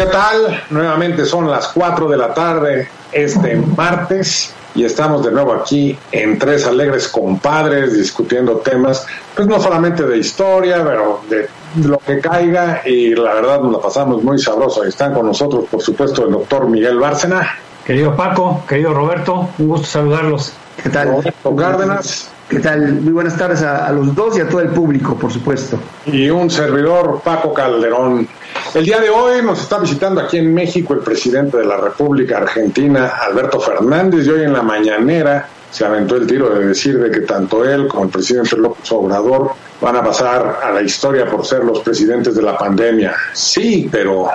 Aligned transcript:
¿Qué 0.00 0.06
tal? 0.06 0.62
Nuevamente 0.70 1.26
son 1.26 1.50
las 1.50 1.68
4 1.68 2.08
de 2.08 2.16
la 2.16 2.32
tarde 2.32 2.88
este 3.12 3.56
martes 3.76 4.50
y 4.74 4.82
estamos 4.82 5.22
de 5.22 5.30
nuevo 5.30 5.52
aquí 5.52 5.94
en 6.10 6.38
Tres 6.38 6.66
Alegres 6.66 7.06
Compadres 7.08 7.92
discutiendo 7.92 8.56
temas, 8.60 9.06
pues 9.36 9.46
no 9.46 9.60
solamente 9.60 10.04
de 10.04 10.16
historia, 10.16 10.82
pero 10.82 11.20
de 11.28 11.50
lo 11.86 11.98
que 11.98 12.18
caiga 12.18 12.80
y 12.86 13.14
la 13.14 13.34
verdad 13.34 13.60
nos 13.60 13.72
la 13.72 13.80
pasamos 13.80 14.22
muy 14.22 14.38
sabroso. 14.38 14.84
Están 14.84 15.12
con 15.12 15.26
nosotros, 15.26 15.66
por 15.70 15.82
supuesto, 15.82 16.24
el 16.24 16.32
doctor 16.32 16.66
Miguel 16.66 16.98
Bárcena. 16.98 17.58
Querido 17.84 18.16
Paco, 18.16 18.64
querido 18.66 18.94
Roberto, 18.94 19.50
un 19.58 19.68
gusto 19.68 19.86
saludarlos. 19.86 20.54
¿Qué 20.82 20.88
tal? 20.88 21.08
Roberto 21.08 21.56
Cárdenas. 21.56 22.30
¿Qué 22.48 22.58
tal? 22.58 22.94
Muy 22.94 23.12
buenas 23.12 23.36
tardes 23.36 23.60
a, 23.60 23.86
a, 23.86 23.92
los 23.92 24.14
dos 24.14 24.38
y 24.38 24.40
a 24.40 24.48
todo 24.48 24.60
el 24.60 24.70
público, 24.70 25.14
por 25.14 25.30
supuesto. 25.30 25.78
Y 26.06 26.30
un 26.30 26.50
servidor, 26.50 27.20
Paco 27.22 27.52
Calderón. 27.52 28.26
El 28.74 28.84
día 28.84 29.00
de 29.00 29.10
hoy 29.10 29.42
nos 29.42 29.60
está 29.60 29.78
visitando 29.78 30.20
aquí 30.20 30.38
en 30.38 30.54
México 30.54 30.94
el 30.94 31.00
presidente 31.00 31.56
de 31.56 31.64
la 31.64 31.76
República 31.76 32.38
Argentina, 32.38 33.14
Alberto 33.20 33.58
Fernández, 33.58 34.26
y 34.26 34.30
hoy 34.30 34.42
en 34.44 34.52
la 34.52 34.62
mañanera 34.62 35.48
se 35.70 35.84
aventó 35.84 36.16
el 36.16 36.26
tiro 36.26 36.50
de 36.50 36.66
decir 36.66 36.98
de 36.98 37.10
que 37.10 37.20
tanto 37.20 37.64
él 37.64 37.88
como 37.88 38.04
el 38.04 38.10
presidente 38.10 38.56
López 38.56 38.90
Obrador 38.92 39.52
van 39.80 39.96
a 39.96 40.04
pasar 40.04 40.60
a 40.62 40.70
la 40.70 40.82
historia 40.82 41.26
por 41.26 41.46
ser 41.46 41.64
los 41.64 41.80
presidentes 41.80 42.34
de 42.34 42.42
la 42.42 42.58
pandemia. 42.58 43.14
Sí, 43.32 43.88
pero 43.90 44.28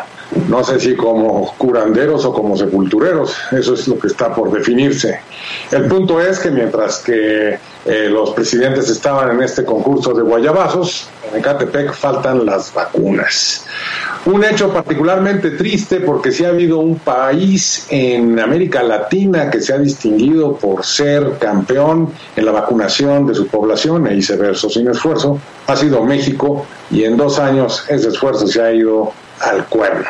no 0.48 0.64
sé 0.64 0.80
si 0.80 0.96
como 0.96 1.54
curanderos 1.58 2.26
o 2.26 2.34
como 2.34 2.58
sepultureros, 2.58 3.36
eso 3.52 3.74
es 3.74 3.88
lo 3.88 4.00
que 4.00 4.08
está 4.08 4.34
por 4.34 4.52
definirse. 4.52 5.20
El 5.72 5.86
punto 5.86 6.20
es 6.20 6.40
que 6.40 6.52
mientras 6.52 7.00
que 7.00 7.60
eh, 7.86 8.10
los 8.10 8.32
presidentes 8.32 8.90
estaban 8.90 9.32
en 9.32 9.44
este 9.44 9.64
concurso 9.64 10.14
de 10.14 10.24
guayabazos, 10.24 11.08
en 11.32 11.40
Ecatepec 11.40 11.94
faltan 11.94 12.46
las 12.46 12.74
vacunas. 12.74 13.66
Un 14.26 14.44
hecho 14.44 14.74
particularmente 14.74 15.52
triste 15.52 16.00
porque 16.00 16.32
sí 16.32 16.44
ha 16.46 16.50
habido 16.50 16.80
un 16.80 16.98
país 16.98 17.86
en 17.90 18.40
América 18.40 18.82
Latina 18.82 19.52
que 19.52 19.62
se 19.62 19.74
ha 19.74 19.78
distinguido 19.78 20.56
por 20.56 20.84
ser 20.84 21.25
campeón 21.34 22.10
en 22.36 22.46
la 22.46 22.52
vacunación 22.52 23.28
de 23.28 23.36
su 23.36 23.48
población 23.48 24.08
e 24.08 24.20
verso 24.38 24.70
sin 24.70 24.88
esfuerzo, 24.90 25.40
ha 25.68 25.76
sido 25.76 26.04
México 26.04 26.66
y 26.92 27.04
en 27.04 27.18
dos 27.18 27.40
años 27.40 27.86
ese 27.90 28.10
esfuerzo 28.10 28.48
se 28.48 28.62
ha 28.62 28.72
ido 28.74 29.12
al 29.40 29.66
cuerno. 29.66 30.08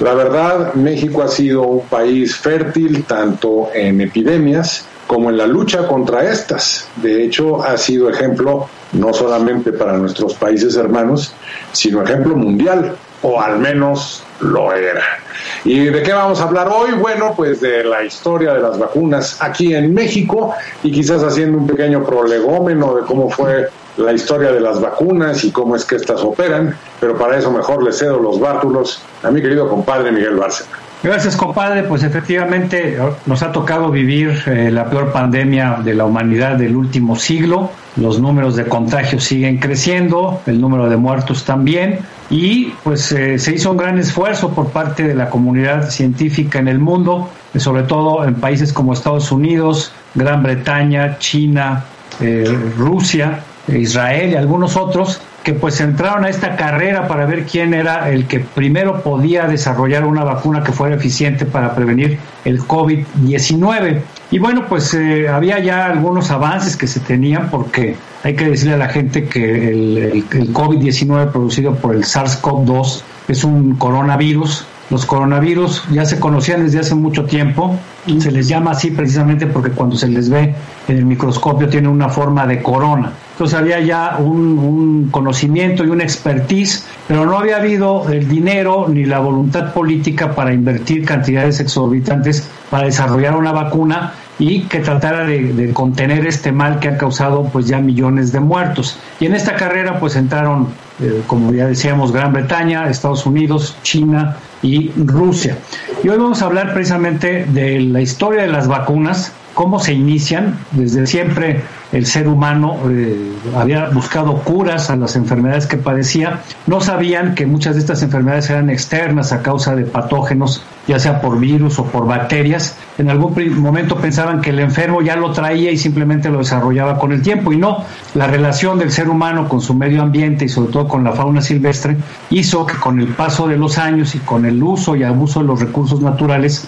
La 0.00 0.14
verdad, 0.14 0.74
México 0.74 1.22
ha 1.22 1.28
sido 1.28 1.62
un 1.62 1.86
país 1.86 2.36
fértil 2.36 3.04
tanto 3.04 3.70
en 3.74 4.00
epidemias 4.00 4.86
como 5.06 5.30
en 5.30 5.36
la 5.36 5.46
lucha 5.46 5.86
contra 5.86 6.30
estas. 6.30 6.88
De 6.96 7.22
hecho, 7.22 7.62
ha 7.62 7.76
sido 7.76 8.08
ejemplo 8.08 8.68
no 8.92 9.12
solamente 9.12 9.72
para 9.72 9.96
nuestros 9.98 10.34
países 10.34 10.76
hermanos, 10.76 11.34
sino 11.72 12.02
ejemplo 12.02 12.34
mundial, 12.34 12.96
o 13.22 13.40
al 13.40 13.58
menos 13.58 14.22
lo 14.40 14.72
era. 14.72 15.21
¿Y 15.64 15.84
de 15.84 16.02
qué 16.02 16.12
vamos 16.12 16.40
a 16.40 16.44
hablar 16.44 16.68
hoy? 16.68 16.92
Bueno, 16.92 17.34
pues 17.36 17.60
de 17.60 17.84
la 17.84 18.02
historia 18.02 18.52
de 18.54 18.60
las 18.60 18.78
vacunas 18.78 19.36
aquí 19.40 19.74
en 19.74 19.94
México 19.94 20.52
y 20.82 20.90
quizás 20.90 21.22
haciendo 21.22 21.58
un 21.58 21.66
pequeño 21.66 22.04
prolegómeno 22.04 22.96
de 22.96 23.02
cómo 23.02 23.30
fue 23.30 23.68
la 23.96 24.12
historia 24.12 24.50
de 24.50 24.60
las 24.60 24.80
vacunas 24.80 25.44
y 25.44 25.52
cómo 25.52 25.76
es 25.76 25.84
que 25.84 25.96
estas 25.96 26.22
operan, 26.22 26.74
pero 26.98 27.16
para 27.16 27.38
eso 27.38 27.52
mejor 27.52 27.84
le 27.84 27.92
cedo 27.92 28.18
los 28.18 28.40
bártulos 28.40 29.02
a 29.22 29.30
mi 29.30 29.40
querido 29.40 29.68
compadre 29.68 30.10
Miguel 30.10 30.36
Bárcena. 30.36 30.70
Gracias, 31.02 31.36
compadre. 31.36 31.82
Pues 31.82 32.04
efectivamente 32.04 32.96
nos 33.26 33.42
ha 33.42 33.50
tocado 33.50 33.90
vivir 33.90 34.40
eh, 34.46 34.70
la 34.70 34.88
peor 34.88 35.10
pandemia 35.10 35.80
de 35.84 35.94
la 35.94 36.04
humanidad 36.04 36.56
del 36.56 36.76
último 36.76 37.16
siglo. 37.16 37.70
Los 37.96 38.20
números 38.20 38.54
de 38.54 38.66
contagios 38.66 39.24
siguen 39.24 39.58
creciendo, 39.58 40.40
el 40.46 40.60
número 40.60 40.88
de 40.88 40.96
muertos 40.96 41.44
también. 41.44 41.98
Y 42.32 42.72
pues 42.82 43.12
eh, 43.12 43.38
se 43.38 43.54
hizo 43.54 43.70
un 43.70 43.76
gran 43.76 43.98
esfuerzo 43.98 44.54
por 44.54 44.70
parte 44.70 45.06
de 45.06 45.14
la 45.14 45.28
comunidad 45.28 45.90
científica 45.90 46.58
en 46.58 46.66
el 46.66 46.78
mundo, 46.78 47.28
sobre 47.56 47.82
todo 47.82 48.24
en 48.24 48.36
países 48.36 48.72
como 48.72 48.94
Estados 48.94 49.30
Unidos, 49.30 49.92
Gran 50.14 50.42
Bretaña, 50.42 51.18
China, 51.18 51.84
eh, 52.20 52.44
Rusia, 52.78 53.40
Israel 53.68 54.30
y 54.32 54.36
algunos 54.36 54.78
otros 54.78 55.20
que 55.44 55.52
pues 55.52 55.78
entraron 55.82 56.24
a 56.24 56.30
esta 56.30 56.56
carrera 56.56 57.06
para 57.06 57.26
ver 57.26 57.44
quién 57.44 57.74
era 57.74 58.08
el 58.10 58.26
que 58.26 58.40
primero 58.40 59.02
podía 59.02 59.46
desarrollar 59.46 60.06
una 60.06 60.24
vacuna 60.24 60.62
que 60.62 60.72
fuera 60.72 60.94
eficiente 60.94 61.44
para 61.44 61.74
prevenir 61.74 62.18
el 62.46 62.60
COVID-19. 62.60 64.00
Y 64.32 64.38
bueno, 64.38 64.66
pues 64.66 64.94
eh, 64.94 65.28
había 65.28 65.58
ya 65.58 65.84
algunos 65.84 66.30
avances 66.30 66.74
que 66.74 66.86
se 66.86 67.00
tenían 67.00 67.50
porque 67.50 67.96
hay 68.24 68.34
que 68.34 68.46
decirle 68.48 68.74
a 68.74 68.78
la 68.78 68.88
gente 68.88 69.28
que 69.28 69.68
el, 69.68 69.98
el, 69.98 70.24
el 70.32 70.54
COVID-19 70.54 71.30
producido 71.30 71.74
por 71.74 71.94
el 71.94 72.04
SARS-CoV-2 72.04 73.02
es 73.28 73.44
un 73.44 73.76
coronavirus 73.76 74.64
los 74.92 75.06
coronavirus 75.06 75.84
ya 75.90 76.04
se 76.04 76.20
conocían 76.20 76.64
desde 76.64 76.80
hace 76.80 76.94
mucho 76.94 77.24
tiempo, 77.24 77.74
se 78.18 78.30
les 78.30 78.46
llama 78.46 78.72
así 78.72 78.90
precisamente 78.90 79.46
porque 79.46 79.70
cuando 79.70 79.96
se 79.96 80.06
les 80.06 80.28
ve 80.28 80.54
en 80.86 80.96
el 80.98 81.06
microscopio 81.06 81.66
tienen 81.66 81.90
una 81.90 82.10
forma 82.10 82.46
de 82.46 82.62
corona. 82.62 83.10
Entonces 83.30 83.58
había 83.58 83.80
ya 83.80 84.18
un, 84.18 84.58
un, 84.58 85.08
conocimiento 85.10 85.82
y 85.82 85.88
una 85.88 86.04
expertise, 86.04 86.86
pero 87.08 87.24
no 87.24 87.38
había 87.38 87.56
habido 87.56 88.06
el 88.12 88.28
dinero 88.28 88.86
ni 88.86 89.06
la 89.06 89.18
voluntad 89.20 89.72
política 89.72 90.34
para 90.34 90.52
invertir 90.52 91.06
cantidades 91.06 91.58
exorbitantes 91.60 92.46
para 92.68 92.84
desarrollar 92.84 93.34
una 93.34 93.52
vacuna 93.52 94.12
y 94.38 94.64
que 94.64 94.80
tratara 94.80 95.24
de, 95.24 95.54
de, 95.54 95.72
contener 95.72 96.26
este 96.26 96.52
mal 96.52 96.80
que 96.80 96.88
ha 96.88 96.98
causado 96.98 97.44
pues 97.44 97.66
ya 97.66 97.78
millones 97.78 98.30
de 98.30 98.40
muertos. 98.40 98.98
Y 99.20 99.24
en 99.24 99.34
esta 99.36 99.56
carrera 99.56 99.98
pues 99.98 100.16
entraron, 100.16 100.68
eh, 101.00 101.22
como 101.26 101.50
ya 101.54 101.66
decíamos, 101.66 102.12
Gran 102.12 102.34
Bretaña, 102.34 102.90
Estados 102.90 103.24
Unidos, 103.24 103.74
China 103.82 104.36
y 104.62 104.90
Rusia. 104.96 105.58
Y 106.02 106.08
hoy 106.08 106.18
vamos 106.18 106.42
a 106.42 106.46
hablar 106.46 106.72
precisamente 106.72 107.44
de 107.46 107.80
la 107.80 108.00
historia 108.00 108.42
de 108.42 108.48
las 108.48 108.68
vacunas, 108.68 109.32
cómo 109.54 109.78
se 109.78 109.92
inician. 109.92 110.58
Desde 110.72 111.06
siempre 111.06 111.62
el 111.92 112.06
ser 112.06 112.26
humano 112.26 112.78
eh, 112.88 113.32
había 113.54 113.90
buscado 113.90 114.36
curas 114.36 114.88
a 114.88 114.96
las 114.96 115.14
enfermedades 115.14 115.66
que 115.66 115.76
padecía. 115.76 116.40
No 116.66 116.80
sabían 116.80 117.34
que 117.34 117.46
muchas 117.46 117.74
de 117.74 117.80
estas 117.80 118.02
enfermedades 118.02 118.48
eran 118.48 118.70
externas 118.70 119.32
a 119.32 119.42
causa 119.42 119.76
de 119.76 119.84
patógenos, 119.84 120.62
ya 120.88 120.98
sea 120.98 121.20
por 121.20 121.38
virus 121.38 121.78
o 121.78 121.84
por 121.84 122.06
bacterias. 122.06 122.76
En 122.96 123.10
algún 123.10 123.60
momento 123.60 123.96
pensaban 123.96 124.40
que 124.40 124.50
el 124.50 124.58
enfermo 124.58 125.02
ya 125.02 125.16
lo 125.16 125.32
traía 125.32 125.70
y 125.70 125.76
simplemente 125.76 126.30
lo 126.30 126.38
desarrollaba 126.38 126.98
con 126.98 127.12
el 127.12 127.20
tiempo. 127.20 127.52
Y 127.52 127.58
no, 127.58 127.84
la 128.14 128.26
relación 128.26 128.78
del 128.78 128.90
ser 128.90 129.10
humano 129.10 129.48
con 129.48 129.60
su 129.60 129.74
medio 129.74 130.02
ambiente 130.02 130.46
y 130.46 130.48
sobre 130.48 130.72
todo 130.72 130.88
con 130.88 131.04
la 131.04 131.12
fauna 131.12 131.42
silvestre 131.42 131.96
hizo 132.30 132.64
que 132.66 132.76
con 132.76 133.00
el 133.00 133.08
paso 133.08 133.46
de 133.46 133.58
los 133.58 133.76
años 133.76 134.14
y 134.14 134.18
con 134.18 134.46
el 134.46 134.62
uso 134.62 134.96
y 134.96 135.02
abuso 135.02 135.40
de 135.40 135.46
los 135.46 135.60
recursos 135.60 136.00
naturales, 136.00 136.66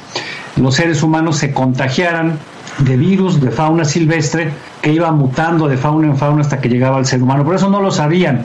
los 0.57 0.75
seres 0.75 1.03
humanos 1.03 1.39
se 1.39 1.53
contagiaran 1.53 2.39
de 2.79 2.97
virus 2.97 3.41
de 3.41 3.51
fauna 3.51 3.85
silvestre 3.85 4.53
que 4.85 4.93
iba 4.93 5.11
mutando 5.13 5.67
de 5.67 5.79
fauna 5.79 6.09
en 6.09 6.19
fauna 6.19 6.43
hasta 6.43 6.61
que 6.61 6.69
llegaba 6.69 6.99
al 6.99 7.07
ser 7.07 7.23
humano. 7.23 7.43
Por 7.43 7.55
eso 7.55 7.71
no 7.71 7.81
lo 7.81 7.91
sabían. 7.91 8.45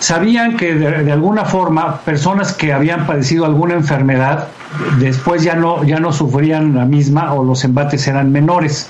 Sabían 0.00 0.56
que 0.56 0.74
de, 0.74 1.04
de, 1.04 1.12
alguna 1.12 1.44
forma 1.44 2.00
personas 2.00 2.52
que 2.52 2.72
habían 2.72 3.06
padecido 3.06 3.44
alguna 3.44 3.74
enfermedad 3.74 4.48
después 4.98 5.44
ya 5.44 5.54
no, 5.54 5.84
ya 5.84 6.00
no 6.00 6.12
sufrían 6.12 6.74
la 6.74 6.86
misma 6.86 7.32
o 7.34 7.44
los 7.44 7.62
embates 7.62 8.08
eran 8.08 8.32
menores. 8.32 8.88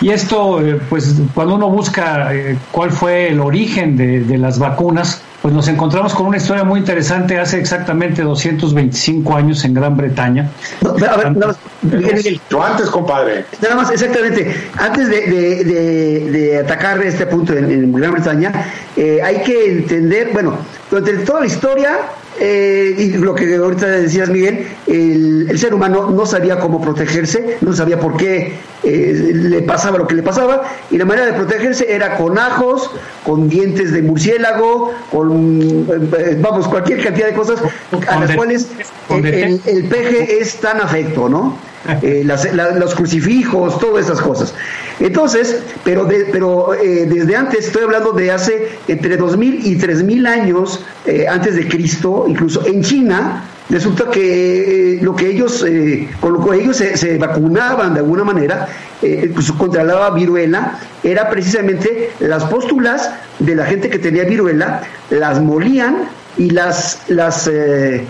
Y 0.00 0.10
esto, 0.10 0.64
eh, 0.64 0.80
pues 0.88 1.16
cuando 1.34 1.56
uno 1.56 1.68
busca 1.68 2.32
eh, 2.32 2.56
cuál 2.70 2.92
fue 2.92 3.28
el 3.28 3.40
origen 3.40 3.96
de, 3.96 4.20
de 4.20 4.38
las 4.38 4.60
vacunas, 4.60 5.20
pues 5.46 5.54
nos 5.54 5.68
encontramos 5.68 6.12
con 6.12 6.26
una 6.26 6.38
historia 6.38 6.64
muy 6.64 6.80
interesante 6.80 7.38
hace 7.38 7.60
exactamente 7.60 8.22
225 8.22 9.36
años 9.36 9.64
en 9.64 9.74
Gran 9.74 9.96
Bretaña. 9.96 10.50
No, 10.80 10.90
a 10.90 11.16
ver, 11.16 11.36
nada 11.36 11.56
más, 11.82 12.36
Yo 12.50 12.62
antes, 12.62 12.90
compadre. 12.90 13.44
Nada 13.62 13.76
más, 13.76 13.90
exactamente. 13.92 14.56
Antes 14.76 15.08
de, 15.08 15.20
de, 15.20 15.64
de, 15.64 16.30
de 16.36 16.58
atacar 16.58 17.02
este 17.02 17.26
punto 17.26 17.52
en, 17.52 17.70
en 17.70 17.92
Gran 17.92 18.12
Bretaña, 18.12 18.52
eh, 18.96 19.20
hay 19.22 19.42
que 19.42 19.72
entender, 19.72 20.30
bueno, 20.32 20.58
durante 20.90 21.24
toda 21.24 21.40
la 21.40 21.46
historia, 21.46 21.98
eh, 22.38 22.94
y 22.98 23.12
lo 23.12 23.34
que 23.34 23.56
ahorita 23.56 23.86
decías, 23.86 24.28
Miguel, 24.28 24.66
el, 24.86 25.46
el, 25.50 25.58
ser 25.58 25.72
humano 25.72 26.10
no 26.10 26.26
sabía 26.26 26.58
cómo 26.58 26.82
protegerse, 26.82 27.56
no 27.62 27.72
sabía 27.72 27.98
por 27.98 28.16
qué 28.18 28.52
eh, 28.82 29.32
le 29.34 29.62
pasaba 29.62 29.96
lo 29.96 30.06
que 30.06 30.14
le 30.14 30.22
pasaba 30.22 30.62
y 30.90 30.98
la 30.98 31.06
manera 31.06 31.26
de 31.26 31.32
protegerse 31.32 31.90
era 31.90 32.16
con 32.16 32.38
ajos, 32.38 32.90
con 33.24 33.48
dientes 33.48 33.90
de 33.90 34.02
murciélago, 34.02 34.92
con, 35.10 35.88
eh, 36.18 36.36
vamos, 36.38 36.68
cualquier 36.68 37.02
cantidad 37.02 37.28
de 37.28 37.32
cosas 37.32 37.58
a 38.06 38.20
las 38.20 38.36
cuales 38.36 38.68
el, 39.08 39.84
peje 39.88 40.38
es 40.40 40.56
tan 40.56 40.80
afecto, 40.80 41.28
¿no? 41.28 41.56
Eh, 42.02 42.24
los 42.24 42.94
crucifijos, 42.94 43.78
todas 43.78 44.06
esas 44.06 44.20
cosas. 44.20 44.54
Entonces, 45.00 45.62
pero, 45.84 46.04
de, 46.04 46.26
pero 46.30 46.70
desde 46.82 47.36
antes, 47.36 47.66
estoy 47.66 47.84
hablando 47.84 48.12
de 48.12 48.30
hace 48.30 48.68
entre 48.86 49.16
2000 49.16 49.66
y 49.66 49.76
3000 49.76 50.26
años 50.26 50.84
antes 51.28 51.56
de 51.56 51.68
Cristo, 51.68 52.26
incluso 52.28 52.64
en 52.66 52.82
China, 52.82 53.42
Resulta 53.68 54.10
que 54.10 54.94
eh, 54.94 54.98
lo 55.02 55.16
que 55.16 55.28
ellos, 55.28 55.64
eh, 55.66 56.08
con 56.20 56.34
lo 56.34 56.48
que 56.48 56.56
ellos 56.56 56.76
se, 56.76 57.18
vacunaban 57.18 57.94
de 57.94 58.00
alguna 58.00 58.22
manera 58.22 58.68
eh, 59.02 59.30
pues, 59.34 59.50
contra 59.52 59.82
la 59.82 60.10
viruela 60.10 60.78
era 61.02 61.28
precisamente 61.28 62.12
las 62.20 62.44
póstulas 62.44 63.10
de 63.40 63.56
la 63.56 63.66
gente 63.66 63.90
que 63.90 63.98
tenía 63.98 64.22
viruela, 64.24 64.82
las 65.10 65.40
molían 65.40 66.08
y 66.38 66.50
las 66.50 67.02
las, 67.08 67.48
eh, 67.48 68.06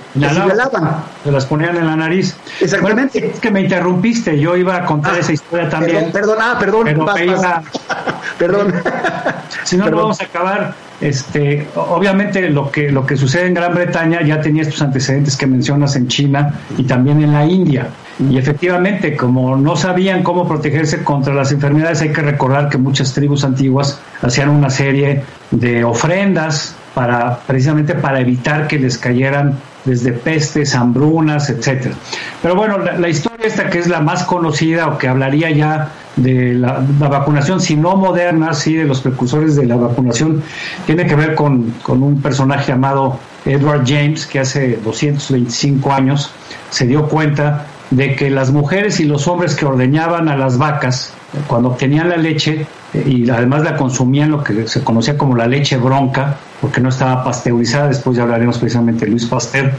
Se 1.25 1.31
las 1.31 1.46
ponían 1.46 1.76
en 1.76 1.87
la 1.87 1.96
nariz. 1.96 2.37
Exactamente. 2.61 3.31
es 3.32 3.40
que 3.40 3.50
me 3.50 3.61
interrumpiste, 3.61 4.38
yo 4.38 4.56
iba 4.56 4.76
a 4.76 4.84
contar 4.84 5.14
ah, 5.14 5.20
esa 5.20 5.32
historia 5.32 5.69
también. 5.69 6.11
Perdón, 6.12 6.38
ah, 6.40 6.56
perdón, 6.58 6.87
perdón. 8.38 8.75
si 9.64 9.76
no, 9.76 9.88
no 9.90 9.96
vamos 9.96 10.20
a 10.20 10.25
acabar. 10.25 10.75
Este, 10.99 11.69
obviamente 11.75 12.49
lo 12.49 12.70
que 12.70 12.90
lo 12.90 13.05
que 13.05 13.19
sucede 13.19 13.46
en 13.46 13.55
Gran 13.55 13.75
Bretaña 13.75 14.23
ya 14.23 14.40
tenía 14.40 14.62
estos 14.62 14.81
antecedentes 14.81 15.37
que 15.37 15.46
mencionas 15.46 15.94
en 15.94 16.08
China 16.08 16.55
y 16.78 16.84
también 16.84 17.23
en 17.23 17.32
la 17.32 17.44
India. 17.44 17.88
Y 18.19 18.38
efectivamente, 18.38 19.14
como 19.14 19.56
no 19.56 19.76
sabían 19.76 20.23
cómo 20.23 20.49
protegerse 20.49 21.05
contra 21.05 21.34
las 21.34 21.52
enfermedades, 21.52 22.00
hay 22.00 22.12
que 22.12 22.23
recordar 22.23 22.70
que 22.70 22.78
muchas 22.78 23.12
tribus 23.12 23.44
antiguas 23.44 24.00
hacían 24.23 24.49
una 24.49 24.70
serie 24.70 25.23
de 25.50 25.84
ofrendas 25.84 26.75
precisamente 27.47 27.95
para 27.95 28.21
evitar 28.21 28.67
que 28.67 28.79
les 28.79 28.97
cayeran 28.97 29.59
desde 29.85 30.13
pestes, 30.13 30.75
hambrunas, 30.75 31.51
etcétera. 31.51 31.95
Pero 32.43 32.57
bueno, 32.57 32.79
la, 32.79 33.09
historia 33.09 33.47
esta 33.47 33.69
que 33.69 33.79
es 33.79 33.87
la 33.87 34.01
más 34.01 34.25
conocida 34.25 34.89
o 34.89 34.99
que 34.99 35.07
hablaría 35.07 35.51
ya 35.51 35.93
de 36.17 36.55
la, 36.55 36.83
vacunación, 36.99 37.61
si 37.61 37.77
no 37.77 37.97
moderna, 37.97 38.55
sí 38.55 38.75
de 38.75 38.85
los 38.85 39.03
precursores 39.03 39.57
de 39.57 39.67
la 39.67 39.77
vacunación, 39.77 40.43
tiene 40.87 41.07
que 41.07 41.15
ver 41.15 41.35
con, 41.35 41.71
con 41.83 42.03
un 42.03 42.23
personaje 42.23 42.73
llamado 42.73 43.19
Edward 43.45 43.85
James, 43.87 44.27
que 44.27 44.41
hace 44.41 44.79
225 44.83 45.93
años 45.93 46.31
se 46.71 46.87
dio 46.87 47.09
cuenta 47.09 47.67
de 47.91 48.17
que 48.17 48.31
las 48.31 48.50
mujeres 48.50 49.00
y 49.00 49.05
los 49.05 49.29
hombres 49.29 49.55
que 49.55 49.65
ordeñaban 49.65 50.29
a 50.29 50.37
las 50.37 50.59
vacas, 50.59 51.12
cuando 51.47 51.71
obtenían 51.71 52.09
la 52.09 52.17
leche 52.17 52.67
eh, 52.94 53.05
y 53.06 53.29
además 53.31 53.62
la 53.62 53.77
consumían 53.77 54.31
lo 54.31 54.43
que 54.43 54.67
se 54.67 54.83
conocía 54.83 55.17
como 55.17 55.37
la 55.37 55.47
leche 55.47 55.77
bronca, 55.77 56.37
porque 56.61 56.81
no 56.81 56.88
estaba 56.88 57.23
pasteurizada, 57.23 57.88
después 57.88 58.17
ya 58.17 58.25
hablaremos 58.25 58.59
precisamente 58.59 59.05
de 59.05 59.11
Luis 59.11 59.27
Pasteur, 59.27 59.73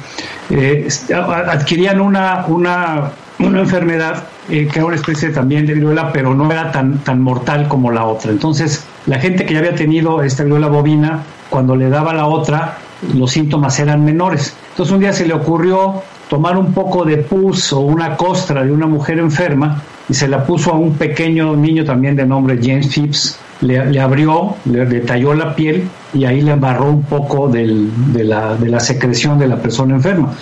eh, 0.49 0.87
adquirían 1.13 1.99
una, 1.99 2.45
una, 2.47 3.11
una 3.39 3.59
enfermedad 3.59 4.23
eh, 4.49 4.67
que 4.71 4.79
era 4.79 4.85
una 4.85 4.95
especie 4.95 5.29
también 5.29 5.65
de 5.65 5.73
viruela, 5.73 6.11
pero 6.13 6.33
no 6.33 6.49
era 6.51 6.71
tan, 6.71 6.99
tan 6.99 7.21
mortal 7.21 7.67
como 7.67 7.91
la 7.91 8.05
otra. 8.05 8.31
Entonces, 8.31 8.85
la 9.05 9.19
gente 9.19 9.45
que 9.45 9.53
ya 9.53 9.59
había 9.59 9.75
tenido 9.75 10.21
esta 10.21 10.43
viruela 10.43 10.67
bovina, 10.67 11.23
cuando 11.49 11.75
le 11.75 11.89
daba 11.89 12.13
la 12.13 12.27
otra, 12.27 12.77
los 13.13 13.31
síntomas 13.31 13.79
eran 13.79 14.03
menores. 14.03 14.55
Entonces 14.71 14.93
un 14.93 14.99
día 14.99 15.13
se 15.13 15.25
le 15.25 15.33
ocurrió 15.33 16.01
tomar 16.29 16.57
un 16.57 16.73
poco 16.73 17.05
de 17.05 17.17
pus 17.17 17.73
o 17.73 17.79
una 17.79 18.17
costra 18.17 18.63
de 18.63 18.71
una 18.71 18.87
mujer 18.87 19.19
enferma 19.19 19.81
y 20.09 20.13
se 20.13 20.27
la 20.27 20.45
puso 20.45 20.71
a 20.71 20.75
un 20.75 20.93
pequeño 20.93 21.55
niño 21.55 21.83
también 21.83 22.15
de 22.15 22.25
nombre 22.25 22.59
James 22.61 22.87
Phipps, 22.87 23.39
le, 23.61 23.99
abrió, 23.99 24.55
le, 24.65 24.85
talló 25.01 25.33
la 25.33 25.55
piel 25.55 25.87
y 26.13 26.25
ahí 26.25 26.41
le 26.41 26.51
embarró 26.51 26.89
un 26.89 27.03
poco 27.03 27.47
de, 27.49 27.65
la, 28.13 28.55
de 28.55 28.69
la 28.69 28.79
secreción 28.79 29.39
de 29.39 29.47
la 29.47 29.57
persona 29.57 29.95
enferma. 29.95 30.33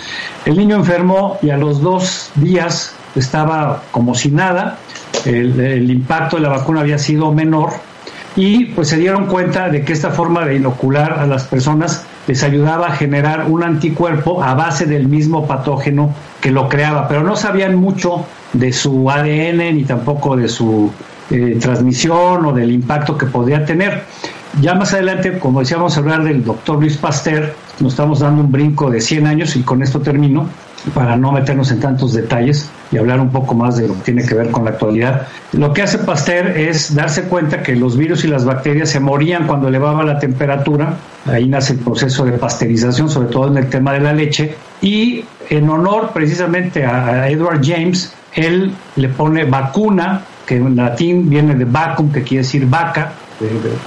El 0.44 0.56
niño 0.56 0.76
enfermó 0.76 1.38
y 1.42 1.50
a 1.50 1.56
los 1.56 1.80
dos 1.80 2.30
días 2.36 2.94
estaba 3.14 3.82
como 3.90 4.14
si 4.14 4.30
nada, 4.30 4.78
el, 5.24 5.58
el 5.58 5.90
impacto 5.90 6.36
de 6.36 6.42
la 6.42 6.50
vacuna 6.50 6.80
había 6.80 6.98
sido 6.98 7.32
menor 7.32 7.70
y 8.36 8.66
pues 8.66 8.88
se 8.88 8.98
dieron 8.98 9.26
cuenta 9.26 9.70
de 9.70 9.82
que 9.82 9.94
esta 9.94 10.10
forma 10.10 10.44
de 10.44 10.56
inocular 10.56 11.14
a 11.14 11.26
las 11.26 11.44
personas 11.44 12.05
les 12.26 12.42
ayudaba 12.42 12.88
a 12.88 12.92
generar 12.92 13.46
un 13.48 13.62
anticuerpo 13.62 14.42
a 14.42 14.54
base 14.54 14.86
del 14.86 15.08
mismo 15.08 15.46
patógeno 15.46 16.14
que 16.40 16.50
lo 16.50 16.68
creaba, 16.68 17.08
pero 17.08 17.22
no 17.22 17.36
sabían 17.36 17.76
mucho 17.76 18.24
de 18.52 18.72
su 18.72 19.10
ADN 19.10 19.76
ni 19.76 19.84
tampoco 19.84 20.36
de 20.36 20.48
su 20.48 20.90
eh, 21.30 21.58
transmisión 21.60 22.46
o 22.46 22.52
del 22.52 22.72
impacto 22.72 23.16
que 23.16 23.26
podría 23.26 23.64
tener. 23.64 24.04
Ya 24.60 24.74
más 24.74 24.94
adelante, 24.94 25.38
como 25.38 25.60
decíamos, 25.60 25.96
hablar 25.98 26.24
del 26.24 26.42
doctor 26.42 26.78
Luis 26.78 26.96
Pasteur, 26.96 27.54
nos 27.78 27.92
estamos 27.92 28.20
dando 28.20 28.42
un 28.42 28.50
brinco 28.50 28.90
de 28.90 29.00
100 29.00 29.26
años 29.26 29.56
y 29.56 29.62
con 29.62 29.82
esto 29.82 30.00
termino 30.00 30.48
para 30.94 31.16
no 31.16 31.32
meternos 31.32 31.70
en 31.70 31.80
tantos 31.80 32.12
detalles 32.12 32.68
y 32.92 32.98
hablar 32.98 33.20
un 33.20 33.30
poco 33.30 33.54
más 33.54 33.76
de 33.76 33.88
lo 33.88 33.94
que 33.94 34.00
tiene 34.02 34.24
que 34.24 34.34
ver 34.34 34.50
con 34.50 34.64
la 34.64 34.70
actualidad. 34.70 35.26
Lo 35.52 35.72
que 35.72 35.82
hace 35.82 35.98
Pasteur 35.98 36.56
es 36.56 36.94
darse 36.94 37.22
cuenta 37.24 37.62
que 37.62 37.74
los 37.74 37.96
virus 37.96 38.24
y 38.24 38.28
las 38.28 38.44
bacterias 38.44 38.90
se 38.90 39.00
morían 39.00 39.46
cuando 39.46 39.68
elevaba 39.68 40.04
la 40.04 40.18
temperatura, 40.18 40.94
ahí 41.26 41.48
nace 41.48 41.74
el 41.74 41.80
proceso 41.80 42.24
de 42.24 42.32
pasteurización, 42.32 43.08
sobre 43.08 43.28
todo 43.28 43.48
en 43.48 43.56
el 43.56 43.68
tema 43.68 43.92
de 43.92 44.00
la 44.00 44.12
leche, 44.12 44.54
y 44.80 45.24
en 45.50 45.68
honor 45.68 46.10
precisamente 46.12 46.84
a 46.84 47.28
Edward 47.28 47.60
James, 47.64 48.14
él 48.34 48.72
le 48.96 49.08
pone 49.08 49.44
vacuna, 49.44 50.22
que 50.46 50.56
en 50.56 50.76
latín 50.76 51.28
viene 51.28 51.54
de 51.54 51.64
vacum, 51.64 52.12
que 52.12 52.22
quiere 52.22 52.42
decir 52.42 52.66
vaca, 52.66 53.12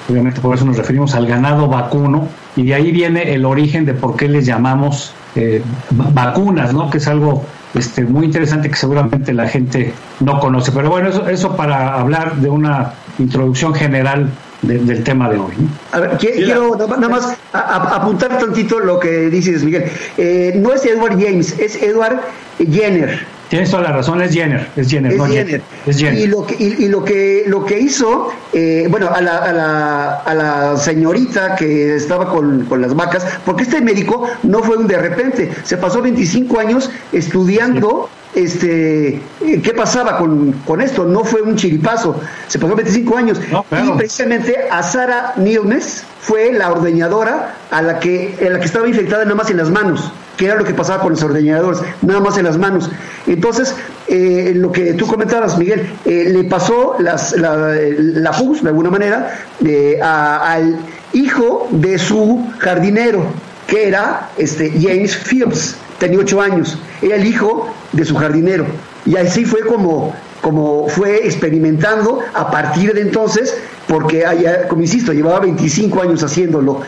obviamente 0.09 0.41
por 0.41 0.55
eso 0.55 0.65
nos 0.65 0.77
referimos 0.77 1.15
al 1.15 1.25
ganado 1.25 1.67
vacuno, 1.67 2.27
y 2.55 2.65
de 2.65 2.73
ahí 2.73 2.91
viene 2.91 3.33
el 3.33 3.45
origen 3.45 3.85
de 3.85 3.93
por 3.93 4.15
qué 4.15 4.27
les 4.27 4.45
llamamos 4.45 5.13
eh, 5.35 5.61
vacunas, 5.91 6.73
¿no? 6.73 6.89
Que 6.89 6.97
es 6.97 7.07
algo 7.07 7.45
este, 7.73 8.03
muy 8.03 8.25
interesante 8.25 8.69
que 8.69 8.75
seguramente 8.75 9.33
la 9.33 9.47
gente 9.47 9.93
no 10.19 10.39
conoce. 10.39 10.71
Pero 10.71 10.89
bueno, 10.89 11.09
eso, 11.09 11.27
eso 11.27 11.55
para 11.55 11.99
hablar 11.99 12.35
de 12.37 12.49
una 12.49 12.93
introducción 13.17 13.73
general 13.73 14.29
del 14.61 15.03
tema 15.03 15.29
de 15.29 15.37
hoy. 15.37 15.53
A 15.93 15.99
ver, 15.99 16.17
quiero 16.17 16.75
nada 16.75 17.09
más 17.09 17.37
apuntar 17.53 18.37
tantito 18.37 18.79
lo 18.79 18.99
que 18.99 19.29
dices, 19.29 19.63
Miguel. 19.63 19.85
Eh, 20.17 20.53
no 20.57 20.73
es 20.73 20.85
Edward 20.85 21.13
James, 21.13 21.57
es 21.59 21.81
Edward 21.81 22.19
Jenner. 22.57 23.25
Tienes 23.49 23.71
toda 23.71 23.81
la 23.81 23.91
razón, 23.93 24.21
es 24.21 24.31
Jenner, 24.31 24.67
es 24.75 24.89
Jenner, 24.89 25.15
no 25.15 25.25
Jenner. 25.25 25.61
Es 25.87 25.97
Jenner. 25.97 26.19
Y 26.19 26.27
lo 26.27 26.45
que, 26.45 26.55
y, 26.59 26.87
lo 26.87 27.03
que, 27.03 27.43
lo 27.47 27.65
que 27.65 27.79
hizo, 27.79 28.29
eh, 28.53 28.87
bueno, 28.91 29.09
a 29.09 29.21
la, 29.21 29.37
a, 29.37 29.53
la, 29.53 30.15
a 30.17 30.33
la 30.35 30.77
señorita 30.77 31.55
que 31.55 31.95
estaba 31.95 32.29
con, 32.29 32.65
con, 32.65 32.79
las 32.79 32.95
vacas, 32.95 33.25
porque 33.45 33.63
este 33.63 33.81
médico 33.81 34.29
no 34.43 34.59
fue 34.59 34.77
un 34.77 34.85
de 34.85 34.99
repente, 34.99 35.51
se 35.63 35.77
pasó 35.77 35.99
25 35.99 36.59
años 36.59 36.91
estudiando 37.11 38.07
este, 38.35 39.19
qué 39.39 39.73
pasaba 39.75 40.19
con, 40.19 40.51
con, 40.65 40.79
esto, 40.81 41.05
no 41.05 41.23
fue 41.23 41.41
un 41.41 41.55
chiripazo, 41.55 42.21
se 42.47 42.59
pasó 42.59 42.75
25 42.75 43.17
años. 43.17 43.41
Y 43.71 43.97
precisamente 43.97 44.57
a 44.69 44.83
Sara 44.83 45.33
Nilmes 45.37 46.03
fue 46.21 46.53
la 46.53 46.71
ordeñadora 46.71 47.55
a 47.71 47.81
la 47.81 47.99
que, 47.99 48.37
a 48.45 48.49
la 48.51 48.59
que 48.59 48.65
estaba 48.65 48.87
infectada 48.87 49.23
nada 49.23 49.35
más 49.35 49.49
en 49.49 49.57
las 49.57 49.71
manos 49.71 50.11
que 50.39 50.45
era 50.45 50.55
lo 50.55 50.63
que 50.63 50.73
pasaba 50.73 51.01
con 51.03 51.11
los 51.11 51.21
ordeñadores, 51.21 51.81
nada 52.01 52.21
más 52.21 52.37
en 52.37 52.45
las 52.45 52.57
manos. 52.57 52.89
Entonces, 53.27 53.75
eh, 54.07 54.53
lo 54.55 54.71
que 54.71 54.93
tú 54.93 55.05
comentabas, 55.05 55.57
Miguel, 55.57 55.91
eh, 56.05 56.29
le 56.33 56.45
pasó 56.45 56.95
la, 56.97 57.19
la 57.35 57.75
de 57.75 58.69
alguna 58.69 58.89
manera, 58.89 59.37
eh, 59.65 59.99
al 60.01 60.79
hijo 61.11 61.67
de 61.71 61.99
su 61.99 62.47
jardinero, 62.57 63.25
que 63.67 63.89
era 63.89 64.29
este, 64.37 64.71
James 64.79 65.17
Phillips, 65.17 65.75
tenía 65.99 66.19
ocho 66.19 66.39
años, 66.41 66.79
era 67.01 67.17
el 67.17 67.25
hijo 67.25 67.69
de 67.91 68.05
su 68.05 68.15
jardinero. 68.15 68.65
Y 69.05 69.17
así 69.17 69.43
fue 69.43 69.59
como, 69.65 70.15
como 70.39 70.87
fue 70.87 71.25
experimentando 71.25 72.19
a 72.33 72.49
partir 72.49 72.93
de 72.93 73.01
entonces, 73.01 73.57
porque, 73.89 74.23
como 74.69 74.83
insisto, 74.83 75.11
llevaba 75.11 75.41
25 75.41 76.01
años 76.01 76.23
haciéndolo, 76.23 76.79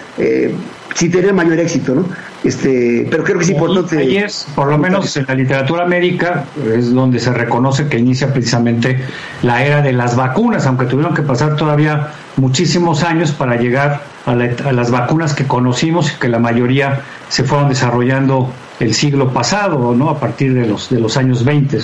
sin 0.95 1.11
tener 1.11 1.33
mayor 1.33 1.59
éxito, 1.59 1.95
¿no? 1.95 2.05
Este, 2.43 3.07
pero 3.09 3.23
creo 3.23 3.37
que 3.37 3.43
es 3.43 3.49
importante. 3.51 3.97
Ahí 3.97 4.17
es, 4.17 4.47
por 4.55 4.67
lo 4.67 4.77
menos 4.77 5.15
en 5.15 5.25
la 5.27 5.35
literatura 5.35 5.85
médica, 5.85 6.45
es 6.75 6.93
donde 6.93 7.19
se 7.19 7.31
reconoce 7.31 7.87
que 7.87 7.97
inicia 7.97 8.33
precisamente 8.33 8.99
la 9.43 9.63
era 9.63 9.81
de 9.81 9.93
las 9.93 10.15
vacunas, 10.15 10.65
aunque 10.65 10.85
tuvieron 10.85 11.13
que 11.13 11.21
pasar 11.21 11.55
todavía 11.55 12.11
muchísimos 12.37 13.03
años 13.03 13.31
para 13.31 13.57
llegar 13.57 14.01
a, 14.25 14.35
las 14.35 14.91
vacunas 14.91 15.33
que 15.33 15.45
conocimos 15.45 16.11
y 16.11 16.19
que 16.19 16.29
la 16.29 16.39
mayoría 16.39 17.01
se 17.29 17.43
fueron 17.43 17.69
desarrollando 17.69 18.51
el 18.79 18.93
siglo 18.95 19.31
pasado, 19.31 19.93
¿no? 19.95 20.09
A 20.09 20.19
partir 20.19 20.53
de 20.53 20.65
los, 20.65 20.89
de 20.89 20.99
los 20.99 21.15
años 21.17 21.45
20. 21.45 21.79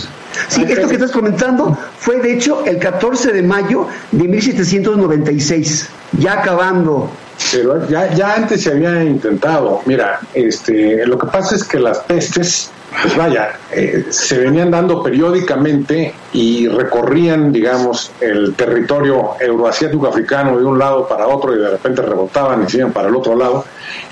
Sí, 0.48 0.64
esto 0.68 0.88
que 0.88 0.96
estás 0.96 1.12
comentando 1.12 1.78
fue 2.00 2.20
de 2.20 2.34
hecho 2.34 2.66
el 2.66 2.80
14 2.80 3.34
de 3.34 3.44
mayo 3.44 3.88
de 4.12 4.28
1796, 4.28 5.90
ya 6.20 6.40
acabando 6.40 7.12
pero 7.52 7.88
ya, 7.88 8.14
ya 8.14 8.36
antes 8.36 8.64
se 8.64 8.72
había 8.72 9.04
intentado. 9.04 9.82
Mira, 9.86 10.20
este, 10.34 11.06
lo 11.06 11.18
que 11.18 11.28
pasa 11.28 11.56
es 11.56 11.64
que 11.64 11.80
las 11.80 12.00
pestes 12.00 12.72
pues 13.02 13.18
vaya, 13.18 13.52
eh, 13.72 14.06
se 14.10 14.38
venían 14.40 14.72
dando 14.72 15.04
periódicamente 15.04 16.14
y 16.32 16.68
recorrían, 16.68 17.52
digamos, 17.52 18.12
el 18.22 18.56
territorio 18.56 19.36
euroasiático 19.40 20.08
africano 20.08 20.58
de 20.58 20.64
un 20.64 20.80
lado 20.80 21.08
para 21.08 21.28
otro 21.28 21.54
y 21.54 21.60
de 21.60 21.70
repente 21.70 22.02
rebotaban 22.02 22.64
y 22.64 22.70
siguen 22.70 22.94
para 22.94 23.10
el 23.10 23.16
otro 23.16 23.36
lado. 23.36 23.66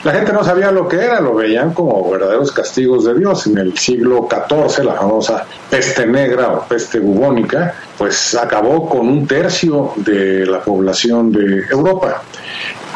La 0.03 0.11
gente 0.11 0.33
no 0.33 0.43
sabía 0.43 0.71
lo 0.71 0.87
que 0.87 0.97
era, 0.97 1.21
lo 1.21 1.33
veían 1.33 1.73
como 1.73 2.09
verdaderos 2.11 2.51
castigos 2.51 3.05
de 3.05 3.15
Dios. 3.15 3.47
En 3.47 3.57
el 3.57 3.77
siglo 3.77 4.27
XIV, 4.29 4.83
la 4.83 4.93
famosa 4.93 5.45
peste 5.69 6.05
negra 6.05 6.49
o 6.49 6.67
peste 6.67 6.99
bubónica, 6.99 7.73
pues 7.97 8.35
acabó 8.35 8.89
con 8.89 9.07
un 9.07 9.25
tercio 9.25 9.93
de 9.95 10.45
la 10.45 10.59
población 10.61 11.31
de 11.31 11.65
Europa. 11.71 12.21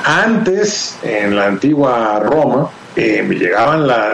Antes, 0.05 0.97
en 1.03 1.35
la 1.35 1.47
antigua 1.47 2.19
Roma, 2.19 2.69
eh, 2.95 3.25
llegaban 3.29 3.87
la, 3.87 4.11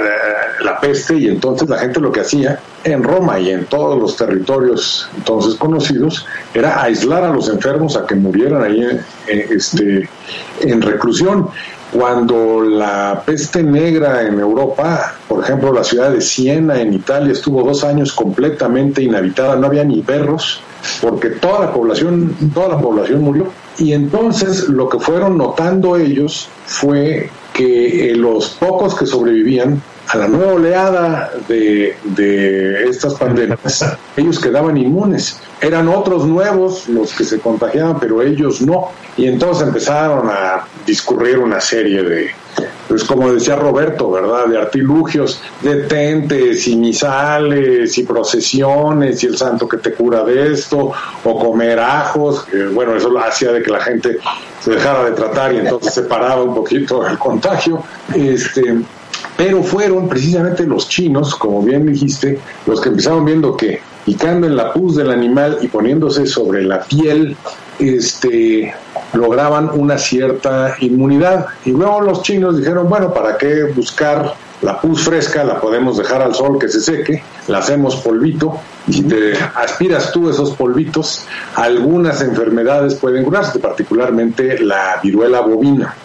la, 0.62 0.80
peste 0.80 1.16
y 1.18 1.28
entonces 1.28 1.68
la 1.70 1.78
gente 1.78 2.00
lo 2.00 2.12
que 2.12 2.20
hacía 2.20 2.60
en 2.84 3.04
Roma 3.04 3.40
y 3.40 3.50
en 3.50 3.66
todos 3.66 4.00
los 4.00 4.16
territorios 4.18 5.10
entonces 5.16 5.56
conocidos 5.56 6.26
era 6.54 6.84
aislar 6.84 7.24
a 7.24 7.30
los 7.30 7.50
enfermos 7.50 7.96
a 7.98 8.06
que 8.06 8.16
murieran 8.16 8.64
ahí 8.64 8.84
eh, 9.28 9.48
este, 9.50 10.10
en 10.62 10.82
reclusión. 10.82 11.50
Cuando 11.92 12.62
la 12.62 13.24
peste 13.26 13.64
negra 13.64 14.24
en 14.24 14.40
Europa, 14.40 15.16
por 15.28 15.42
ejemplo, 15.44 15.72
la 15.72 15.84
ciudad 15.84 16.12
de 16.12 16.20
Siena 16.20 16.82
en 16.82 16.94
Italia 16.94 17.32
estuvo 17.32 17.64
dos 17.64 17.84
años 17.86 18.12
completamente 18.12 19.02
inhabitada, 19.02 19.56
no 19.56 19.68
había 19.68 19.86
ni 19.86 20.02
perros, 20.02 20.62
porque 21.02 21.30
toda 21.30 21.62
la 21.62 21.74
población, 21.74 22.36
toda 22.54 22.70
la 22.70 22.80
población 22.80 23.22
murió. 23.22 23.48
Y 23.78 23.94
entonces 23.94 24.70
lo 24.70 24.90
que 24.90 25.00
fueron 25.00 25.38
notando 25.38 25.98
ellos 25.98 26.50
fue 26.66 27.30
que 27.54 28.12
eh, 28.12 28.16
los 28.16 28.50
pocos 28.50 28.96
que 28.96 29.06
sobrevivían 29.06 29.82
a 30.08 30.18
la 30.18 30.28
nueva 30.28 30.54
oleada 30.54 31.32
de, 31.48 31.96
de, 32.04 32.88
estas 32.88 33.16
pandemias, 33.16 33.86
ellos 34.18 34.40
quedaban 34.40 34.78
inmunes. 34.78 35.40
Eran 35.62 35.88
otros 35.88 36.26
nuevos 36.26 36.88
los 36.88 37.14
que 37.14 37.24
se 37.24 37.40
contagiaban, 37.40 38.00
pero 38.00 38.22
ellos 38.22 38.62
no. 38.62 38.90
Y 39.18 39.26
entonces 39.28 39.68
empezaron 39.68 40.30
a 40.30 40.68
discurrir 40.86 41.40
una 41.40 41.60
serie 41.60 42.04
de, 42.04 42.32
pues 42.88 43.04
como 43.04 43.32
decía 43.32 43.56
Roberto, 43.56 44.12
¿verdad? 44.12 44.46
De 44.48 44.58
artilugios, 44.58 45.42
de 45.62 45.84
tentes 45.84 46.68
y 46.68 46.76
misales 46.76 47.98
y 47.98 48.04
procesiones 48.04 49.24
y 49.24 49.28
el 49.28 49.38
santo 49.38 49.68
que 49.68 49.78
te 49.78 49.94
cura 49.94 50.24
de 50.24 50.54
esto, 50.54 50.92
o 51.24 51.40
comer 51.40 51.80
ajos, 51.80 52.46
bueno, 52.74 52.96
eso 52.96 53.12
hacía 53.18 53.52
de 53.52 53.62
que 53.62 53.72
la 53.72 53.80
gente 53.80 54.18
se 54.62 54.72
dejara 54.72 55.04
de 55.06 55.12
tratar 55.12 55.54
y 55.54 55.58
entonces 55.58 55.94
se 55.94 56.04
paraba 56.04 56.44
un 56.44 56.56
poquito 56.56 57.06
el 57.08 57.18
contagio. 57.18 57.84
Este, 58.14 58.82
pero 59.38 59.64
fueron 59.64 60.08
precisamente 60.08 60.66
los 60.66 60.88
chinos, 60.88 61.36
como 61.36 61.62
bien 61.62 61.86
dijiste, 61.86 62.40
los 62.66 62.80
que 62.80 62.90
empezaron 62.90 63.26
viendo 63.26 63.58
que 63.58 63.82
picando 64.06 64.46
en 64.48 64.56
la 64.56 64.72
pus 64.72 64.96
del 64.96 65.12
animal 65.12 65.58
y 65.62 65.68
poniéndose 65.68 66.28
sobre 66.28 66.64
la 66.64 66.84
piel, 66.84 67.36
este, 67.80 68.74
lograban 69.14 69.70
una 69.74 69.98
cierta 69.98 70.76
inmunidad. 70.80 71.48
Y 71.66 71.72
luego 71.72 72.02
los 72.02 72.22
chinos 72.22 72.58
dijeron, 72.58 72.90
bueno, 72.90 73.14
¿para 73.14 73.38
qué 73.38 73.64
buscar 73.66 74.34
la 74.62 74.80
pus 74.80 75.04
fresca? 75.04 75.44
La 75.44 75.60
podemos 75.60 75.98
dejar 75.98 76.22
al 76.22 76.34
sol 76.36 76.60
que 76.60 76.68
se 76.68 76.82
seque, 76.82 77.24
la 77.48 77.60
hacemos 77.60 77.98
polvito 77.98 78.60
y 78.88 78.94
si 78.94 79.04
te 79.04 79.34
aspiras 79.56 80.12
tú 80.12 80.30
esos 80.30 80.52
polvitos, 80.52 81.26
algunas 81.56 82.22
enfermedades 82.22 82.96
pueden 82.96 83.24
curarse, 83.24 83.60
particularmente 83.60 84.60
la 84.60 85.00
viruela 85.02 85.42
bovina. 85.42 85.96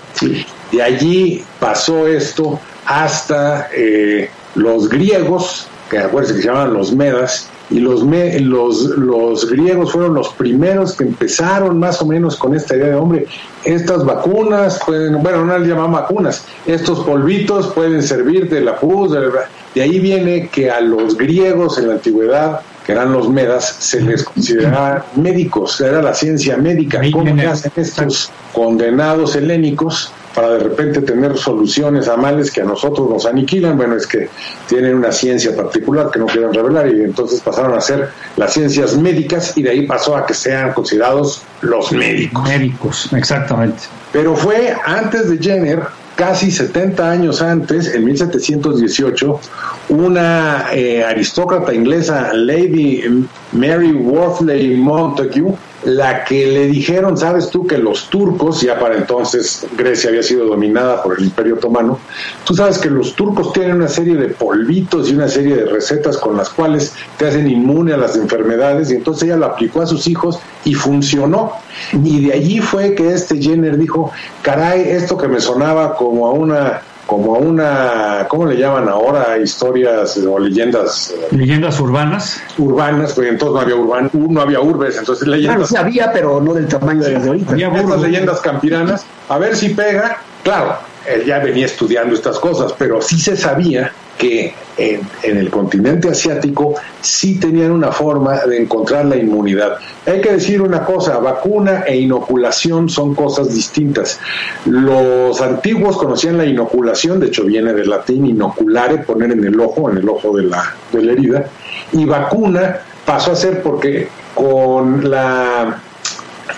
De 0.73 0.83
allí 0.83 1.45
pasó 1.59 2.07
esto 2.07 2.61
hasta 2.87 3.69
eh, 3.75 4.31
los 4.55 4.89
griegos, 4.89 5.69
que 5.91 5.99
acuérdense 5.99 6.37
que 6.37 6.43
se 6.43 6.49
llamaban 6.49 6.73
los 6.73 6.93
medas, 6.93 7.49
y 7.71 7.79
los, 7.79 8.03
los, 8.03 8.85
los 8.97 9.49
griegos 9.49 9.93
fueron 9.93 10.15
los 10.15 10.31
primeros 10.31 10.97
que 10.97 11.05
empezaron 11.05 11.79
más 11.79 12.03
o 12.03 12.07
menos 12.07 12.37
con 12.37 12.55
esta 12.55 12.77
idea 12.77 12.89
de, 12.89 12.95
hombre, 12.97 13.27
estas 13.65 14.05
vacunas 14.05 14.81
pueden, 14.85 15.23
bueno, 15.23 15.45
no 15.45 15.59
las 15.59 15.69
llaman 15.69 15.93
vacunas, 15.93 16.45
estos 16.67 17.01
polvitos 17.01 17.69
pueden 17.69 18.03
servir 18.03 18.49
de 18.49 18.61
la 18.61 18.79
pus, 18.79 19.13
de, 19.13 19.31
de 19.75 19.83
ahí 19.83 20.01
viene 20.01 20.49
que 20.49 20.71
a 20.71 20.81
los 20.81 21.17
griegos 21.17 21.79
en 21.79 21.89
la 21.89 21.95
antigüedad 21.95 22.61
que 22.85 22.93
eran 22.93 23.13
los 23.13 23.29
medas, 23.29 23.77
se 23.79 24.01
les 24.01 24.25
consideraba 24.25 25.05
médicos, 25.15 25.81
era 25.81 26.01
la 26.01 26.15
ciencia 26.15 26.57
médica. 26.57 27.01
¿Cómo 27.13 27.35
hacen 27.43 27.71
estos 27.77 28.31
condenados 28.53 29.37
helénicos 29.37 30.13
para 30.35 30.51
de 30.51 30.59
repente 30.61 31.03
tener 31.03 31.37
soluciones 31.37 32.09
a 32.09 32.17
males 32.17 32.51
que 32.51 32.61
a 32.61 32.65
nosotros 32.65 33.09
nos 33.09 33.27
aniquilan? 33.27 33.77
Bueno, 33.77 33.97
es 33.97 34.07
que 34.07 34.29
tienen 34.69 34.97
una 34.97 35.13
ciencia 35.13 35.55
particular 35.55 36.11
que 36.11 36.19
no 36.19 36.27
quieren 36.27 36.53
revelar 36.53 36.89
y 36.89 37.03
entonces 37.03 37.41
pasaron 37.41 37.77
a 37.77 37.81
ser 37.81 38.11
las 38.37 38.53
ciencias 38.53 38.97
médicas 38.97 39.57
y 39.57 39.63
de 39.63 39.71
ahí 39.71 39.87
pasó 39.87 40.17
a 40.17 40.27
que 40.27 40.35
sean 40.35 40.73
considerados 40.73 41.43
los 41.63 41.93
médicos. 41.93 42.49
Médicos, 42.49 43.13
exactamente. 43.13 43.83
Pero 44.13 44.35
fue 44.37 44.75
antes 44.85 45.31
de 45.31 45.39
Jenner 45.39 45.83
casi 46.21 46.51
70 46.51 47.11
años 47.11 47.41
antes, 47.41 47.95
en 47.95 48.05
1718, 48.05 49.41
una 49.89 50.67
eh, 50.75 51.03
aristócrata 51.03 51.73
inglesa, 51.73 52.35
Lady 52.35 53.27
Mary 53.53 53.93
Wortley 53.93 54.77
Montague, 54.77 55.55
la 55.85 56.25
que 56.25 56.47
le 56.47 56.67
dijeron, 56.67 57.17
sabes 57.17 57.49
tú 57.49 57.67
que 57.67 57.79
los 57.79 58.11
turcos, 58.11 58.61
ya 58.61 58.79
para 58.79 58.97
entonces 58.97 59.67
Grecia 59.77 60.11
había 60.11 60.23
sido 60.23 60.47
dominada 60.47 61.03
por 61.03 61.19
el 61.19 61.25
Imperio 61.25 61.55
Otomano, 61.55 61.99
tú 62.45 62.55
sabes 62.55 62.79
que 62.79 62.91
los 62.91 63.15
turcos 63.15 63.53
tienen 63.53 63.77
una 63.77 63.89
serie 63.89 64.17
de 64.17 64.29
polvitos 64.29 65.09
y 65.09 65.15
una 65.15 65.29
serie 65.29 65.57
de 65.57 65.65
recetas 65.67 66.19
con 66.19 66.37
las 66.37 66.51
cuales 66.51 66.93
te 67.17 67.29
hacen 67.29 67.49
inmune 67.49 67.95
a 67.95 67.97
las 67.97 68.17
enfermedades 68.17 68.91
y 68.91 68.95
entonces 68.97 69.25
ella 69.25 69.37
lo 69.37 69.47
aplicó 69.47 69.81
a 69.81 69.87
sus 69.87 70.07
hijos 70.07 70.39
y 70.65 70.75
funcionó. 70.75 71.53
Y 71.93 72.27
de 72.27 72.35
allí 72.35 72.61
fue 72.61 72.95
que 72.95 73.13
este 73.13 73.41
Jenner 73.41 73.79
dijo, 73.79 74.13
caray, 74.43 74.83
esto 74.83 75.17
que 75.17 75.29
me 75.29 75.41
sonaba 75.41 75.97
como 75.97 76.27
a 76.27 76.33
una 76.33 76.83
como 77.11 77.35
a 77.35 77.39
una, 77.41 78.27
¿cómo 78.29 78.47
le 78.47 78.57
llaman 78.57 78.89
ahora? 78.89 79.37
Historias 79.37 80.17
o 80.19 80.39
leyendas. 80.39 81.11
Eh, 81.11 81.37
leyendas 81.37 81.81
urbanas. 81.81 82.41
Urbanas, 82.57 83.15
pues 83.15 83.29
entonces 83.31 83.53
no 83.53 83.61
había 83.61 83.75
urban, 83.75 84.11
no 84.13 84.41
había 84.41 84.61
urbes, 84.61 84.97
entonces 84.97 85.27
leyendas. 85.27 85.57
Claro, 85.57 85.67
sí 85.67 85.77
había, 85.77 86.13
pero 86.13 86.41
no 86.41 86.55
del 86.55 86.69
tamaño 86.69 87.03
de 87.03 87.11
las 87.15 87.25
de 87.25 87.29
ahorita. 87.31 87.51
Había 87.51 87.67
estas 87.67 88.01
leyendas 88.03 88.41
campiranas, 88.41 89.05
a 89.29 89.39
ver 89.39 89.57
si 89.57 89.71
pega. 89.71 90.19
Claro, 90.45 90.77
él 91.05 91.25
ya 91.25 91.41
venía 91.41 91.67
estudiando 91.67 92.15
estas 92.15 92.39
cosas, 92.39 92.73
pero 92.79 93.03
sí 93.03 93.19
se 93.19 93.37
sabía 93.37 93.91
que 94.21 94.53
en, 94.77 95.01
el 95.23 95.51
continente 95.51 96.11
asiático 96.11 96.75
sí 97.01 97.41
tenían 97.41 97.71
una 97.71 97.91
forma 97.91 98.41
de 98.41 98.61
encontrar 98.61 99.07
la 99.07 99.17
inmunidad. 99.17 99.79
Hay 100.07 100.21
que 100.21 100.33
decir 100.33 100.61
una 100.61 100.85
cosa, 100.85 101.19
vacuna 101.19 101.85
e 101.87 101.97
inoculación 101.97 102.91
son 102.91 103.15
cosas 103.15 103.55
distintas. 103.55 104.21
Los 104.67 105.41
antiguos 105.41 105.97
conocían 105.97 106.37
la 106.37 106.45
inoculación, 106.45 107.19
de 107.19 107.29
hecho 107.29 107.45
viene 107.45 107.73
del 107.73 107.89
latín 107.89 108.27
inoculare, 108.27 108.99
poner 108.99 109.33
en 109.33 109.43
el 109.43 109.59
ojo, 109.59 109.91
en 109.91 109.97
el 109.97 110.09
ojo 110.09 110.37
de 110.37 110.43
la, 110.43 110.75
de 110.93 111.03
la 111.03 111.13
herida, 111.13 111.47
y 111.93 112.05
vacuna 112.05 112.81
pasó 113.07 113.33
a 113.33 113.37
ser 113.37 113.63
porque 113.63 114.09
con 114.35 115.11
la 115.11 115.81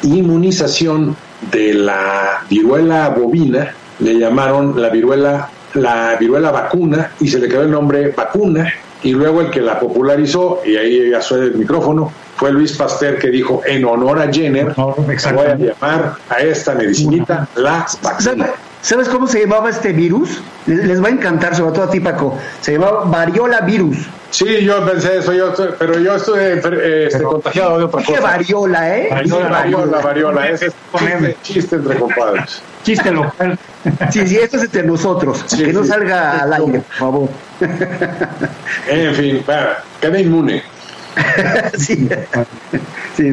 inmunización 0.03 1.15
de 1.53 1.75
la 1.75 2.43
viruela 2.51 3.11
bovina, 3.11 3.73
le 4.01 4.19
llamaron 4.19 4.83
la 4.83 4.89
viruela 4.89 5.49
la 5.75 6.17
viruela 6.17 6.51
vacuna 6.51 7.13
y 7.21 7.29
se 7.29 7.39
le 7.39 7.49
quedó 7.49 7.63
el 7.63 7.71
nombre 7.71 8.09
vacuna 8.09 8.73
y 9.03 9.13
luego 9.13 9.41
el 9.41 9.51
que 9.51 9.61
la 9.61 9.81
popularizó, 9.81 10.61
y 10.65 10.77
ahí 10.77 11.11
ya 11.11 11.21
suena 11.21 11.45
el 11.47 11.55
micrófono, 11.55 12.13
fue 12.37 12.53
Luis 12.53 12.73
Pasteur 12.73 13.19
que 13.19 13.31
dijo, 13.31 13.63
en 13.67 13.85
honor 13.85 14.21
a 14.21 14.33
Jenner, 14.33 14.73
voy 14.75 15.47
a 15.47 15.57
llamar 15.57 16.15
a 16.29 16.41
esta 16.41 16.75
medicinita 16.75 17.49
la 17.57 17.87
vacuna. 18.03 18.51
¿Sabes 18.81 19.09
cómo 19.09 19.29
se 19.29 19.41
llamaba 19.41 19.71
este 19.71 19.93
virus? 19.93 20.41
Les, 20.67 21.03
va 21.03 21.07
a 21.07 21.11
encantar, 21.13 21.55
sobre 21.55 21.73
todo 21.73 21.85
a 21.85 21.91
ti, 21.91 22.01
Paco. 22.01 22.37
Se 22.61 22.73
llamaba 22.73 23.05
variola 23.05 23.61
virus. 23.61 23.97
Sí, 24.31 24.65
yo 24.65 24.85
pensé 24.85 25.19
eso, 25.19 25.33
yo, 25.33 25.55
pero 25.79 26.01
yo 26.01 26.17
estuve 26.17 26.55
eh, 26.55 27.07
este, 27.07 27.23
contagiado 27.23 27.79
de 27.79 27.85
otra 27.85 28.03
cosa. 28.03 28.21
variola, 28.21 28.99
¿eh? 28.99 29.09
Variola, 29.09 29.49
variola, 29.49 30.01
variola. 30.01 30.49
Ese 30.49 30.67
es 30.67 30.75
chiste, 30.99 31.37
chiste 31.43 31.77
entre 31.77 31.97
compadres. 31.97 32.61
Chiste 32.83 33.11
local. 33.11 33.59
Sí, 34.11 34.27
sí, 34.27 34.37
esto 34.37 34.57
es 34.57 34.65
entre 34.65 34.83
nosotros. 34.85 35.45
que 35.57 35.73
no 35.73 35.85
salga 35.85 36.43
al 36.43 36.53
aire, 36.53 36.81
por 36.81 36.97
favor. 36.97 37.29
En 38.89 39.15
fin, 39.15 39.43
para, 39.45 39.83
queda 40.01 40.21
inmune. 40.21 40.63
sí. 41.79 42.09
sí, 43.17 43.33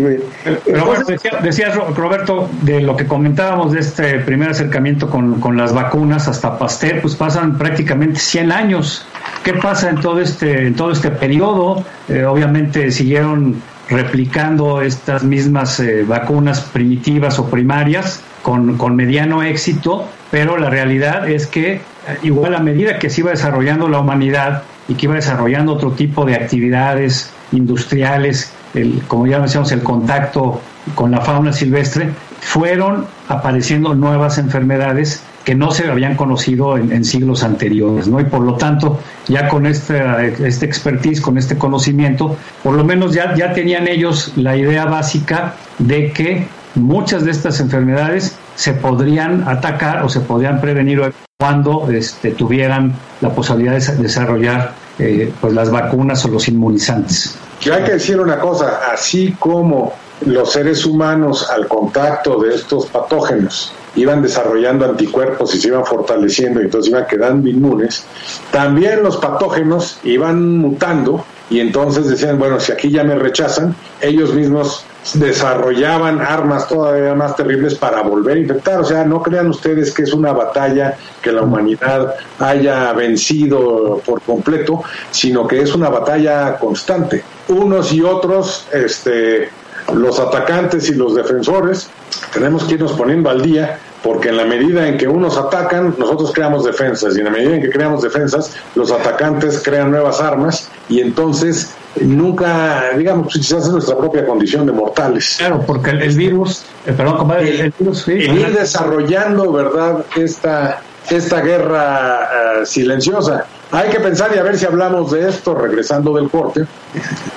Pero 0.66 0.86
bueno, 0.86 1.06
decías, 1.42 1.76
Roberto, 1.96 2.50
de 2.62 2.82
lo 2.82 2.98
que 2.98 3.06
comentábamos 3.06 3.72
de 3.72 3.80
este 3.80 4.20
primer 4.20 4.50
acercamiento 4.50 5.10
con, 5.10 5.40
con 5.40 5.56
las 5.58 5.74
vacunas 5.74 6.28
hasta 6.28 6.58
Pasteur, 6.58 7.02
pues 7.02 7.16
pasan 7.16 7.58
prácticamente 7.58 8.20
100 8.20 8.52
años. 8.52 9.06
¿Qué 9.44 9.54
pasa 9.54 9.90
en 9.90 10.02
todo 10.02 10.20
este, 10.20 10.68
en 10.68 10.76
todo 10.76 10.92
este 10.92 11.10
periodo? 11.10 11.84
Eh, 12.10 12.26
obviamente 12.26 12.92
siguieron 12.92 13.62
replicando 13.90 14.82
estas 14.82 15.24
mismas 15.24 15.80
eh, 15.80 16.04
vacunas 16.04 16.62
primitivas 16.62 17.40
o 17.40 17.50
primarias 17.50 18.22
con, 18.42 18.78
con, 18.78 18.96
mediano 18.96 19.44
éxito, 19.44 20.08
pero 20.32 20.58
la 20.58 20.70
realidad 20.70 21.30
es 21.30 21.48
que 21.48 21.74
eh, 21.74 21.82
igual 22.24 22.56
a 22.56 22.60
medida 22.60 23.00
que 23.00 23.10
se 23.10 23.22
iba 23.22 23.32
desarrollando 23.32 23.88
la 23.90 24.00
humanidad, 24.00 24.64
y 24.90 24.96
que 24.96 25.06
iba 25.06 25.16
desarrollando 25.16 25.74
otro 25.74 25.92
tipo 25.92 26.26
de 26.26 26.36
actividades 26.36 27.30
industriales, 27.54 28.52
el, 28.74 29.02
como 29.08 29.28
ya 29.28 29.40
decíamos, 29.40 29.72
el 29.72 29.84
contacto 29.84 30.60
con 30.96 31.12
la 31.12 31.22
fauna 31.22 31.54
silvestre, 31.54 32.10
fueron 32.42 33.06
apareciendo 33.28 33.94
nuevas 33.94 34.40
enfermedades 34.40 35.24
que 35.46 35.56
no 35.56 35.72
se 35.72 35.90
habían 35.90 36.16
conocido 36.16 36.78
en, 36.78 37.04
siglos 37.06 37.44
anteriores, 37.44 38.08
¿no? 38.08 38.20
Y 38.20 38.26
por 38.26 38.42
lo 38.42 38.56
tanto, 38.56 39.00
ya 39.28 39.48
con 39.48 39.66
este, 39.66 40.00
este 40.46 40.66
expertise, 40.66 41.22
con 41.22 41.38
este 41.38 41.58
conocimiento, 41.58 42.36
por 42.64 42.76
lo 42.76 42.84
menos 42.84 43.14
ya, 43.14 43.36
ya 43.36 43.54
tenían 43.54 43.88
ellos 43.88 44.34
la 44.36 44.58
idea 44.58 44.86
básica 44.86 45.56
de 45.78 46.12
que 46.12 46.48
muchas 46.80 47.26
de 47.26 47.32
estas 47.32 47.60
enfermedades 47.60 48.36
se 48.56 48.74
podrían 48.74 49.48
atacar 49.48 50.04
o 50.04 50.10
se 50.10 50.20
podrían 50.22 50.60
prevenir 50.60 51.14
cuando 51.38 51.90
este, 51.90 52.32
tuvieran 52.32 52.94
la 53.22 53.30
posibilidad 53.30 53.74
de 53.74 53.96
desarrollar 53.98 54.74
eh, 54.98 55.32
pues 55.40 55.54
las 55.54 55.72
vacunas 55.72 56.26
o 56.26 56.28
los 56.28 56.48
inmunizantes. 56.48 57.36
Que 57.60 57.72
hay 57.72 57.84
que 57.84 57.94
decir 57.94 58.20
una 58.20 58.40
cosa, 58.40 58.82
así 58.94 59.36
como 59.40 59.94
los 60.26 60.52
seres 60.52 60.86
humanos 60.86 61.50
al 61.50 61.68
contacto 61.68 62.42
de 62.42 62.56
estos 62.56 62.88
patógenos 62.88 63.74
iban 63.96 64.22
desarrollando 64.22 64.86
anticuerpos 64.86 65.56
y 65.56 65.60
se 65.60 65.70
iban 65.70 65.86
fortaleciendo 65.86 66.62
y 66.62 66.66
entonces 66.66 66.92
iban 66.92 67.08
quedando 67.08 67.48
inmunes, 67.50 68.04
también 68.52 69.02
los 69.04 69.18
patógenos 69.18 70.00
iban 70.04 70.58
mutando 70.58 71.24
y 71.50 71.60
entonces 71.60 72.08
decían, 72.08 72.38
bueno, 72.38 72.60
si 72.60 72.72
aquí 72.72 72.90
ya 72.90 73.04
me 73.04 73.16
rechazan, 73.16 73.76
ellos 74.02 74.34
mismos 74.34 74.86
desarrollaban 75.14 76.22
armas 76.22 76.68
todavía 76.68 77.16
más 77.16 77.36
terribles 77.36 77.76
para 77.76 78.02
volver 78.02 78.38
a 78.38 78.40
infectar. 78.40 78.80
O 78.80 78.84
sea, 78.84 79.04
no 79.04 79.22
crean 79.22 79.48
ustedes 79.48 79.92
que 79.92 80.04
es 80.04 80.14
una 80.14 80.32
batalla 80.32 80.98
que 81.22 81.32
la 81.32 81.42
humanidad 81.42 82.16
haya 82.38 82.94
vencido 82.94 84.02
por 84.06 84.22
completo, 84.22 84.84
sino 85.12 85.48
que 85.48 85.62
es 85.62 85.74
una 85.74 85.90
batalla 85.90 86.58
constante. 86.58 87.24
Unos 87.48 87.92
y 87.94 88.02
otros, 88.04 88.68
este, 88.72 89.50
los 89.94 90.20
atacantes 90.20 90.90
y 90.90 90.96
los 90.96 91.16
defensores, 91.16 91.90
tenemos 92.34 92.64
que 92.66 92.76
irnos 92.76 92.94
poniendo 92.94 93.30
al 93.30 93.42
día 93.42 93.80
porque 94.04 94.30
en 94.30 94.38
la 94.38 94.46
medida 94.46 94.88
en 94.88 94.98
que 94.98 95.08
unos 95.08 95.38
atacan, 95.38 95.96
nosotros 95.98 96.32
creamos 96.34 96.64
defensas, 96.64 97.16
y 97.16 97.20
en 97.20 97.26
la 97.26 97.32
medida 97.32 97.56
en 97.56 97.62
que 97.62 97.70
creamos 97.70 98.02
defensas, 98.02 98.56
los 98.76 98.92
atacantes 98.92 99.62
crean 99.64 99.92
nuevas 99.92 100.22
armas, 100.22 100.70
y 100.88 101.02
entonces 101.02 101.72
nunca, 102.00 102.92
digamos, 102.96 103.34
quizás 103.34 103.66
es 103.66 103.70
nuestra 103.70 103.98
propia 103.98 104.26
condición 104.26 104.66
de 104.66 104.72
mortales. 104.72 105.36
Claro, 105.38 105.64
porque 105.66 105.92
el, 105.92 106.16
virus, 106.16 106.64
eh, 106.86 106.94
perdón, 106.94 107.30
el, 107.40 107.74
virus, 107.78 108.08
ir 108.08 108.54
desarrollando, 108.54 109.52
¿verdad?, 109.52 110.06
esta, 110.16 110.82
esta 111.18 111.42
guerra 111.42 112.62
eh, 112.62 112.66
silenciosa. 112.66 113.46
Hay 113.72 113.90
que 113.90 114.00
pensar 114.00 114.32
y 114.36 114.40
a 114.40 114.44
ver 114.44 114.58
si 114.58 114.66
hablamos 114.66 115.12
de 115.12 115.30
esto, 115.30 115.54
regresando 115.54 116.14
del 116.14 116.30
corte. 116.30 116.66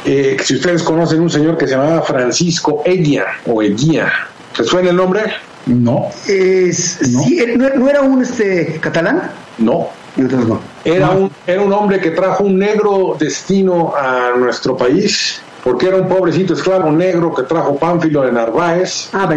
Eh, 0.04 0.36
si 0.42 0.56
ustedes 0.56 0.82
conocen 0.82 1.20
un 1.20 1.30
señor 1.30 1.56
que 1.58 1.66
se 1.66 1.76
llamaba 1.76 2.02
Francisco 2.02 2.82
Eguía 2.84 3.26
o 3.46 3.62
Eguía, 3.62 4.10
¿se 4.56 4.64
suena 4.64 4.90
el 4.90 4.96
nombre? 4.96 5.22
No. 5.66 6.08
Es, 6.26 7.00
¿no? 7.10 7.88
era 7.88 8.00
un 8.00 8.22
este 8.22 8.78
catalán? 8.80 9.30
No. 9.58 9.88
no. 10.16 10.60
Era, 10.84 11.10
Un, 11.10 11.30
era 11.46 11.62
un 11.62 11.72
hombre 11.72 12.00
que 12.00 12.10
trajo 12.10 12.44
un 12.44 12.58
negro 12.58 13.16
destino 13.18 13.94
a 13.96 14.32
nuestro 14.36 14.76
país, 14.76 15.40
porque 15.62 15.88
era 15.88 15.98
un 15.98 16.08
pobrecito 16.08 16.54
esclavo 16.54 16.90
negro 16.90 17.34
que 17.34 17.42
trajo 17.42 17.76
Pánfilo 17.76 18.22
de 18.22 18.32
Narváez. 18.32 19.10
Ah, 19.12 19.28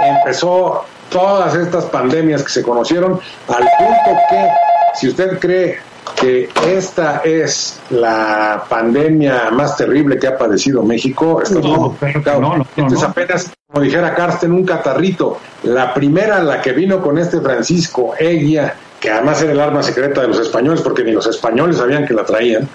empezó 0.00 0.84
todas 1.10 1.54
estas 1.54 1.84
pandemias 1.86 2.42
que 2.42 2.50
se 2.50 2.62
conocieron, 2.62 3.20
al 3.48 3.68
punto 3.78 4.20
que, 4.30 4.48
si 4.94 5.08
usted 5.08 5.38
cree 5.38 5.78
que 6.20 6.48
esta 6.66 7.18
es 7.24 7.78
la 7.90 8.64
pandemia 8.68 9.50
más 9.52 9.76
terrible 9.76 10.18
que 10.18 10.26
ha 10.26 10.36
padecido 10.36 10.82
México. 10.82 11.40
Esto 11.42 11.60
no, 11.60 12.66
es 12.76 13.02
apenas, 13.02 13.50
como 13.66 13.82
dijera 13.82 14.14
Carsten, 14.14 14.52
un 14.52 14.64
catarrito. 14.64 15.38
La 15.64 15.94
primera, 15.94 16.42
la 16.42 16.60
que 16.60 16.72
vino 16.72 17.00
con 17.00 17.18
este 17.18 17.40
Francisco 17.40 18.14
Eguía, 18.18 18.74
que 18.98 19.10
además 19.10 19.42
era 19.42 19.52
el 19.52 19.60
arma 19.60 19.82
secreta 19.82 20.22
de 20.22 20.28
los 20.28 20.40
españoles, 20.40 20.80
porque 20.80 21.04
ni 21.04 21.12
los 21.12 21.26
españoles 21.26 21.76
sabían 21.76 22.06
que 22.06 22.14
la 22.14 22.24
traían, 22.24 22.68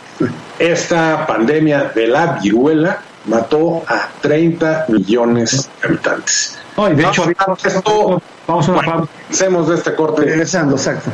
esta 0.58 1.25
pandemia 1.28 1.92
de 1.94 2.08
la 2.08 2.40
viruela 2.42 3.00
mató 3.25 3.84
a 3.88 4.10
30 4.22 4.86
millones 4.89 5.70
de 5.82 5.88
habitantes. 5.88 6.58
de 6.95 7.04
hecho, 7.04 7.26
vamos, 8.48 8.69
a 8.69 9.08
hacemos 9.30 9.69
de 9.69 9.76
este 9.76 9.95
corte. 9.95 10.21
Regresando, 10.21 10.76
exacto. 10.76 11.10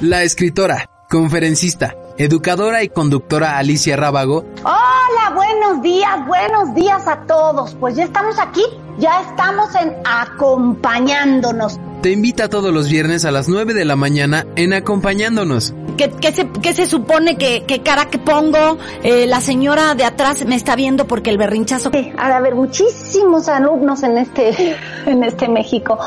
La 0.00 0.22
escritora, 0.22 0.90
conferencista, 1.08 1.94
educadora 2.18 2.82
y 2.82 2.90
conductora 2.90 3.56
Alicia 3.56 3.96
Rábago. 3.96 4.44
Hola, 4.62 5.34
buenos 5.34 5.80
días, 5.82 6.26
buenos 6.26 6.74
días 6.74 7.08
a 7.08 7.22
todos. 7.22 7.74
Pues 7.80 7.96
ya 7.96 8.04
estamos 8.04 8.38
aquí, 8.38 8.64
ya 8.98 9.22
estamos 9.22 9.74
en 9.74 9.94
acompañándonos. 10.04 11.80
Te 12.02 12.10
invita 12.10 12.50
todos 12.50 12.74
los 12.74 12.90
viernes 12.90 13.24
a 13.24 13.30
las 13.30 13.48
9 13.48 13.72
de 13.72 13.86
la 13.86 13.96
mañana 13.96 14.44
en 14.56 14.74
acompañándonos. 14.74 15.72
¿Qué, 15.96 16.32
se, 16.32 16.74
se, 16.74 16.86
supone 16.86 17.36
que, 17.36 17.64
cara 17.84 18.06
que 18.06 18.18
pongo? 18.18 18.78
Eh, 19.02 19.26
la 19.26 19.40
señora 19.40 19.94
de 19.94 20.04
atrás 20.04 20.44
me 20.46 20.56
está 20.56 20.76
viendo 20.76 21.06
porque 21.06 21.30
el 21.30 21.38
berrinchazo... 21.38 21.90
ha 22.18 22.28
de 22.28 22.34
haber 22.34 22.54
muchísimos 22.54 23.48
alumnos 23.48 24.02
en 24.02 24.18
este, 24.18 24.76
en 25.06 25.24
este 25.24 25.48
México. 25.48 25.98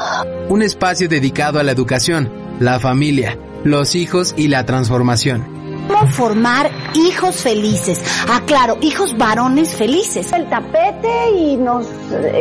Un 0.49 0.61
espacio 0.61 1.07
dedicado 1.07 1.59
a 1.59 1.63
la 1.63 1.71
educación, 1.71 2.31
la 2.59 2.79
familia, 2.79 3.37
los 3.63 3.95
hijos 3.95 4.33
y 4.37 4.47
la 4.47 4.65
transformación. 4.65 5.57
¿Cómo 5.87 6.07
formar 6.07 6.69
hijos 6.95 7.37
felices? 7.37 8.01
Ah, 8.27 8.41
claro, 8.45 8.77
hijos 8.81 9.17
varones 9.17 9.73
felices. 9.73 10.31
El 10.33 10.49
tapete 10.49 11.31
y 11.31 11.55
nos, 11.55 11.87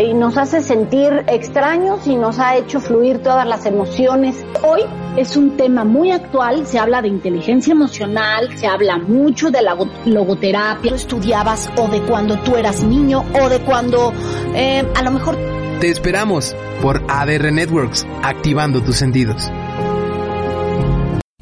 y 0.03 0.15
nos 0.15 0.37
hace 0.37 0.61
sentir 0.63 1.25
extraños 1.29 2.07
y 2.07 2.17
nos 2.17 2.39
ha 2.39 2.57
hecho 2.57 2.81
fluir 2.81 3.23
todas 3.23 3.47
las 3.47 3.65
emociones. 3.65 4.45
Hoy 4.63 4.83
es 5.17 5.37
un 5.37 5.57
tema 5.57 5.85
muy 5.85 6.11
actual, 6.11 6.67
se 6.67 6.79
habla 6.79 7.03
de 7.03 7.09
inteligencia 7.09 7.73
emocional, 7.73 8.57
se 8.59 8.67
habla 8.67 8.99
mucho 8.99 9.51
de 9.51 9.63
la 9.63 9.77
logoterapia. 10.05 10.91
Tú 10.91 10.97
estudiabas 10.97 11.71
o 11.77 11.89
de 11.89 12.03
cuando 12.03 12.39
tú 12.41 12.57
eras 12.57 12.83
niño 12.83 13.25
o 13.41 13.49
de 13.49 13.61
cuando 13.61 14.13
eh, 14.55 14.85
a 14.95 15.03
lo 15.03 15.11
mejor... 15.13 15.37
Te 15.81 15.91
esperamos 15.91 16.57
por 16.83 17.03
ADR 17.09 17.53
Networks, 17.53 18.07
activando 18.23 18.83
tus 18.83 18.97
sentidos. 18.97 19.51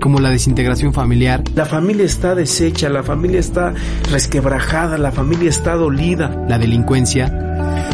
como 0.00 0.20
la 0.20 0.30
desintegración 0.30 0.92
familiar. 0.92 1.42
La 1.54 1.64
familia 1.64 2.04
está 2.04 2.34
deshecha, 2.34 2.88
la 2.88 3.02
familia 3.02 3.40
está 3.40 3.74
resquebrajada, 4.10 4.98
la 4.98 5.12
familia 5.12 5.50
está 5.50 5.74
dolida. 5.74 6.44
La 6.48 6.58
delincuencia. 6.58 7.42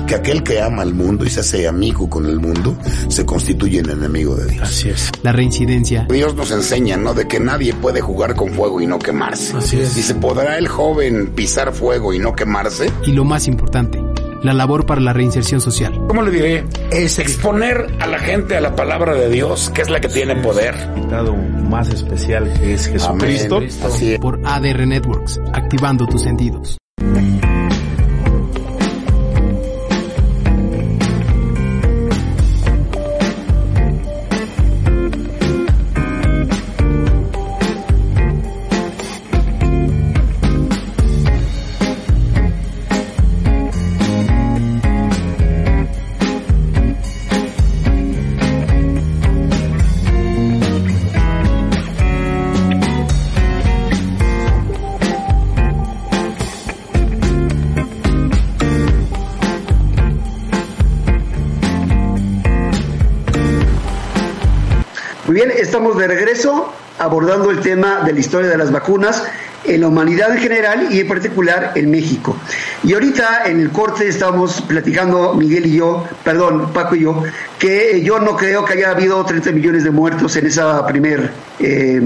Que 0.06 0.16
aquel 0.16 0.42
que 0.42 0.60
ama 0.60 0.82
al 0.82 0.94
mundo 0.94 1.24
y 1.24 1.30
se 1.30 1.40
hace 1.40 1.68
amigo 1.68 2.08
con 2.10 2.26
el 2.26 2.40
mundo, 2.40 2.76
se 3.08 3.24
constituye 3.24 3.80
en 3.80 3.90
enemigo 3.90 4.34
de 4.34 4.46
Dios. 4.46 4.68
Así 4.68 4.88
es. 4.88 5.10
La 5.22 5.32
reincidencia. 5.32 6.06
Dios 6.10 6.34
nos 6.34 6.50
enseña, 6.50 6.96
¿no? 6.96 7.14
De 7.14 7.28
que 7.28 7.40
nadie 7.40 7.72
puede 7.74 8.00
jugar 8.00 8.34
con 8.34 8.50
fuego 8.50 8.80
y 8.80 8.86
no 8.86 8.98
quemarse. 8.98 9.56
Así 9.56 9.78
es. 9.78 9.96
Y 9.96 10.02
se 10.02 10.14
podrá 10.14 10.58
el 10.58 10.68
joven 10.68 11.28
pisar 11.34 11.72
fuego 11.72 12.12
y 12.12 12.18
no 12.18 12.34
quemarse. 12.34 12.90
Y 13.06 13.12
lo 13.12 13.24
más 13.24 13.46
importante, 13.46 14.00
la 14.42 14.52
labor 14.52 14.86
para 14.86 15.00
la 15.00 15.12
reinserción 15.12 15.60
social. 15.60 15.92
¿Cómo 16.08 16.22
le 16.22 16.30
diré? 16.30 16.64
Es 16.90 17.18
exponer 17.18 17.86
a 18.00 18.06
la 18.06 18.18
gente 18.18 18.56
a 18.56 18.60
la 18.60 18.74
palabra 18.74 19.14
de 19.14 19.28
Dios, 19.28 19.70
que 19.70 19.82
es 19.82 19.90
la 19.90 20.00
que 20.00 20.08
tiene 20.08 20.36
poder. 20.36 20.74
Invitado 20.96 21.34
más 21.34 21.88
especial 21.88 22.52
que 22.58 22.74
es 22.74 22.86
Jesucristo. 22.86 23.60
Por 24.20 24.40
ADR 24.44 24.86
Networks, 24.86 25.40
activando 25.52 26.06
tus 26.06 26.22
sentidos. 26.22 26.78
Muy 65.32 65.40
bien, 65.40 65.52
estamos 65.58 65.96
de 65.96 66.06
regreso 66.06 66.70
abordando 66.98 67.50
el 67.50 67.60
tema 67.60 68.02
de 68.04 68.12
la 68.12 68.20
historia 68.20 68.50
de 68.50 68.58
las 68.58 68.70
vacunas 68.70 69.24
en 69.64 69.80
la 69.80 69.88
humanidad 69.88 70.30
en 70.32 70.42
general 70.42 70.88
y 70.90 71.00
en 71.00 71.08
particular 71.08 71.72
en 71.74 71.90
México. 71.90 72.36
Y 72.84 72.92
ahorita 72.92 73.44
en 73.46 73.60
el 73.60 73.70
corte 73.70 74.06
estamos 74.06 74.60
platicando 74.60 75.32
Miguel 75.32 75.64
y 75.64 75.76
yo, 75.76 76.06
perdón, 76.22 76.70
Paco 76.74 76.96
y 76.96 77.04
yo, 77.04 77.22
que 77.58 78.02
yo 78.02 78.18
no 78.18 78.36
creo 78.36 78.66
que 78.66 78.74
haya 78.74 78.90
habido 78.90 79.24
30 79.24 79.52
millones 79.52 79.84
de 79.84 79.90
muertos 79.90 80.36
en 80.36 80.48
esa 80.48 80.86
primer 80.86 81.30
eh, 81.58 82.02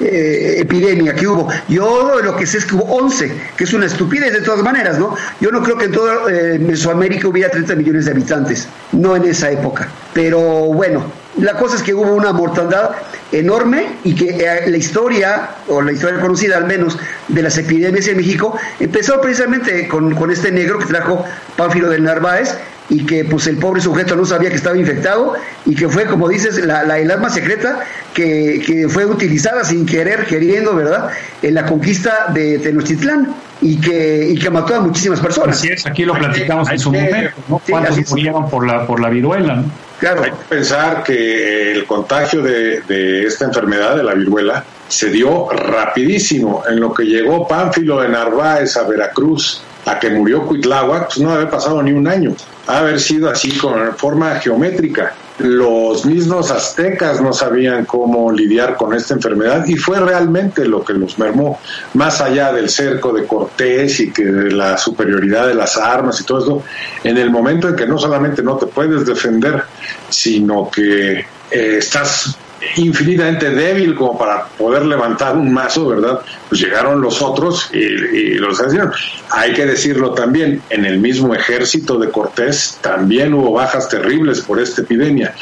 eh, 0.00 0.54
epidemia 0.56 1.14
que 1.14 1.28
hubo. 1.28 1.48
Yo 1.68 2.18
lo 2.22 2.34
que 2.34 2.46
sé 2.46 2.56
es 2.56 2.64
que 2.64 2.76
hubo 2.76 2.84
11, 2.84 3.30
que 3.58 3.64
es 3.64 3.74
una 3.74 3.84
estupidez 3.84 4.32
de 4.32 4.40
todas 4.40 4.62
maneras, 4.62 4.98
¿no? 4.98 5.14
Yo 5.38 5.50
no 5.50 5.62
creo 5.62 5.76
que 5.76 5.84
en 5.84 5.92
toda 5.92 6.32
eh, 6.32 6.58
Mesoamérica 6.58 7.28
hubiera 7.28 7.50
30 7.50 7.74
millones 7.74 8.06
de 8.06 8.12
habitantes, 8.12 8.68
no 8.92 9.16
en 9.16 9.26
esa 9.26 9.50
época. 9.50 9.86
Pero 10.14 10.40
bueno, 10.40 11.19
la 11.38 11.54
cosa 11.54 11.76
es 11.76 11.82
que 11.82 11.94
hubo 11.94 12.12
una 12.14 12.32
mortandad 12.32 12.90
enorme 13.32 13.86
y 14.04 14.14
que 14.14 14.30
eh, 14.30 14.68
la 14.68 14.76
historia, 14.76 15.50
o 15.68 15.80
la 15.80 15.92
historia 15.92 16.20
conocida 16.20 16.56
al 16.56 16.66
menos, 16.66 16.98
de 17.28 17.42
las 17.42 17.56
epidemias 17.56 18.08
en 18.08 18.16
México, 18.16 18.58
empezó 18.78 19.20
precisamente 19.20 19.86
con, 19.88 20.14
con 20.14 20.30
este 20.30 20.50
negro 20.50 20.78
que 20.78 20.86
trajo 20.86 21.24
Pánfilo 21.56 21.88
del 21.88 22.02
Narváez 22.02 22.56
y 22.88 23.06
que 23.06 23.24
pues 23.24 23.46
el 23.46 23.56
pobre 23.56 23.80
sujeto 23.80 24.16
no 24.16 24.24
sabía 24.24 24.50
que 24.50 24.56
estaba 24.56 24.76
infectado 24.76 25.34
y 25.64 25.76
que 25.76 25.88
fue, 25.88 26.06
como 26.06 26.28
dices, 26.28 26.58
la, 26.64 26.82
la 26.82 26.98
el 26.98 27.08
arma 27.10 27.30
secreta 27.30 27.78
que, 28.12 28.60
que, 28.66 28.88
fue 28.88 29.06
utilizada 29.06 29.62
sin 29.62 29.86
querer, 29.86 30.26
queriendo, 30.26 30.74
¿verdad?, 30.74 31.10
en 31.40 31.54
la 31.54 31.66
conquista 31.66 32.26
de 32.34 32.58
Tenochtitlán 32.58 33.32
y 33.62 33.80
que, 33.80 34.30
y 34.30 34.38
que 34.38 34.50
mató 34.50 34.74
a 34.74 34.80
muchísimas 34.80 35.20
personas. 35.20 35.56
Así 35.56 35.68
es, 35.68 35.86
aquí 35.86 36.04
lo 36.04 36.14
platicamos 36.14 36.68
en 36.68 36.78
su 36.80 36.90
momento, 36.90 37.30
¿no? 37.48 37.62
¿Cuántos 37.68 38.10
murieron 38.10 38.50
por 38.50 38.66
la, 38.66 38.84
por 38.84 38.98
la 38.98 39.08
viruela? 39.08 39.56
¿no? 39.56 39.89
Claro. 40.00 40.22
Hay 40.22 40.30
que 40.30 40.44
pensar 40.48 41.04
que 41.04 41.72
el 41.72 41.86
contagio 41.86 42.42
de, 42.42 43.26
esta 43.26 43.44
enfermedad, 43.44 43.96
de 43.96 44.02
la 44.02 44.14
viruela, 44.14 44.64
se 44.88 45.10
dio 45.10 45.50
rapidísimo. 45.50 46.62
En 46.68 46.80
lo 46.80 46.92
que 46.94 47.04
llegó 47.04 47.46
Pánfilo 47.46 48.00
de 48.00 48.08
Narváez 48.08 48.78
a 48.78 48.84
Veracruz, 48.84 49.62
a 49.84 49.98
que 49.98 50.08
murió 50.08 50.46
Cuitláhuac, 50.46 51.08
pues 51.08 51.18
no 51.18 51.32
había 51.32 51.50
pasado 51.50 51.82
ni 51.82 51.92
un 51.92 52.08
año. 52.08 52.34
Ha 52.70 52.78
haber 52.78 53.00
sido 53.00 53.28
así 53.28 53.50
con 53.58 53.96
forma 53.96 54.36
geométrica. 54.36 55.12
Los 55.38 56.06
mismos 56.06 56.52
aztecas 56.52 57.20
no 57.20 57.32
sabían 57.32 57.84
cómo 57.84 58.30
lidiar 58.30 58.76
con 58.76 58.94
esta 58.94 59.14
enfermedad 59.14 59.66
y 59.66 59.74
fue 59.74 59.98
realmente 59.98 60.64
lo 60.66 60.84
que 60.84 60.92
los 60.92 61.18
mermó, 61.18 61.58
más 61.94 62.20
allá 62.20 62.52
del 62.52 62.70
cerco 62.70 63.12
de 63.12 63.26
Cortés 63.26 63.98
y 63.98 64.12
que 64.12 64.24
de 64.24 64.52
la 64.52 64.78
superioridad 64.78 65.48
de 65.48 65.54
las 65.54 65.76
armas 65.76 66.20
y 66.20 66.24
todo 66.24 66.38
eso, 66.38 66.62
en 67.02 67.18
el 67.18 67.32
momento 67.32 67.68
en 67.68 67.74
que 67.74 67.88
no 67.88 67.98
solamente 67.98 68.40
no 68.40 68.56
te 68.56 68.66
puedes 68.66 69.04
defender, 69.04 69.64
sino 70.08 70.70
que 70.70 71.18
eh, 71.18 71.24
estás 71.50 72.36
infinitamente 72.76 73.50
débil 73.50 73.94
como 73.94 74.18
para 74.18 74.46
poder 74.46 74.84
levantar 74.84 75.36
un 75.36 75.52
mazo, 75.52 75.88
¿verdad? 75.88 76.20
Pues 76.48 76.60
llegaron 76.60 77.00
los 77.00 77.22
otros 77.22 77.70
y, 77.72 77.78
y 77.78 78.34
los 78.34 78.60
hicieron. 78.60 78.92
Hay 79.30 79.52
que 79.52 79.66
decirlo 79.66 80.12
también, 80.12 80.62
en 80.70 80.84
el 80.84 80.98
mismo 80.98 81.34
ejército 81.34 81.98
de 81.98 82.10
Cortés 82.10 82.78
también 82.80 83.34
hubo 83.34 83.52
bajas 83.52 83.88
terribles 83.88 84.40
por 84.42 84.60
esta 84.60 84.82
epidemia. 84.82 85.34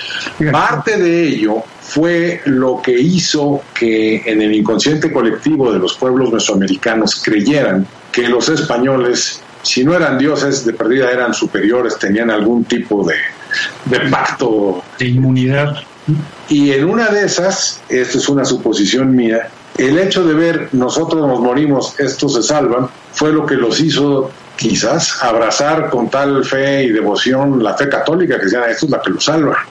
Parte 0.53 0.97
de 0.97 1.29
ello 1.29 1.63
fue 1.81 2.43
lo 2.45 2.81
que 2.83 2.93
hizo 2.93 3.63
que 3.75 4.23
en 4.27 4.43
el 4.43 4.55
inconsciente 4.55 5.11
colectivo 5.11 5.73
de 5.73 5.79
los 5.79 5.95
pueblos 5.95 6.33
mesoamericanos 6.33 7.23
creyeran 7.23 7.87
que 8.13 8.29
los 8.29 8.49
españoles, 8.49 9.41
si 9.63 9.85
no 9.85 9.95
eran 9.95 10.19
dioses, 10.19 10.65
de 10.65 10.73
perdida 10.75 11.11
eran 11.11 11.33
superiores, 11.33 11.99
tenían 11.99 12.31
algún 12.31 12.65
tipo 12.65 13.07
de, 13.07 13.17
de 13.87 14.11
pacto. 14.11 14.83
De 14.99 15.09
inmunidad. 15.09 15.77
Y 16.49 16.73
en 16.73 16.85
una 16.89 17.09
de 17.09 17.25
esas, 17.25 17.81
esto 17.89 18.19
es 18.19 18.29
una 18.29 18.45
suposición 18.45 19.15
mía, 19.15 19.49
el 19.77 19.99
hecho 19.99 20.25
de 20.25 20.35
ver 20.35 20.69
nosotros 20.73 21.27
nos 21.27 21.41
morimos, 21.41 21.99
estos 22.01 22.35
se 22.35 22.43
salvan, 22.43 22.89
fue 23.13 23.33
lo 23.33 23.47
que 23.47 23.55
los 23.55 23.81
hizo 23.81 24.31
quizás 24.57 25.23
abrazar 25.23 25.89
con 25.89 26.11
tal 26.11 26.45
fe 26.45 26.85
y 26.85 26.91
devoción 26.91 27.63
la 27.63 27.75
fe 27.75 27.89
católica, 27.89 28.39
que 28.39 28.47
decían, 28.47 28.65
esto 28.69 28.87
es 28.87 28.91
la 28.91 29.01
que 29.01 29.11
los 29.11 29.25
salva. 29.25 29.65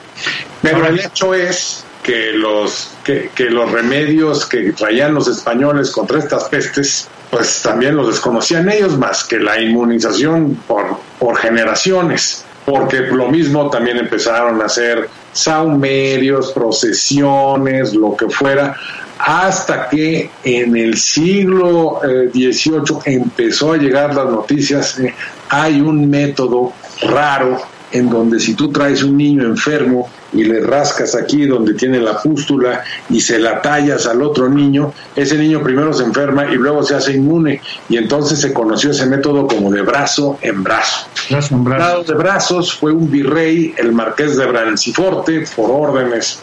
Pero 0.62 0.86
el 0.86 0.98
hecho 0.98 1.34
es 1.34 1.84
que 2.02 2.32
los, 2.32 2.90
que, 3.04 3.30
que 3.34 3.50
los 3.50 3.70
remedios 3.70 4.46
que 4.46 4.72
traían 4.72 5.12
los 5.12 5.28
españoles 5.28 5.90
contra 5.90 6.18
estas 6.18 6.44
pestes, 6.44 7.06
pues 7.30 7.60
también 7.62 7.94
los 7.96 8.08
desconocían 8.08 8.70
ellos 8.70 8.96
más 8.96 9.24
que 9.24 9.38
la 9.38 9.60
inmunización 9.60 10.54
por, 10.66 10.96
por 11.18 11.36
generaciones 11.36 12.46
porque 12.68 13.00
lo 13.00 13.28
mismo 13.28 13.70
también 13.70 13.96
empezaron 13.96 14.60
a 14.60 14.66
hacer 14.66 15.08
saumerios, 15.38 16.52
procesiones, 16.52 17.94
lo 17.94 18.16
que 18.16 18.28
fuera, 18.28 18.74
hasta 19.18 19.88
que 19.88 20.30
en 20.44 20.76
el 20.76 20.96
siglo 20.96 22.00
XVIII 22.02 22.98
empezó 23.04 23.72
a 23.72 23.76
llegar 23.76 24.14
las 24.14 24.26
noticias, 24.26 24.98
eh, 24.98 25.14
hay 25.48 25.80
un 25.80 26.08
método 26.08 26.72
raro 27.02 27.58
en 27.90 28.08
donde 28.08 28.38
si 28.38 28.54
tú 28.54 28.70
traes 28.70 29.02
un 29.02 29.16
niño 29.16 29.44
enfermo 29.44 30.08
y 30.32 30.44
le 30.44 30.60
rascas 30.60 31.14
aquí 31.14 31.46
donde 31.46 31.74
tiene 31.74 32.00
la 32.00 32.20
pústula 32.20 32.84
y 33.08 33.20
se 33.20 33.38
la 33.38 33.62
tallas 33.62 34.06
al 34.06 34.22
otro 34.22 34.48
niño, 34.48 34.92
ese 35.16 35.36
niño 35.38 35.62
primero 35.62 35.92
se 35.92 36.04
enferma 36.04 36.52
y 36.52 36.56
luego 36.56 36.82
se 36.82 36.94
hace 36.94 37.14
inmune 37.14 37.60
y 37.88 37.96
entonces 37.96 38.40
se 38.40 38.52
conoció 38.52 38.90
ese 38.90 39.06
método 39.06 39.46
como 39.46 39.70
de 39.70 39.82
brazo 39.82 40.38
en 40.42 40.62
brazo. 40.62 41.06
Brazo 41.30 41.54
en 41.54 41.64
brazo. 41.64 42.04
de 42.04 42.14
brazos 42.14 42.74
fue 42.74 42.92
un 42.92 43.10
virrey, 43.10 43.74
el 43.76 43.92
marqués 43.92 44.36
de 44.36 44.46
Branciforte, 44.46 45.44
por 45.56 45.70
órdenes 45.70 46.40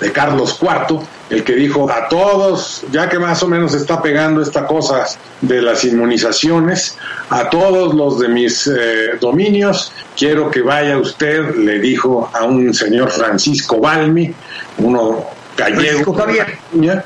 de 0.00 0.12
Carlos 0.12 0.58
IV, 0.60 1.00
el 1.30 1.42
que 1.42 1.54
dijo 1.54 1.90
a 1.90 2.08
todos, 2.08 2.84
ya 2.90 3.08
que 3.08 3.18
más 3.18 3.42
o 3.42 3.48
menos 3.48 3.74
está 3.74 4.02
pegando 4.02 4.42
esta 4.42 4.66
cosa 4.66 5.06
de 5.40 5.62
las 5.62 5.84
inmunizaciones, 5.84 6.96
a 7.30 7.48
todos 7.48 7.94
los 7.94 8.18
de 8.20 8.28
mis 8.28 8.66
eh, 8.66 9.16
dominios, 9.20 9.92
quiero 10.16 10.50
que 10.50 10.60
vaya 10.60 10.98
usted, 10.98 11.54
le 11.56 11.78
dijo 11.78 12.30
a 12.32 12.44
un 12.44 12.74
señor 12.74 13.10
Francisco 13.10 13.80
Balmi, 13.80 14.32
uno 14.78 15.24
gallego. 15.56 15.80
Francisco 15.80 16.14
Javier. 16.14 17.04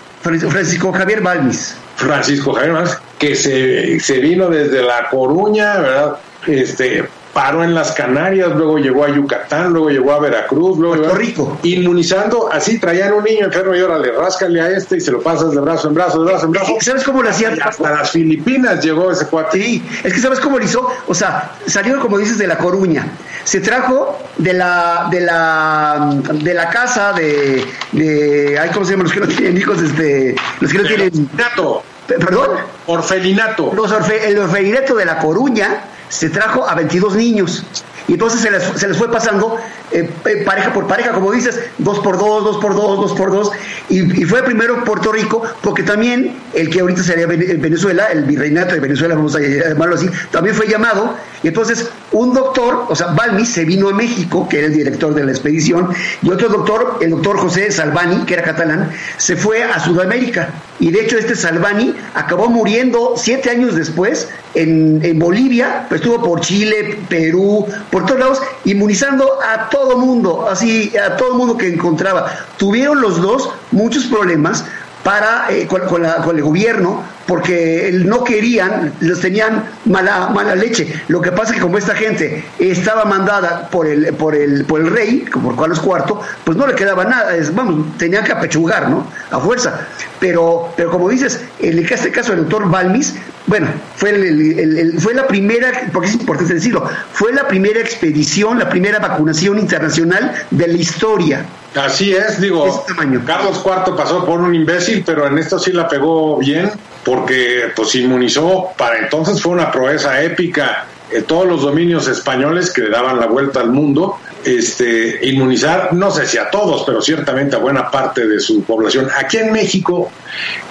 Francisco 0.51 0.93
Javier 0.93 1.21
Balmis. 1.21 1.77
Francisco 1.95 2.53
Javier 2.53 2.73
Balmis, 2.73 2.99
que 3.19 3.35
se, 3.35 4.01
se 4.01 4.19
vino 4.19 4.49
desde 4.49 4.83
La 4.83 5.09
Coruña, 5.09 5.79
¿verdad? 5.79 6.17
Este, 6.47 7.09
paró 7.39 7.63
en 7.63 7.73
las 7.73 7.93
Canarias, 7.93 8.51
luego 8.57 8.79
llegó 8.79 9.05
a 9.05 9.11
Yucatán, 9.11 9.73
luego 9.73 9.91
llegó 9.91 10.11
a 10.11 10.19
Veracruz, 10.19 10.77
luego 10.77 10.97
Puerto 10.97 11.15
Rico. 11.15 11.59
Inmunizando, 11.63 12.51
así 12.51 12.81
traían 12.81 13.13
un 13.13 13.23
niño 13.23 13.45
enfermo 13.45 13.77
y 13.77 13.81
órale, 13.81 14.11
ráscale 14.11 14.61
a 14.61 14.71
este 14.71 14.97
y 14.97 15.01
se 15.01 15.13
lo 15.13 15.21
pasas 15.23 15.53
de 15.53 15.61
brazo 15.61 15.87
en 15.87 15.95
brazo, 15.95 16.25
de 16.25 16.33
brazo 16.33 16.47
en 16.47 16.51
brazo. 16.51 16.77
¿Sabes 16.81 17.05
cómo 17.05 17.23
lo 17.23 17.31
hacían? 17.31 17.57
Hasta 17.63 17.93
las 17.93 18.11
Filipinas 18.11 18.85
llegó 18.85 19.13
ese 19.13 19.29
cuate. 19.29 19.63
Sí, 19.63 19.85
es 20.03 20.13
que 20.13 20.19
¿sabes 20.19 20.41
cómo 20.41 20.59
lo 20.59 20.65
hizo? 20.65 20.91
O 21.07 21.15
sea, 21.15 21.53
salió, 21.65 22.01
como 22.01 22.19
dices, 22.19 22.39
de 22.39 22.49
La 22.49 22.59
Coruña. 22.59 23.07
Se 23.45 23.61
trajo 23.61 24.19
de 24.37 24.55
la, 24.55 25.07
de 25.09 25.21
la, 25.21 26.11
de 26.33 26.55
la 26.55 26.69
casa 26.71 27.13
de, 27.13 27.65
de, 27.93 28.59
ay, 28.59 28.71
¿cómo 28.75 28.85
se 28.85 28.95
llama? 28.95 29.05
Los 29.05 29.13
que 29.13 29.21
no 29.21 29.29
tienen 29.29 29.57
hijos, 29.57 29.81
este, 29.81 30.35
los 30.59 30.73
que 30.73 30.79
no 30.79 30.89
tienen... 30.89 31.07
Orfelinato. 31.07 31.83
¿Perdón? 32.09 32.51
Orfelinato. 32.87 33.73
Los 33.77 33.93
orfe, 33.93 34.29
el 34.29 34.39
orfelinato 34.39 34.97
de 34.97 35.05
La 35.05 35.19
Coruña 35.19 35.85
se 36.09 36.31
trajo 36.31 36.69
a 36.69 36.75
22 36.75 37.17
niños. 37.17 37.65
Y 38.09 38.15
entonces 38.15 38.41
se 38.41 38.51
les, 38.51 38.63
se 38.63 38.89
les 38.89 38.97
fue 38.97 39.13
pasando 39.13 39.57
eh, 39.93 40.11
pareja 40.45 40.73
por 40.73 40.87
pareja, 40.87 41.13
como 41.13 41.31
dices, 41.31 41.61
dos 41.79 42.01
por 42.01 42.19
dos, 42.19 42.43
dos 42.43 42.57
por 42.57 42.75
dos, 42.75 42.99
dos 42.99 43.13
por 43.13 43.31
dos. 43.31 43.51
Y, 43.89 44.23
y, 44.23 44.25
fue 44.25 44.43
primero 44.43 44.83
Puerto 44.85 45.13
Rico, 45.13 45.43
porque 45.63 45.83
también 45.83 46.35
el 46.55 46.71
que 46.71 46.81
ahorita 46.81 47.03
sería 47.03 47.27
Venezuela, 47.27 48.07
el 48.07 48.25
virreinato 48.25 48.75
de 48.75 48.81
Venezuela, 48.81 49.15
vamos 49.15 49.37
a 49.37 49.41
llamarlo 49.41 49.95
así, 49.95 50.09
también 50.31 50.57
fue 50.57 50.67
llamado. 50.67 51.15
Y 51.43 51.49
entonces 51.49 51.91
un 52.13 52.33
doctor, 52.33 52.87
o 52.89 52.97
sea, 52.97 53.09
Balmi, 53.09 53.45
se 53.45 53.65
vino 53.65 53.89
a 53.91 53.93
México, 53.93 54.49
que 54.49 54.59
era 54.59 54.67
el 54.69 54.73
director 54.73 55.15
de 55.15 55.25
la 55.25 55.31
expedición, 55.31 55.91
y 56.23 56.31
otro 56.31 56.49
doctor, 56.49 56.99
el 57.01 57.11
doctor 57.11 57.39
José 57.39 57.71
Salvani, 57.71 58.25
que 58.25 58.35
era 58.35 58.43
catalán, 58.43 58.91
se 59.19 59.37
fue 59.37 59.63
a 59.63 59.79
Sudamérica. 59.79 60.49
Y 60.81 60.91
de 60.91 61.03
hecho 61.03 61.19
este 61.19 61.35
Salvani 61.35 61.95
acabó 62.15 62.49
muriendo 62.49 63.15
siete 63.17 63.51
años 63.51 63.75
después 63.75 64.29
en, 64.55 65.01
en 65.03 65.19
Bolivia, 65.19 65.87
pues 65.89 66.01
estuvo 66.01 66.23
por 66.23 66.41
Chile, 66.41 66.99
Perú, 67.09 67.67
por 67.91 67.98
todos 68.07 68.21
lados, 68.21 68.43
inmunizando 68.65 69.39
a 69.43 69.69
todo 69.69 69.99
mundo, 69.99 70.47
así, 70.49 70.93
a 70.97 71.17
todo 71.17 71.35
mundo 71.35 71.57
que 71.57 71.69
encontraba. 71.69 72.27
Tuvieron 72.57 73.01
los 73.01 73.21
dos 73.21 73.51
muchos 73.71 74.05
problemas 74.07 74.65
para, 75.03 75.51
eh, 75.51 75.67
con, 75.67 75.83
el 76.05 76.43
gobierno 76.43 77.03
porque 77.29 77.91
no 78.07 78.25
querían, 78.25 78.95
los 79.01 79.21
tenían 79.21 79.63
mala, 79.85 80.31
mala 80.31 80.55
leche. 80.55 80.91
Lo 81.09 81.21
que 81.21 81.31
pasa 81.31 81.51
es 81.51 81.57
que 81.57 81.61
como 81.61 81.77
esta 81.77 81.95
gente 81.95 82.43
estaba 82.59 83.05
mandada 83.05 83.69
por 83.69 83.87
el, 83.87 84.15
por 84.15 84.35
el, 84.35 84.65
por 84.65 84.81
el 84.81 84.91
rey, 84.91 85.27
por 85.31 85.55
Carlos 85.55 85.83
IV, 85.85 86.21
pues 86.45 86.57
no 86.57 86.67
le 86.67 86.75
quedaba 86.75 87.05
nada, 87.05 87.35
vamos, 87.53 87.99
tenían 87.99 88.25
que 88.25 88.33
apechugar, 88.33 88.89
¿no? 88.89 89.07
A 89.31 89.39
fuerza. 89.41 89.87
Pero, 90.19 90.73
pero 90.75 90.91
como 90.91 91.11
dices, 91.11 91.45
en 91.59 91.79
este 91.79 92.11
caso 92.11 92.33
el 92.33 92.41
doctor 92.41 92.71
Balmis, 92.71 93.15
bueno, 93.47 93.67
fue, 93.97 94.11
el, 94.11 94.95
fue 94.99 95.13
la 95.13 95.27
primera, 95.27 95.91
porque 95.93 96.09
es 96.09 96.15
importante 96.15 96.55
decirlo, 96.55 96.89
fue 97.13 97.33
la 97.35 97.47
primera 97.47 97.79
expedición, 97.81 98.59
la 98.59 98.71
primera 98.71 99.01
vacunación 99.01 99.59
internacional 99.59 100.35
de 100.51 100.69
la 100.69 100.79
historia. 100.79 101.45
Así 101.75 102.15
es, 102.15 102.41
digo, 102.41 102.67
este 102.67 102.95
Carlos 103.25 103.63
IV 103.65 103.97
pasó 103.97 104.25
por 104.25 104.41
un 104.41 104.55
imbécil, 104.55 105.03
pero 105.05 105.27
en 105.27 105.39
esto 105.39 105.59
sí 105.59 105.73
la 105.73 105.89
pegó 105.89 106.39
bien, 106.39 106.71
porque 107.09 107.73
pues 107.75 107.95
inmunizó, 107.95 108.69
para 108.77 108.99
entonces 108.99 109.41
fue 109.41 109.53
una 109.53 109.73
proeza 109.73 110.23
épica, 110.23 110.85
en 111.11 111.25
todos 111.25 111.47
los 111.47 111.63
dominios 111.63 112.07
españoles 112.07 112.71
que 112.71 112.83
le 112.83 112.91
daban 112.91 113.19
la 113.19 113.25
vuelta 113.25 113.61
al 113.61 113.71
mundo, 113.71 114.19
este, 114.45 115.27
inmunizar, 115.27 115.95
no 115.95 116.11
sé 116.11 116.27
si 116.27 116.37
a 116.37 116.51
todos, 116.51 116.83
pero 116.85 117.01
ciertamente 117.01 117.57
a 117.57 117.61
buena 117.61 117.91
parte 117.91 118.27
de 118.27 118.39
su 118.39 118.63
población. 118.63 119.09
Aquí 119.17 119.39
en 119.39 119.55
México, 119.55 120.11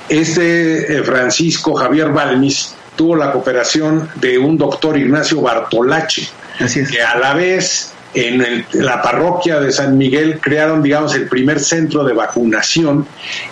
este 0.09 0.99
eh, 0.99 1.03
Francisco 1.03 1.73
Javier 1.73 2.09
Balmis 2.09 2.75
tuvo 2.95 3.15
la 3.15 3.31
cooperación 3.31 4.07
de 4.13 4.37
un 4.37 4.59
doctor 4.59 4.95
Ignacio 4.95 5.41
Bartolache, 5.41 6.29
que 6.87 7.01
a 7.01 7.17
la 7.17 7.33
vez 7.33 7.93
en 8.17 8.65
la 8.73 8.99
parroquia 9.01 9.59
de 9.59 9.71
San 9.71 9.95
Miguel 9.95 10.39
crearon, 10.39 10.81
digamos, 10.81 11.13
el 11.13 11.27
primer 11.27 11.59
centro 11.59 12.03
de 12.03 12.13
vacunación 12.13 13.05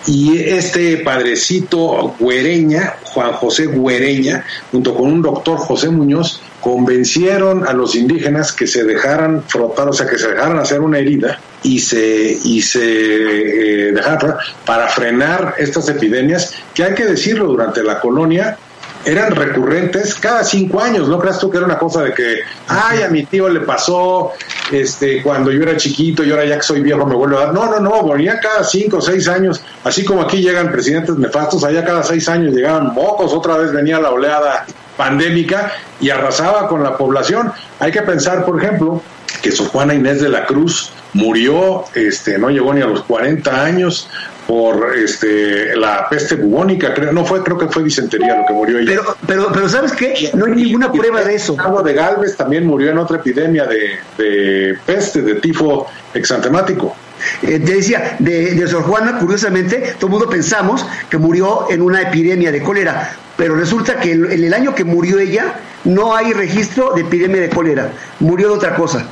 y 0.08 0.38
este 0.38 0.96
padrecito 0.98 2.14
Güereña, 2.18 2.96
Juan 3.04 3.32
José 3.34 3.66
Güereña, 3.66 4.44
junto 4.72 4.92
con 4.94 5.12
un 5.12 5.22
doctor 5.22 5.58
José 5.58 5.88
Muñoz, 5.90 6.40
convencieron 6.60 7.66
a 7.66 7.72
los 7.72 7.94
indígenas 7.94 8.52
que 8.52 8.66
se 8.66 8.82
dejaran 8.82 9.44
frotar, 9.46 9.88
o 9.88 9.92
sea, 9.92 10.08
que 10.08 10.18
se 10.18 10.30
dejaran 10.32 10.58
hacer 10.58 10.80
una 10.80 10.98
herida 10.98 11.38
y 11.62 11.78
se, 11.78 12.36
y 12.42 12.60
se 12.60 12.80
eh, 12.82 13.92
dejaran 13.92 14.34
para 14.64 14.88
frenar 14.88 15.54
estas 15.58 15.88
epidemias 15.88 16.54
que 16.74 16.82
hay 16.82 16.94
que 16.94 17.04
decirlo 17.04 17.46
durante 17.46 17.84
la 17.84 18.00
colonia 18.00 18.58
eran 19.06 19.36
recurrentes 19.36 20.16
cada 20.16 20.42
cinco 20.42 20.80
años, 20.80 21.08
¿no 21.08 21.18
creas 21.20 21.38
tú 21.38 21.48
que 21.48 21.58
era 21.58 21.66
una 21.66 21.78
cosa 21.78 22.02
de 22.02 22.12
que, 22.12 22.40
ay, 22.66 23.02
a 23.02 23.08
mi 23.08 23.24
tío 23.24 23.48
le 23.48 23.60
pasó 23.60 24.32
este, 24.72 25.22
cuando 25.22 25.50
yo 25.50 25.62
era 25.62 25.76
chiquito 25.76 26.24
y 26.24 26.30
ahora 26.30 26.44
ya 26.44 26.56
que 26.56 26.62
soy 26.62 26.80
viejo 26.80 27.06
me 27.06 27.14
vuelvo 27.14 27.38
a 27.38 27.46
dar? 27.46 27.54
No, 27.54 27.66
no, 27.66 27.80
no, 27.80 28.08
venía 28.08 28.40
cada 28.40 28.64
cinco 28.64 28.98
o 28.98 29.00
seis 29.00 29.28
años, 29.28 29.60
así 29.84 30.04
como 30.04 30.22
aquí 30.22 30.38
llegan 30.38 30.72
presidentes 30.72 31.16
nefastos, 31.16 31.64
allá 31.64 31.84
cada 31.84 32.02
seis 32.02 32.28
años 32.28 32.54
llegaban 32.54 32.94
mocos, 32.94 33.32
otra 33.32 33.56
vez 33.56 33.72
venía 33.72 34.00
la 34.00 34.10
oleada 34.10 34.66
pandémica 34.96 35.72
y 36.00 36.10
arrasaba 36.10 36.68
con 36.68 36.82
la 36.82 36.96
población. 36.96 37.52
Hay 37.78 37.92
que 37.92 38.02
pensar, 38.02 38.44
por 38.44 38.62
ejemplo, 38.62 39.02
que 39.42 39.52
su 39.52 39.68
Juana 39.68 39.94
Inés 39.94 40.20
de 40.20 40.28
la 40.28 40.46
Cruz 40.46 40.90
murió, 41.12 41.84
este, 41.94 42.38
no 42.38 42.50
llegó 42.50 42.74
ni 42.74 42.82
a 42.82 42.86
los 42.86 43.02
40 43.02 43.64
años, 43.64 44.08
por 44.46 44.96
este 44.96 45.76
la 45.76 46.08
peste 46.08 46.36
bubónica, 46.36 46.94
creo, 46.94 47.12
no 47.12 47.24
fue, 47.24 47.42
creo 47.42 47.58
que 47.58 47.68
fue 47.68 47.82
disentería 47.82 48.36
lo 48.36 48.46
que 48.46 48.52
murió 48.52 48.78
ella. 48.78 48.90
Pero, 48.90 49.16
pero, 49.26 49.52
pero 49.52 49.68
¿sabes 49.68 49.92
qué? 49.92 50.30
No 50.34 50.46
hay 50.46 50.52
ninguna 50.52 50.92
prueba 50.92 51.22
de 51.22 51.34
eso. 51.34 51.56
Pablo 51.56 51.82
de 51.82 51.94
Galvez 51.94 52.36
también 52.36 52.66
murió 52.66 52.90
en 52.90 52.98
otra 52.98 53.16
epidemia 53.18 53.66
de, 53.66 53.98
de 54.16 54.78
peste, 54.86 55.22
de 55.22 55.36
tifo 55.36 55.86
exantemático. 56.14 56.94
Eh, 57.42 57.58
te 57.58 57.74
decía, 57.74 58.16
de, 58.18 58.54
de 58.54 58.68
Sor 58.68 58.82
Juana, 58.82 59.18
curiosamente, 59.18 59.94
todo 59.98 60.06
el 60.06 60.12
mundo 60.12 60.28
pensamos 60.28 60.86
que 61.08 61.18
murió 61.18 61.66
en 61.70 61.82
una 61.82 62.02
epidemia 62.02 62.52
de 62.52 62.62
cólera, 62.62 63.16
pero 63.36 63.56
resulta 63.56 63.98
que 63.98 64.12
en 64.12 64.44
el 64.44 64.54
año 64.54 64.74
que 64.74 64.84
murió 64.84 65.18
ella 65.18 65.54
no 65.84 66.14
hay 66.14 66.32
registro 66.32 66.92
de 66.94 67.02
epidemia 67.02 67.40
de 67.40 67.48
cólera, 67.48 67.90
murió 68.20 68.48
de 68.48 68.54
otra 68.54 68.74
cosa. 68.74 69.06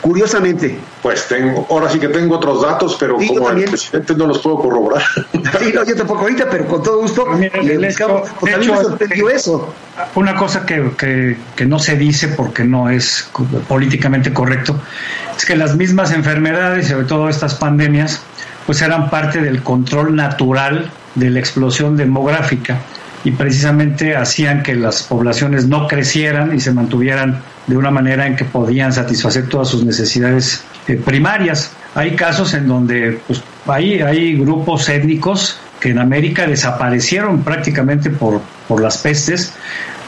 Curiosamente. 0.00 0.78
Pues 1.02 1.28
tengo, 1.28 1.66
ahora 1.70 1.88
sí 1.90 1.98
que 1.98 2.08
tengo 2.08 2.36
otros 2.36 2.62
datos, 2.62 2.96
pero 2.98 3.16
como 3.16 3.50
el 3.50 3.64
presidente 3.64 4.14
no 4.14 4.26
los 4.26 4.38
puedo 4.38 4.56
corroborar. 4.56 5.02
Sí, 5.58 5.72
no, 5.74 5.84
yo 5.84 5.96
tampoco 5.96 6.20
ahorita, 6.20 6.48
pero 6.50 6.66
con 6.66 6.82
todo 6.82 7.00
gusto 7.00 7.26
le 7.34 7.78
buscamos, 7.78 8.28
porque 8.38 8.54
a 8.54 8.58
mí 8.58 8.68
me 8.68 8.76
sorprendió 8.76 9.30
eso. 9.30 9.72
Una 10.14 10.36
cosa 10.36 10.64
que, 10.64 10.90
que, 10.96 11.36
que 11.56 11.66
no 11.66 11.78
se 11.78 11.96
dice 11.96 12.28
porque 12.28 12.64
no 12.64 12.88
es 12.88 13.28
políticamente 13.68 14.32
correcto, 14.32 14.80
es 15.36 15.44
que 15.44 15.56
las 15.56 15.76
mismas 15.76 16.12
enfermedades, 16.12 16.88
sobre 16.88 17.06
todo 17.06 17.28
estas 17.28 17.54
pandemias, 17.54 18.20
pues 18.66 18.82
eran 18.82 19.10
parte 19.10 19.40
del 19.40 19.62
control 19.62 20.14
natural 20.16 20.90
de 21.14 21.30
la 21.30 21.40
explosión 21.40 21.96
demográfica 21.96 22.78
y 23.24 23.32
precisamente 23.32 24.16
hacían 24.16 24.62
que 24.62 24.74
las 24.74 25.02
poblaciones 25.02 25.66
no 25.66 25.86
crecieran 25.86 26.54
y 26.54 26.60
se 26.60 26.72
mantuvieran 26.72 27.42
de 27.66 27.76
una 27.76 27.90
manera 27.90 28.26
en 28.26 28.36
que 28.36 28.44
podían 28.44 28.92
satisfacer 28.92 29.48
todas 29.48 29.68
sus 29.68 29.84
necesidades 29.84 30.64
eh, 30.88 30.94
primarias. 30.94 31.72
Hay 31.94 32.16
casos 32.16 32.54
en 32.54 32.66
donde 32.66 33.20
pues, 33.26 33.42
hay, 33.66 34.00
hay 34.00 34.36
grupos 34.36 34.88
étnicos 34.88 35.58
que 35.80 35.90
en 35.90 35.98
América 35.98 36.46
desaparecieron 36.46 37.42
prácticamente 37.42 38.10
por, 38.10 38.40
por 38.68 38.80
las 38.80 38.98
pestes, 38.98 39.52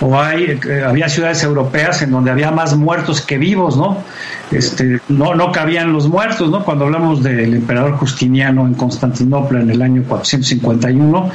o 0.01 0.21
hay, 0.21 0.59
eh, 0.69 0.85
había 0.85 1.09
ciudades 1.09 1.43
europeas 1.45 2.03
en 2.03 2.11
donde 2.11 2.31
había 2.31 2.51
más 2.51 2.77
muertos 2.77 3.21
que 3.21 3.39
vivos, 3.39 3.77
¿no? 3.77 3.99
Este, 4.51 5.01
no, 5.09 5.35
no 5.35 5.53
cabían 5.53 5.93
los 5.93 6.09
muertos, 6.09 6.51
¿no? 6.51 6.65
Cuando 6.65 6.85
hablamos 6.85 7.23
del 7.23 7.55
emperador 7.55 7.93
Justiniano 7.93 8.67
en 8.67 8.75
Constantinopla 8.75 9.61
en 9.61 9.71
el 9.71 9.81
año 9.81 10.03
451, 10.07 11.31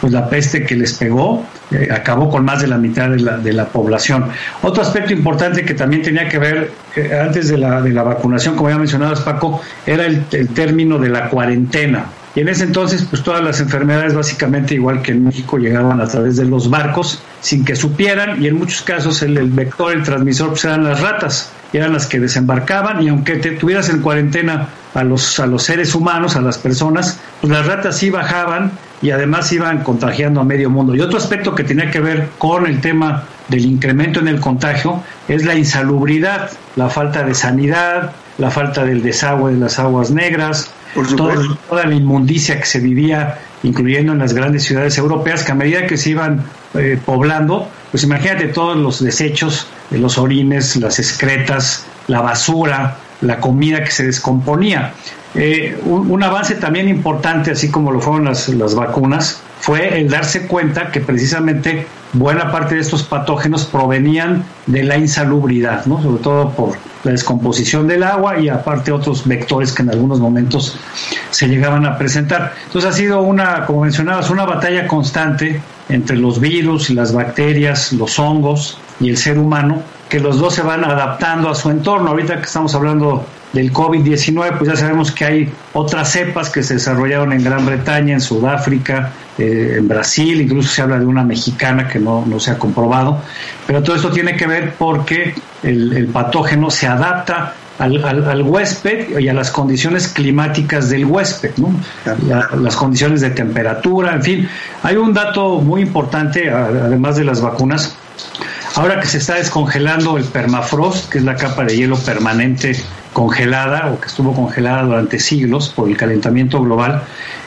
pues 0.00 0.12
la 0.12 0.28
peste 0.28 0.64
que 0.64 0.76
les 0.76 0.94
pegó 0.94 1.44
eh, 1.70 1.88
acabó 1.90 2.28
con 2.28 2.44
más 2.44 2.60
de 2.60 2.66
la 2.66 2.78
mitad 2.78 3.08
de 3.08 3.20
la, 3.20 3.38
de 3.38 3.52
la 3.52 3.66
población. 3.66 4.26
Otro 4.62 4.82
aspecto 4.82 5.12
importante 5.12 5.64
que 5.64 5.74
también 5.74 6.02
tenía 6.02 6.28
que 6.28 6.38
ver 6.38 6.72
eh, 6.96 7.18
antes 7.20 7.48
de 7.48 7.58
la, 7.58 7.80
de 7.80 7.90
la 7.90 8.02
vacunación, 8.02 8.54
como 8.54 8.70
ya 8.70 8.78
mencionabas 8.78 9.20
Paco, 9.20 9.60
era 9.86 10.04
el, 10.04 10.24
el 10.32 10.48
término 10.48 10.98
de 10.98 11.08
la 11.08 11.28
cuarentena. 11.28 12.06
Y 12.34 12.40
en 12.40 12.48
ese 12.48 12.64
entonces, 12.64 13.06
pues 13.10 13.22
todas 13.22 13.42
las 13.42 13.60
enfermedades, 13.60 14.14
básicamente 14.14 14.74
igual 14.74 15.02
que 15.02 15.12
en 15.12 15.24
México, 15.24 15.58
llegaban 15.58 16.00
a 16.00 16.06
través 16.06 16.36
de 16.36 16.44
los 16.44 16.70
barcos 16.70 17.22
sin 17.40 17.64
que 17.64 17.74
supieran, 17.74 18.42
y 18.42 18.46
en 18.46 18.56
muchos 18.56 18.82
casos 18.82 19.22
el, 19.22 19.36
vector, 19.50 19.92
el 19.92 20.02
transmisor, 20.04 20.50
pues 20.50 20.64
eran 20.64 20.84
las 20.84 21.00
ratas, 21.00 21.50
eran 21.72 21.92
las 21.92 22.06
que 22.06 22.20
desembarcaban, 22.20 23.02
y 23.02 23.08
aunque 23.08 23.36
te 23.36 23.52
tuvieras 23.52 23.88
en 23.88 24.00
cuarentena 24.00 24.68
a 24.94 25.02
los, 25.02 25.40
a 25.40 25.46
los 25.46 25.64
seres 25.64 25.94
humanos, 25.94 26.36
a 26.36 26.40
las 26.40 26.58
personas, 26.58 27.18
pues 27.40 27.52
las 27.52 27.66
ratas 27.66 27.98
sí 27.98 28.10
bajaban 28.10 28.72
y 29.02 29.10
además 29.10 29.50
iban 29.52 29.82
contagiando 29.82 30.40
a 30.40 30.44
medio 30.44 30.70
mundo. 30.70 30.94
Y 30.94 31.00
otro 31.00 31.18
aspecto 31.18 31.54
que 31.54 31.64
tenía 31.64 31.90
que 31.90 32.00
ver 32.00 32.28
con 32.38 32.66
el 32.66 32.80
tema 32.80 33.24
del 33.48 33.64
incremento 33.64 34.20
en 34.20 34.28
el 34.28 34.40
contagio 34.40 35.02
es 35.26 35.44
la 35.44 35.54
insalubridad, 35.54 36.50
la 36.76 36.88
falta 36.90 37.22
de 37.24 37.34
sanidad, 37.34 38.12
la 38.38 38.50
falta 38.50 38.84
del 38.84 39.02
desagüe 39.02 39.52
de 39.52 39.58
las 39.58 39.78
aguas 39.78 40.10
negras, 40.10 40.70
toda, 40.94 41.34
toda, 41.68 41.86
la 41.86 41.94
inmundicia 41.94 42.58
que 42.58 42.66
se 42.66 42.80
vivía, 42.80 43.38
incluyendo 43.62 44.12
en 44.12 44.18
las 44.18 44.32
grandes 44.32 44.64
ciudades 44.64 44.96
europeas, 44.98 45.44
que 45.44 45.52
a 45.52 45.54
medida 45.54 45.86
que 45.86 45.96
se 45.96 46.10
iban 46.10 46.44
eh, 46.74 46.98
poblando, 47.04 47.68
pues 47.90 48.04
imagínate 48.04 48.48
todos 48.48 48.76
los 48.76 49.02
desechos 49.02 49.66
de 49.90 49.98
los 49.98 50.18
orines, 50.18 50.76
las 50.76 50.98
excretas, 50.98 51.86
la 52.06 52.20
basura, 52.20 52.96
la 53.20 53.38
comida 53.38 53.82
que 53.84 53.90
se 53.90 54.06
descomponía. 54.06 54.94
Eh, 55.34 55.78
un, 55.84 56.10
un, 56.10 56.22
avance 56.22 56.54
también 56.56 56.88
importante, 56.88 57.52
así 57.52 57.70
como 57.70 57.92
lo 57.92 58.00
fueron 58.00 58.24
las, 58.24 58.48
las 58.48 58.74
vacunas, 58.74 59.40
fue 59.60 60.00
el 60.00 60.08
darse 60.08 60.46
cuenta 60.46 60.90
que 60.90 61.00
precisamente 61.00 61.86
buena 62.12 62.50
parte 62.50 62.74
de 62.74 62.80
estos 62.80 63.02
patógenos 63.02 63.64
provenían 63.64 64.44
de 64.66 64.82
la 64.82 64.96
insalubridad, 64.96 65.86
¿no? 65.86 66.02
sobre 66.02 66.22
todo 66.22 66.50
por 66.50 66.76
la 67.04 67.12
descomposición 67.12 67.86
del 67.86 68.02
agua 68.02 68.38
y 68.38 68.48
aparte 68.48 68.92
otros 68.92 69.26
vectores 69.26 69.72
que 69.72 69.82
en 69.82 69.90
algunos 69.90 70.20
momentos 70.20 70.76
se 71.30 71.48
llegaban 71.48 71.86
a 71.86 71.96
presentar. 71.96 72.52
Entonces 72.66 72.90
ha 72.90 72.94
sido 72.94 73.22
una, 73.22 73.64
como 73.66 73.82
mencionabas, 73.82 74.30
una 74.30 74.44
batalla 74.44 74.86
constante 74.86 75.60
entre 75.88 76.16
los 76.16 76.40
virus 76.40 76.90
las 76.94 77.12
bacterias, 77.12 77.92
los 77.92 78.18
hongos 78.18 78.78
y 79.00 79.10
el 79.10 79.16
ser 79.16 79.38
humano, 79.38 79.82
que 80.08 80.20
los 80.20 80.38
dos 80.38 80.54
se 80.54 80.62
van 80.62 80.84
adaptando 80.84 81.48
a 81.48 81.54
su 81.54 81.70
entorno. 81.70 82.10
Ahorita 82.10 82.36
que 82.36 82.44
estamos 82.44 82.74
hablando 82.74 83.24
del 83.52 83.72
COVID-19, 83.72 84.58
pues 84.58 84.70
ya 84.70 84.76
sabemos 84.76 85.10
que 85.10 85.24
hay 85.24 85.52
otras 85.72 86.12
cepas 86.12 86.50
que 86.50 86.62
se 86.62 86.74
desarrollaron 86.74 87.32
en 87.32 87.42
Gran 87.42 87.66
Bretaña, 87.66 88.14
en 88.14 88.20
Sudáfrica, 88.20 89.12
eh, 89.38 89.76
en 89.78 89.88
Brasil, 89.88 90.40
incluso 90.40 90.68
se 90.68 90.82
habla 90.82 90.98
de 90.98 91.06
una 91.06 91.24
mexicana 91.24 91.88
que 91.88 91.98
no, 91.98 92.24
no 92.26 92.38
se 92.38 92.52
ha 92.52 92.58
comprobado, 92.58 93.20
pero 93.66 93.82
todo 93.82 93.96
esto 93.96 94.10
tiene 94.10 94.36
que 94.36 94.46
ver 94.46 94.74
porque 94.78 95.34
el, 95.62 95.92
el 95.92 96.06
patógeno 96.06 96.70
se 96.70 96.86
adapta 96.86 97.54
al, 97.78 98.04
al, 98.04 98.28
al, 98.28 98.42
huésped 98.42 99.18
y 99.18 99.28
a 99.28 99.32
las 99.32 99.50
condiciones 99.50 100.08
climáticas 100.08 100.90
del 100.90 101.06
huésped, 101.06 101.52
¿no? 101.56 101.72
La, 102.28 102.50
las 102.56 102.76
condiciones 102.76 103.22
de 103.22 103.30
temperatura, 103.30 104.14
en 104.14 104.22
fin. 104.22 104.48
Hay 104.82 104.96
un 104.96 105.14
dato 105.14 105.60
muy 105.60 105.80
importante, 105.80 106.50
además 106.50 107.16
de 107.16 107.24
las 107.24 107.40
vacunas, 107.40 107.96
ahora 108.76 109.00
que 109.00 109.06
se 109.06 109.18
está 109.18 109.34
descongelando 109.34 110.16
el 110.16 110.24
permafrost, 110.24 111.10
que 111.10 111.18
es 111.18 111.24
la 111.24 111.36
capa 111.36 111.64
de 111.64 111.76
hielo 111.76 111.96
permanente 111.98 112.76
congelada 113.12 113.90
o 113.90 114.00
que 114.00 114.06
estuvo 114.06 114.32
congelada 114.34 114.82
durante 114.82 115.18
siglos 115.18 115.68
por 115.68 115.88
el 115.88 115.96
calentamiento 115.96 116.60
global, 116.60 117.02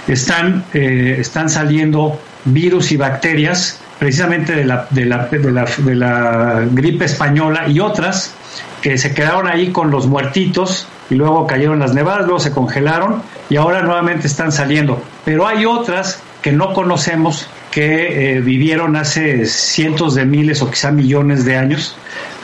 están, 0.08 0.66
eh, 0.74 1.18
están 1.20 1.50
saliendo 1.50 2.20
virus 2.46 2.92
y 2.92 2.98
bacterias 2.98 3.80
precisamente 4.00 4.54
de 4.54 4.66
la, 4.66 4.88
de 4.90 5.06
la, 5.06 5.28
de 5.28 5.52
la, 5.52 5.66
de 5.78 5.96
la 5.96 6.66
gripe 6.72 7.06
española 7.06 7.70
y 7.70 7.80
otras 7.80 8.34
que 8.82 8.98
se 8.98 9.14
quedaron 9.14 9.48
ahí 9.48 9.72
con 9.72 9.92
los 9.92 10.08
muertitos 10.08 10.88
y 11.10 11.16
luego 11.16 11.48
cayeron 11.48 11.80
las 11.80 11.94
nevadas, 11.94 12.26
luego 12.26 12.40
se 12.40 12.52
congelaron 12.52 13.22
y 13.50 13.56
ahora 13.56 13.82
nuevamente 13.82 14.28
están 14.28 14.52
saliendo. 14.52 15.02
Pero 15.24 15.48
hay 15.48 15.66
otras 15.66 16.22
que 16.42 16.52
no 16.52 16.74
conocemos 16.74 17.48
que 17.74 18.36
eh, 18.36 18.42
vivieron 18.42 18.96
hace 18.96 19.48
cientos 19.48 20.14
de 20.14 20.26
miles 20.26 20.62
o 20.62 20.70
quizá 20.70 20.92
millones 20.92 21.44
de 21.44 21.58
años, 21.58 21.96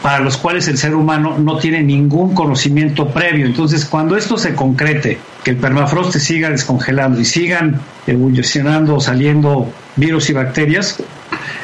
para 0.02 0.20
los 0.22 0.38
cuales 0.38 0.68
el 0.68 0.78
ser 0.78 0.96
humano 0.96 1.38
no 1.38 1.60
tiene 1.60 1.84
ningún 1.84 2.34
conocimiento 2.34 3.10
previo. 3.10 3.46
Entonces, 3.46 3.86
cuando 3.86 4.18
esto 4.18 4.40
se 4.40 4.56
concrete, 4.56 5.20
que 5.44 5.52
el 5.52 5.58
permafrost 5.58 6.18
siga 6.18 6.50
descongelando 6.50 7.22
y 7.22 7.26
sigan 7.26 7.80
evolucionando, 8.08 9.00
saliendo 9.00 9.72
virus 10.00 10.30
y 10.30 10.34
bacterias, 10.34 10.98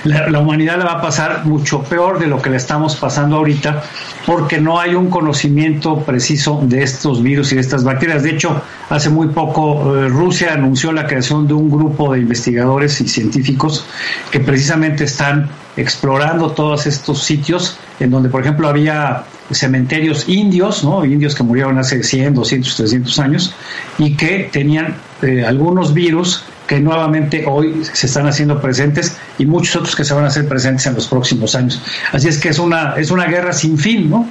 la, 0.05 0.39
humanidad 0.39 0.77
la 0.77 0.85
va 0.85 0.91
a 0.93 1.01
pasar 1.01 1.45
mucho 1.45 1.81
peor 1.83 2.19
de 2.19 2.27
lo 2.27 2.41
que 2.41 2.49
le 2.49 2.57
estamos 2.57 2.95
pasando 2.95 3.37
ahorita, 3.37 3.83
porque 4.25 4.61
no 4.61 4.79
hay 4.79 4.93
un 4.93 5.09
conocimiento 5.09 5.99
preciso 6.01 6.61
de 6.63 6.83
estos 6.83 7.23
virus 7.23 7.51
y 7.51 7.55
de 7.55 7.61
estas 7.61 7.83
bacterias. 7.83 8.23
De 8.23 8.31
hecho, 8.31 8.61
hace 8.89 9.09
muy 9.09 9.29
poco 9.29 9.95
eh, 9.95 10.07
Rusia 10.07 10.53
anunció 10.53 10.91
la 10.91 11.07
creación 11.07 11.47
de 11.47 11.55
un 11.55 11.71
grupo 11.71 12.13
de 12.13 12.19
investigadores 12.19 13.01
y 13.01 13.07
científicos 13.07 13.85
que 14.31 14.39
precisamente 14.39 15.05
están 15.05 15.49
explorando 15.75 16.51
todos 16.51 16.85
estos 16.85 17.23
sitios 17.23 17.77
en 17.99 18.11
donde, 18.11 18.29
por 18.29 18.41
ejemplo, 18.41 18.67
había 18.67 19.23
cementerios 19.51 20.27
indios, 20.27 20.83
¿no? 20.83 21.03
indios 21.05 21.35
que 21.35 21.43
murieron 21.43 21.77
hace 21.77 22.03
100, 22.03 22.33
200, 22.33 22.75
300 22.77 23.19
años 23.19 23.55
y 23.97 24.15
que 24.15 24.49
tenían 24.51 24.95
eh, 25.21 25.43
algunos 25.45 25.93
virus 25.93 26.43
que 26.67 26.79
nuevamente 26.79 27.45
hoy 27.47 27.83
se 27.93 28.07
están 28.07 28.27
haciendo 28.27 28.59
presentes 28.59 29.17
y 29.37 29.45
muchos 29.45 29.75
otros 29.75 29.95
que 29.95 30.03
se 30.03 30.13
van 30.13 30.25
a 30.25 30.27
hacer 30.27 30.47
presentes 30.47 30.85
en 30.87 30.95
los 30.95 31.07
próximos 31.07 31.55
años. 31.55 31.81
Así 32.11 32.27
es 32.27 32.39
que 32.39 32.49
es 32.49 32.59
una, 32.59 32.95
es 32.95 33.11
una 33.11 33.25
guerra 33.25 33.53
sin 33.53 33.77
fin, 33.77 34.09
¿no? 34.09 34.27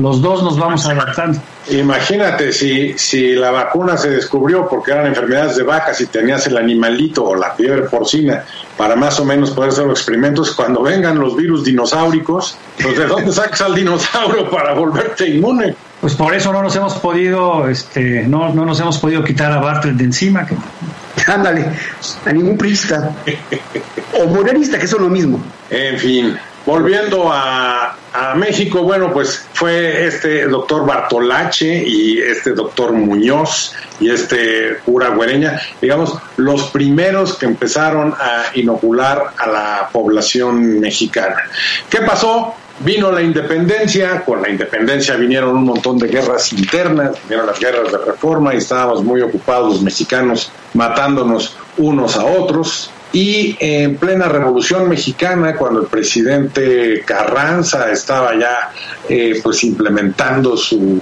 Los 0.00 0.20
dos 0.20 0.42
nos 0.42 0.58
vamos 0.58 0.84
adaptando. 0.86 1.38
Imagínate 1.70 2.52
si, 2.52 2.98
si 2.98 3.34
la 3.34 3.52
vacuna 3.52 3.96
se 3.96 4.10
descubrió 4.10 4.68
porque 4.68 4.90
eran 4.90 5.06
enfermedades 5.06 5.56
de 5.56 5.62
vacas 5.62 6.00
y 6.00 6.06
tenías 6.06 6.46
el 6.48 6.56
animalito 6.56 7.24
o 7.24 7.36
la 7.36 7.52
fiebre 7.52 7.82
porcina 7.82 8.44
para 8.76 8.96
más 8.96 9.20
o 9.20 9.24
menos 9.24 9.52
poder 9.52 9.70
hacer 9.70 9.86
los 9.86 10.00
experimentos, 10.00 10.52
cuando 10.56 10.82
vengan 10.82 11.18
los 11.18 11.36
virus 11.36 11.62
dinosauricos, 11.64 12.56
pues 12.82 12.98
¿de 12.98 13.06
dónde 13.06 13.32
sacas 13.32 13.60
al 13.60 13.76
dinosaurio 13.76 14.50
para 14.50 14.74
volverte 14.74 15.28
inmune? 15.28 15.76
Pues 16.02 16.16
por 16.16 16.34
eso 16.34 16.52
no 16.52 16.64
nos 16.64 16.74
hemos 16.74 16.94
podido, 16.94 17.68
este, 17.68 18.24
no, 18.26 18.52
no 18.52 18.64
nos 18.64 18.80
hemos 18.80 18.98
podido 18.98 19.22
quitar 19.22 19.52
a 19.52 19.60
Bartlett 19.60 19.94
de 19.94 20.02
encima. 20.02 20.44
Que... 20.44 20.56
Ándale, 21.30 21.64
a 22.26 22.32
ningún 22.32 22.58
priista. 22.58 23.14
o 24.20 24.26
morenista, 24.26 24.80
que 24.80 24.88
son 24.88 25.02
lo 25.02 25.08
mismo. 25.08 25.40
En 25.70 25.96
fin, 26.00 26.36
volviendo 26.66 27.32
a, 27.32 27.96
a, 28.12 28.34
México, 28.34 28.82
bueno, 28.82 29.12
pues 29.12 29.46
fue 29.52 30.04
este 30.04 30.48
doctor 30.48 30.84
Bartolache 30.84 31.84
y 31.86 32.18
este 32.18 32.50
doctor 32.50 32.90
Muñoz 32.90 33.72
y 34.00 34.10
este 34.10 34.78
cura 34.84 35.10
Güereña, 35.10 35.60
digamos, 35.80 36.18
los 36.36 36.64
primeros 36.70 37.38
que 37.38 37.46
empezaron 37.46 38.12
a 38.12 38.46
inocular 38.54 39.34
a 39.38 39.46
la 39.46 39.88
población 39.92 40.80
mexicana. 40.80 41.44
¿Qué 41.88 41.98
pasó? 42.00 42.56
Vino 42.84 43.12
la 43.12 43.22
independencia, 43.22 44.24
con 44.24 44.42
la 44.42 44.48
independencia 44.48 45.14
vinieron 45.14 45.56
un 45.56 45.64
montón 45.64 45.98
de 45.98 46.08
guerras 46.08 46.52
internas, 46.52 47.12
vinieron 47.22 47.46
las 47.46 47.60
guerras 47.60 47.92
de 47.92 47.98
reforma 47.98 48.54
y 48.54 48.58
estábamos 48.58 49.04
muy 49.04 49.20
ocupados 49.20 49.80
mexicanos 49.82 50.50
matándonos 50.74 51.56
unos 51.78 52.16
a 52.16 52.24
otros. 52.24 52.90
Y 53.12 53.56
en 53.60 53.96
plena 53.98 54.26
revolución 54.26 54.88
mexicana, 54.88 55.54
cuando 55.54 55.82
el 55.82 55.86
presidente 55.86 57.02
Carranza 57.06 57.92
estaba 57.92 58.34
ya 58.38 58.72
eh, 59.06 59.38
pues 59.42 59.62
implementando 59.64 60.56
su, 60.56 60.98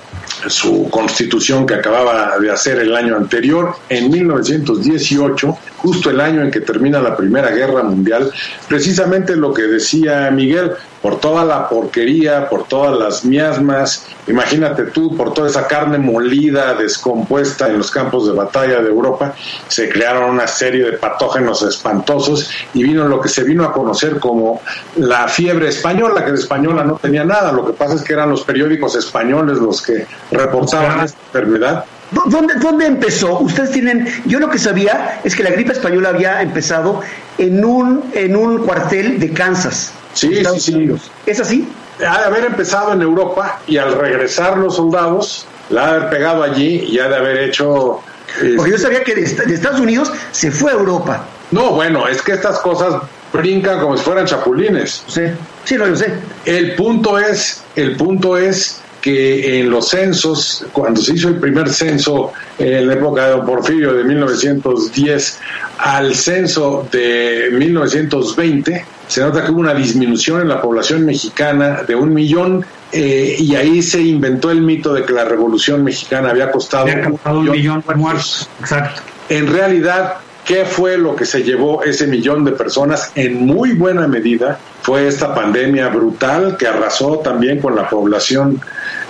su 0.48 0.88
constitución 0.90 1.66
que 1.66 1.74
acababa 1.74 2.36
de 2.38 2.50
hacer 2.50 2.80
el 2.80 2.96
año 2.96 3.16
anterior, 3.16 3.76
en 3.88 4.10
1918, 4.10 5.58
justo 5.76 6.10
el 6.10 6.20
año 6.20 6.42
en 6.42 6.50
que 6.50 6.60
termina 6.60 7.00
la 7.00 7.16
Primera 7.16 7.50
Guerra 7.50 7.84
Mundial, 7.84 8.30
precisamente 8.68 9.36
lo 9.36 9.54
que 9.54 9.62
decía 9.62 10.30
Miguel, 10.32 10.72
por 11.02 11.18
toda 11.18 11.44
la 11.44 11.68
porquería, 11.68 12.48
por 12.48 12.64
todas 12.64 12.98
las 12.98 13.24
miasmas, 13.24 14.06
imagínate 14.26 14.84
tú, 14.84 15.16
por 15.16 15.32
toda 15.32 15.48
esa 15.48 15.66
carne 15.66 15.98
molida, 15.98 16.74
descompuesta 16.74 17.68
en 17.68 17.78
los 17.78 17.90
campos 17.90 18.26
de 18.26 18.34
batalla 18.34 18.80
de 18.80 18.88
Europa, 18.88 19.34
se 19.68 19.88
crearon 19.88 20.30
una 20.30 20.46
serie 20.46 20.84
de 20.84 20.92
patógenos 20.98 21.62
espantosos 21.62 22.50
y 22.74 22.82
vino 22.82 23.08
lo 23.08 23.20
que 23.20 23.28
se 23.28 23.44
vino 23.44 23.64
a 23.64 23.72
conocer 23.72 24.18
como 24.18 24.60
la 24.96 25.28
fiebre 25.28 25.68
española, 25.68 26.24
que 26.24 26.32
de 26.32 26.38
española 26.38 26.84
no 26.84 26.96
tenía 26.96 27.24
nada, 27.24 27.52
lo 27.52 27.66
que 27.66 27.72
pasa 27.72 27.94
es 27.94 28.02
que 28.02 28.12
eran 28.12 28.30
los 28.30 28.42
periódicos 28.42 28.94
españoles 28.96 29.58
los 29.58 29.80
que 29.82 30.06
reportaban 30.30 31.04
esta 31.04 31.18
enfermedad. 31.26 31.84
¿Dónde, 32.26 32.54
¿Dónde 32.54 32.86
empezó? 32.86 33.38
Ustedes 33.38 33.70
tienen, 33.70 34.08
yo 34.26 34.40
lo 34.40 34.50
que 34.50 34.58
sabía 34.58 35.20
es 35.22 35.36
que 35.36 35.42
la 35.42 35.50
gripe 35.50 35.72
española 35.72 36.08
había 36.08 36.42
empezado 36.42 37.00
en 37.38 37.64
un, 37.64 38.04
en 38.12 38.34
un 38.36 38.58
cuartel 38.66 39.20
de 39.20 39.32
Kansas. 39.32 39.92
Sí, 40.14 40.38
Estados 40.38 40.64
sí, 40.64 40.74
Unidos. 40.74 41.10
¿Es 41.26 41.38
así? 41.38 41.68
Ha 42.04 42.18
de 42.18 42.24
haber 42.24 42.44
empezado 42.46 42.92
en 42.92 43.02
Europa 43.02 43.60
y 43.66 43.76
al 43.76 43.94
regresar 43.94 44.58
los 44.58 44.76
soldados, 44.76 45.46
la 45.68 45.82
ha 45.82 45.86
de 45.86 45.96
haber 45.98 46.10
pegado 46.10 46.42
allí 46.42 46.84
y 46.88 46.98
ha 46.98 47.08
de 47.08 47.16
haber 47.16 47.38
hecho... 47.38 48.00
Eh, 48.42 48.54
Porque 48.56 48.72
yo 48.72 48.78
sabía 48.78 49.04
que 49.04 49.14
de, 49.14 49.22
de 49.22 49.54
Estados 49.54 49.80
Unidos 49.80 50.12
se 50.32 50.50
fue 50.50 50.72
a 50.72 50.74
Europa. 50.74 51.24
No, 51.50 51.72
bueno, 51.72 52.08
es 52.08 52.22
que 52.22 52.32
estas 52.32 52.58
cosas 52.60 52.94
brincan 53.32 53.80
como 53.80 53.96
si 53.96 54.04
fueran 54.04 54.26
chapulines. 54.26 55.04
Sí, 55.06 55.22
sí, 55.64 55.76
no 55.76 55.94
sé. 55.94 56.12
El 56.44 56.74
punto 56.74 57.18
es, 57.18 57.62
el 57.76 57.96
punto 57.96 58.36
es 58.36 58.80
que 59.00 59.60
en 59.60 59.70
los 59.70 59.88
censos, 59.88 60.66
cuando 60.72 61.00
se 61.00 61.14
hizo 61.14 61.28
el 61.28 61.36
primer 61.36 61.70
censo 61.70 62.32
en 62.58 62.86
la 62.86 62.94
época 62.94 63.26
de 63.26 63.30
Don 63.32 63.46
Porfirio 63.46 63.94
de 63.94 64.04
1910 64.04 65.38
al 65.78 66.14
censo 66.14 66.86
de 66.90 67.48
1920, 67.52 68.84
se 69.08 69.20
nota 69.22 69.44
que 69.44 69.50
hubo 69.50 69.60
una 69.60 69.74
disminución 69.74 70.42
en 70.42 70.48
la 70.48 70.60
población 70.60 71.04
mexicana 71.04 71.82
de 71.82 71.94
un 71.94 72.14
millón 72.14 72.64
eh, 72.92 73.36
y 73.38 73.54
ahí 73.56 73.82
se 73.82 74.00
inventó 74.00 74.50
el 74.50 74.62
mito 74.62 74.92
de 74.92 75.04
que 75.04 75.12
la 75.12 75.24
revolución 75.24 75.82
mexicana 75.82 76.30
había 76.30 76.50
costado, 76.50 76.84
había 76.84 77.10
costado 77.10 77.40
un, 77.40 77.50
millón 77.50 77.82
de 77.86 77.94
muertos. 77.94 78.48
Exacto. 78.60 79.02
En 79.28 79.52
realidad, 79.52 80.14
¿qué 80.44 80.64
fue 80.64 80.98
lo 80.98 81.16
que 81.16 81.24
se 81.24 81.42
llevó 81.42 81.82
ese 81.82 82.06
millón 82.06 82.44
de 82.44 82.52
personas? 82.52 83.12
En 83.14 83.46
muy 83.46 83.72
buena 83.72 84.06
medida 84.06 84.58
fue 84.82 85.06
esta 85.08 85.34
pandemia 85.34 85.88
brutal 85.88 86.56
que 86.56 86.66
arrasó 86.66 87.18
también 87.18 87.60
con 87.60 87.76
la 87.76 87.88
población 87.88 88.60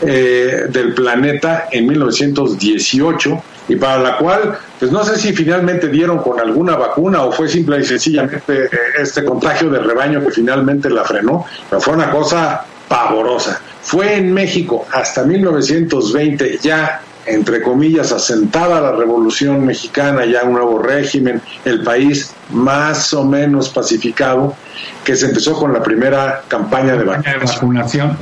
eh, 0.02 0.66
del 0.68 0.94
planeta 0.94 1.68
en 1.70 1.86
1918 1.86 3.42
y 3.68 3.76
para 3.76 3.98
la 3.98 4.16
cual, 4.16 4.58
pues 4.78 4.90
no 4.90 5.04
sé 5.04 5.16
si 5.18 5.32
finalmente 5.32 5.88
dieron 5.88 6.18
con 6.18 6.40
alguna 6.40 6.76
vacuna 6.76 7.22
o 7.22 7.32
fue 7.32 7.48
simple 7.48 7.78
y 7.80 7.84
sencillamente 7.84 8.68
este 8.98 9.24
contagio 9.24 9.70
de 9.70 9.78
rebaño 9.78 10.24
que 10.24 10.30
finalmente 10.30 10.90
la 10.90 11.04
frenó, 11.04 11.46
pero 11.68 11.80
fue 11.80 11.94
una 11.94 12.10
cosa 12.10 12.64
pavorosa. 12.88 13.60
Fue 13.82 14.16
en 14.16 14.32
México 14.32 14.86
hasta 14.92 15.24
1920 15.24 16.58
ya 16.60 17.00
entre 17.30 17.62
comillas, 17.62 18.12
asentada 18.12 18.80
la 18.80 18.92
revolución 18.92 19.64
mexicana, 19.64 20.24
ya 20.24 20.44
un 20.44 20.52
nuevo 20.52 20.78
régimen, 20.78 21.40
el 21.64 21.82
país 21.82 22.34
más 22.50 23.12
o 23.14 23.24
menos 23.24 23.68
pacificado, 23.68 24.54
que 25.04 25.16
se 25.16 25.26
empezó 25.26 25.54
con 25.54 25.72
la 25.72 25.82
primera 25.82 26.42
campaña 26.48 26.96
de 26.96 27.04
vacunación. 27.04 28.16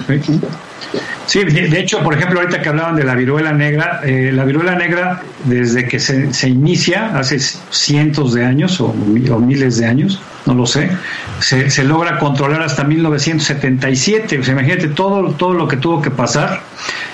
Sí. 1.26 1.44
De 1.44 1.78
hecho, 1.78 2.02
por 2.02 2.14
ejemplo, 2.14 2.40
ahorita 2.40 2.62
que 2.62 2.68
hablaban 2.70 2.96
de 2.96 3.04
la 3.04 3.14
viruela 3.14 3.52
negra, 3.52 4.00
eh, 4.04 4.30
la 4.32 4.44
viruela 4.44 4.74
negra, 4.74 5.22
desde 5.44 5.86
que 5.86 6.00
se, 6.00 6.32
se, 6.32 6.48
inicia, 6.48 7.18
hace 7.18 7.38
cientos 7.38 8.32
de 8.32 8.46
años 8.46 8.80
o, 8.80 8.86
o 8.86 9.38
miles 9.38 9.76
de 9.76 9.86
años, 9.86 10.22
no 10.46 10.54
lo 10.54 10.64
sé, 10.64 10.88
se, 11.40 11.68
se, 11.68 11.84
logra 11.84 12.18
controlar 12.18 12.62
hasta 12.62 12.84
1977. 12.84 14.38
O 14.38 14.44
sea, 14.44 14.54
imagínate 14.54 14.88
todo, 14.88 15.32
todo 15.32 15.52
lo 15.52 15.68
que 15.68 15.76
tuvo 15.76 16.00
que 16.00 16.10
pasar 16.10 16.62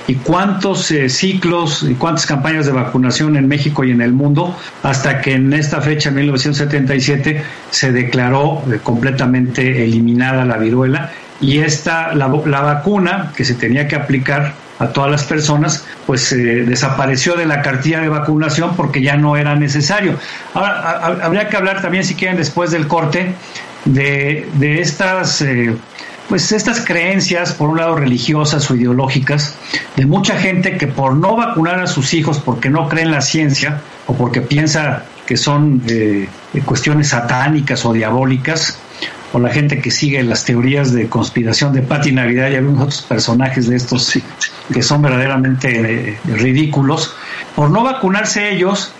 y 0.06 0.14
cuántos 0.16 0.90
eh, 0.90 1.08
ciclos 1.08 1.83
y 1.88 1.94
cuántas 1.94 2.26
campañas 2.26 2.66
de 2.66 2.72
vacunación 2.72 3.36
en 3.36 3.48
México 3.48 3.84
y 3.84 3.90
en 3.90 4.00
el 4.00 4.12
mundo 4.12 4.56
hasta 4.82 5.20
que 5.20 5.32
en 5.34 5.52
esta 5.52 5.80
fecha, 5.80 6.10
1977, 6.10 7.42
se 7.70 7.92
declaró 7.92 8.62
completamente 8.82 9.84
eliminada 9.84 10.44
la 10.44 10.56
viruela 10.56 11.10
y 11.40 11.58
esta, 11.58 12.14
la, 12.14 12.28
la, 12.46 12.60
vacuna 12.60 13.32
que 13.36 13.44
se 13.44 13.54
tenía 13.54 13.88
que 13.88 13.96
aplicar 13.96 14.54
a 14.78 14.88
todas 14.88 15.10
las 15.10 15.24
personas, 15.24 15.84
pues 16.06 16.32
eh, 16.32 16.36
desapareció 16.36 17.36
de 17.36 17.46
la 17.46 17.62
cartilla 17.62 18.00
de 18.00 18.08
vacunación 18.08 18.74
porque 18.76 19.02
ya 19.02 19.16
no 19.16 19.36
era 19.36 19.54
necesario. 19.54 20.18
Ahora, 20.52 21.00
habría 21.22 21.48
que 21.48 21.56
hablar 21.56 21.80
también, 21.82 22.04
si 22.04 22.14
quieren, 22.14 22.36
después 22.36 22.70
del 22.70 22.86
corte, 22.86 23.34
de, 23.84 24.48
de 24.54 24.80
estas... 24.80 25.42
Eh, 25.42 25.74
pues 26.28 26.52
estas 26.52 26.80
creencias, 26.84 27.52
por 27.52 27.68
un 27.68 27.78
lado 27.78 27.96
religiosas 27.96 28.70
o 28.70 28.74
ideológicas, 28.74 29.54
de 29.96 30.06
mucha 30.06 30.36
gente 30.36 30.78
que 30.78 30.86
por 30.86 31.14
no 31.14 31.36
vacunar 31.36 31.80
a 31.80 31.86
sus 31.86 32.14
hijos 32.14 32.38
porque 32.38 32.70
no 32.70 32.88
cree 32.88 33.04
en 33.04 33.10
la 33.10 33.20
ciencia 33.20 33.80
o 34.06 34.14
porque 34.14 34.40
piensa 34.40 35.04
que 35.26 35.36
son 35.36 35.82
eh, 35.88 36.28
cuestiones 36.64 37.08
satánicas 37.08 37.84
o 37.84 37.92
diabólicas, 37.92 38.78
o 39.32 39.40
la 39.40 39.50
gente 39.50 39.80
que 39.80 39.90
sigue 39.90 40.22
las 40.22 40.44
teorías 40.44 40.92
de 40.92 41.08
conspiración 41.08 41.72
de 41.72 41.82
Pati 41.82 42.12
Navidad 42.12 42.50
y 42.50 42.54
algunos 42.54 42.82
otros 42.82 43.02
personajes 43.02 43.66
de 43.66 43.76
estos 43.76 44.12
que 44.72 44.82
son 44.82 45.02
verdaderamente 45.02 46.10
eh, 46.10 46.18
ridículos, 46.24 47.14
por 47.56 47.70
no 47.70 47.82
vacunarse 47.82 48.52
ellos, 48.52 48.92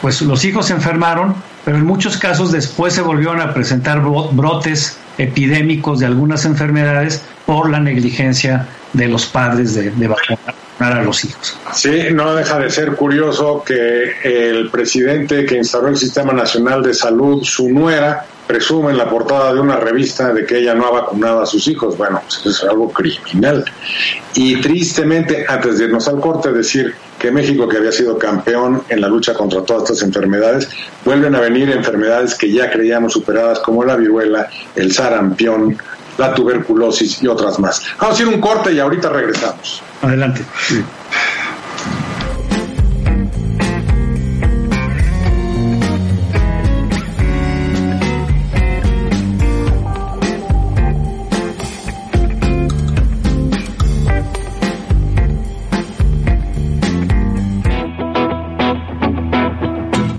pues 0.00 0.22
los 0.22 0.44
hijos 0.44 0.66
se 0.66 0.72
enfermaron, 0.72 1.34
pero 1.64 1.76
en 1.76 1.84
muchos 1.84 2.16
casos 2.16 2.52
después 2.52 2.94
se 2.94 3.02
volvieron 3.02 3.40
a 3.40 3.52
presentar 3.52 4.00
brotes 4.00 4.98
epidémicos 5.22 6.00
de 6.00 6.06
algunas 6.06 6.44
enfermedades 6.44 7.22
por 7.46 7.70
la 7.70 7.80
negligencia 7.80 8.68
de 8.92 9.08
los 9.08 9.26
padres 9.26 9.74
de, 9.74 9.90
vacunar 10.06 10.54
a 10.78 11.02
los 11.02 11.24
hijos. 11.24 11.56
Sí, 11.72 12.08
no 12.12 12.34
deja 12.34 12.58
de 12.58 12.70
ser 12.70 12.94
curioso 12.94 13.62
que 13.64 14.12
el 14.22 14.70
presidente 14.70 15.46
que 15.46 15.56
instauró 15.56 15.88
el 15.88 15.96
Sistema 15.96 16.32
Nacional 16.32 16.82
de 16.82 16.92
Salud, 16.92 17.42
su 17.42 17.68
nuera, 17.70 18.26
presume 18.46 18.90
en 18.90 18.98
la 18.98 19.08
portada 19.08 19.54
de 19.54 19.60
una 19.60 19.76
revista 19.76 20.32
de 20.32 20.44
que 20.44 20.58
ella 20.58 20.74
no 20.74 20.86
ha 20.86 20.90
vacunado 20.90 21.42
a 21.42 21.46
sus 21.46 21.66
hijos. 21.68 21.96
Bueno, 21.96 22.20
pues 22.22 22.44
es 22.44 22.64
algo 22.64 22.90
criminal. 22.92 23.64
Y 24.34 24.60
tristemente, 24.60 25.46
antes 25.48 25.78
de 25.78 25.84
irnos 25.86 26.06
al 26.08 26.20
corte, 26.20 26.52
decir 26.52 26.94
que 27.22 27.30
México, 27.30 27.68
que 27.68 27.76
había 27.76 27.92
sido 27.92 28.18
campeón 28.18 28.82
en 28.88 29.00
la 29.00 29.06
lucha 29.06 29.32
contra 29.32 29.62
todas 29.62 29.84
estas 29.84 30.02
enfermedades, 30.02 30.68
vuelven 31.04 31.36
a 31.36 31.40
venir 31.40 31.70
enfermedades 31.70 32.34
que 32.34 32.50
ya 32.50 32.68
creíamos 32.68 33.12
superadas 33.12 33.60
como 33.60 33.84
la 33.84 33.94
viruela, 33.94 34.50
el 34.74 34.92
sarampión, 34.92 35.78
la 36.18 36.34
tuberculosis 36.34 37.22
y 37.22 37.28
otras 37.28 37.60
más. 37.60 37.80
Vamos 38.00 38.18
a 38.18 38.22
ir 38.22 38.28
un 38.28 38.40
corte 38.40 38.72
y 38.72 38.80
ahorita 38.80 39.08
regresamos. 39.08 39.82
Adelante. 40.02 40.42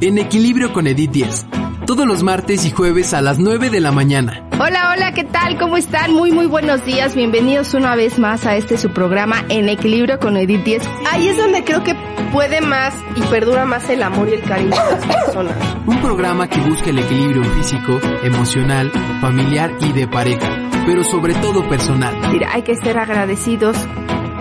En 0.06 0.18
equilibrio 0.18 0.74
con 0.74 0.86
Edith 0.86 1.12
10 1.12 1.46
todos 1.86 2.06
los 2.06 2.24
martes 2.24 2.66
y 2.66 2.72
jueves 2.72 3.14
a 3.14 3.22
las 3.22 3.40
9 3.40 3.70
de 3.70 3.80
la 3.80 3.94
mañana. 3.94 4.46
Hola, 4.60 4.92
hola, 4.94 5.14
¿qué 5.14 5.24
tal? 5.24 5.58
¿Cómo 5.58 5.78
están? 5.78 6.14
Muy, 6.14 6.34
muy 6.34 6.46
buenos 6.46 6.84
días. 6.84 7.16
Bienvenidos 7.16 7.74
una 7.74 7.96
vez 7.96 8.20
más 8.20 8.46
a 8.46 8.58
este 8.58 8.78
su 8.78 8.90
programa 8.90 9.46
En 9.48 9.70
Equilibrio 9.70 10.20
con 10.20 10.36
Edith 10.36 10.66
10. 10.66 10.84
Ahí 11.10 11.30
es 11.30 11.38
donde 11.38 11.64
creo 11.64 11.86
que 11.86 11.96
puede 12.34 12.60
más 12.60 12.94
y 13.16 13.22
perdura 13.22 13.64
más 13.64 13.90
el 13.90 14.04
amor 14.04 14.28
y 14.28 14.34
el 14.34 14.42
cariño 14.42 14.72
de 14.72 14.92
las 14.92 15.06
personas. 15.06 15.56
Un 15.86 16.02
programa 16.02 16.50
que 16.50 16.60
busca 16.60 16.90
el 16.90 17.00
equilibrio 17.00 17.46
físico, 17.46 18.02
emocional, 18.24 18.92
familiar 19.22 19.72
y 19.80 19.94
de 19.94 20.06
pareja, 20.06 20.70
pero 20.86 21.06
sobre 21.06 21.34
todo 21.36 21.70
personal. 21.70 22.14
Mira, 22.30 22.50
hay 22.52 22.64
que 22.64 22.76
ser 22.76 22.98
agradecidos 22.98 23.78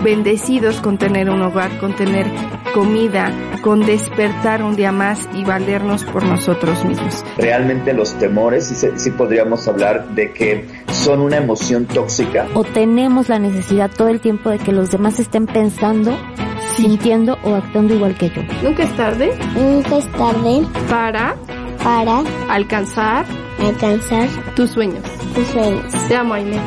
bendecidos 0.03 0.81
con 0.81 0.99
tener 0.99 1.31
un 1.31 1.41
hogar, 1.43 1.79
con 1.79 1.95
tener 1.95 2.27
comida, 2.73 3.33
con 3.63 3.81
despertar 3.81 4.63
un 4.63 4.77
día 4.77 4.93
más 4.93 5.29
y 5.35 5.45
valernos 5.45 6.05
por 6.05 6.25
nosotros 6.25 6.85
mismos. 6.85 7.25
Realmente 7.37 7.93
los 7.93 8.15
temores, 8.19 8.67
sí, 8.67 8.89
sí 8.97 9.11
podríamos 9.11 9.67
hablar 9.69 10.09
de 10.11 10.33
que 10.33 10.67
son 10.93 11.21
una 11.21 11.37
emoción 11.37 11.87
tóxica. 11.87 12.47
O 12.55 12.65
tenemos 12.65 13.29
la 13.29 13.39
necesidad 13.39 13.91
todo 13.91 14.09
el 14.09 14.21
tiempo 14.21 14.51
de 14.51 14.59
que 14.59 14.73
los 14.73 14.91
demás 14.91 15.19
estén 15.19 15.47
pensando 15.47 16.17
sintiendo 16.77 17.39
o 17.43 17.55
actuando 17.55 17.95
igual 17.95 18.17
que 18.17 18.31
yo. 18.31 18.43
Nunca 18.63 18.85
es 18.85 18.97
tarde. 18.97 19.33
Nunca 19.55 19.99
es 19.99 20.07
tarde. 20.13 20.67
Para. 20.89 21.37
Para. 21.83 22.23
Alcanzar. 22.49 23.25
Alcanzar. 23.61 24.29
Tus 24.55 24.71
sueños. 24.71 25.03
Tus 25.35 25.47
sueños. 25.49 26.09
Te 26.09 26.17
amo, 26.17 26.35
Aime. 26.35 26.59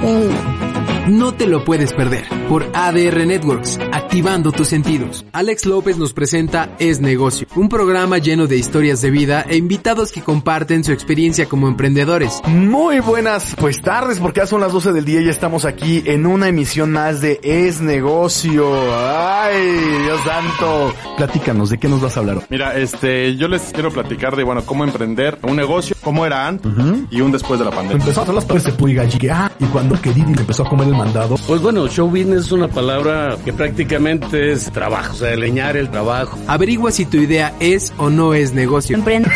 Te 0.00 0.08
amo. 0.08 0.91
No 1.08 1.34
te 1.34 1.48
lo 1.48 1.64
puedes 1.64 1.92
perder 1.92 2.24
por 2.48 2.64
ADR 2.74 3.26
Networks, 3.26 3.76
activando 3.92 4.52
tus 4.52 4.68
sentidos. 4.68 5.26
Alex 5.32 5.66
López 5.66 5.98
nos 5.98 6.12
presenta 6.12 6.76
Es 6.78 7.00
Negocio, 7.00 7.48
un 7.56 7.68
programa 7.68 8.18
lleno 8.18 8.46
de 8.46 8.56
historias 8.56 9.00
de 9.00 9.10
vida 9.10 9.44
e 9.48 9.56
invitados 9.56 10.12
que 10.12 10.22
comparten 10.22 10.84
su 10.84 10.92
experiencia 10.92 11.46
como 11.46 11.66
emprendedores. 11.66 12.40
Muy 12.46 13.00
buenas 13.00 13.56
pues 13.58 13.82
tardes 13.82 14.20
porque 14.20 14.40
ya 14.40 14.46
son 14.46 14.60
las 14.60 14.72
12 14.72 14.92
del 14.92 15.04
día 15.04 15.20
y 15.20 15.24
ya 15.24 15.32
estamos 15.32 15.64
aquí 15.64 16.04
en 16.06 16.24
una 16.24 16.46
emisión 16.46 16.92
más 16.92 17.20
de 17.20 17.40
Es 17.42 17.80
Negocio. 17.80 18.70
Ay, 18.96 19.58
Dios 20.04 20.20
santo. 20.20 20.94
Platícanos, 21.16 21.70
¿de 21.70 21.78
qué 21.78 21.88
nos 21.88 22.00
vas 22.00 22.16
a 22.16 22.20
hablar? 22.20 22.46
Mira, 22.48 22.78
este, 22.78 23.34
yo 23.36 23.48
les 23.48 23.62
quiero 23.72 23.90
platicar 23.90 24.36
de, 24.36 24.44
bueno, 24.44 24.64
cómo 24.64 24.84
emprender 24.84 25.38
un 25.42 25.56
negocio, 25.56 25.96
cómo 26.00 26.24
era 26.26 26.46
antes 26.46 26.70
y 27.10 27.20
un 27.20 27.32
después 27.32 27.58
de 27.58 27.64
la 27.64 27.72
pandemia. 27.72 27.96
Empezó 27.96 28.20
a 28.20 28.22
hacer 28.22 28.34
las 28.34 28.46
de 28.46 29.30
ah, 29.32 29.50
y 29.58 29.64
cuando 29.64 30.00
Kedidi 30.00 30.32
empezó 30.38 30.64
a 30.64 30.68
comer 30.68 30.91
mandado? 30.92 31.36
Pues 31.46 31.60
bueno, 31.60 31.88
show 31.88 32.08
business 32.08 32.46
es 32.46 32.52
una 32.52 32.68
palabra 32.68 33.36
que 33.44 33.52
prácticamente 33.52 34.52
es 34.52 34.70
trabajo, 34.70 35.12
o 35.12 35.16
sea, 35.16 35.34
leñar 35.36 35.76
el 35.76 35.90
trabajo. 35.90 36.38
Averigua 36.46 36.90
si 36.90 37.04
tu 37.04 37.18
idea 37.18 37.54
es 37.60 37.92
o 37.98 38.10
no 38.10 38.34
es 38.34 38.52
negocio. 38.52 38.96
Emprende. 38.96 39.30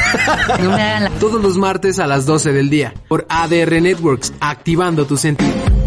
Todos 1.21 1.43
los 1.43 1.57
martes 1.57 1.99
a 1.99 2.07
las 2.07 2.27
12 2.27 2.53
del 2.53 2.71
día 2.71 2.95
por 3.09 3.27
ADR 3.29 3.81
Networks, 3.81 4.33
activando 4.41 5.07
tu 5.07 5.17
sentido. 5.17 5.86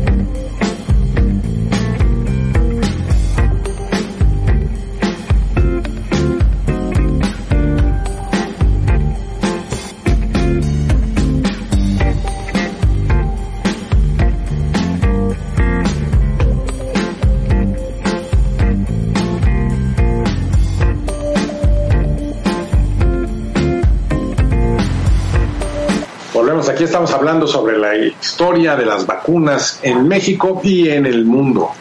Aquí 26.80 26.86
estamos 26.86 27.12
hablando 27.12 27.46
sobre 27.46 27.78
la 27.78 27.94
historia 27.94 28.74
de 28.78 28.86
las 28.86 29.06
vacunas 29.06 29.82
en 29.84 30.08
México 30.08 30.62
y 30.64 30.88
en 30.88 31.06
el 31.06 31.26
mundo. 31.26 31.72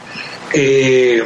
Eh, 0.53 1.23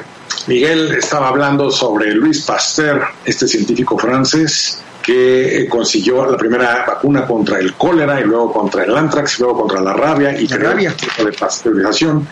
Miguel 0.46 0.92
estaba 0.92 1.28
hablando 1.28 1.70
sobre 1.70 2.12
Luis 2.12 2.42
Pasteur, 2.42 3.02
este 3.24 3.48
científico 3.48 3.96
francés 3.96 4.82
que 5.02 5.66
consiguió 5.70 6.30
la 6.30 6.36
primera 6.36 6.84
vacuna 6.86 7.26
contra 7.26 7.60
el 7.60 7.72
cólera 7.72 8.20
y 8.20 8.24
luego 8.24 8.52
contra 8.52 8.84
el 8.84 8.94
antrax 8.94 9.38
y 9.38 9.42
luego 9.42 9.60
contra 9.60 9.80
la 9.80 9.94
rabia 9.94 10.38
y 10.38 10.46
la 10.48 10.58
rabia 10.58 10.94
de 11.24 11.32
pasteurización 11.32 12.28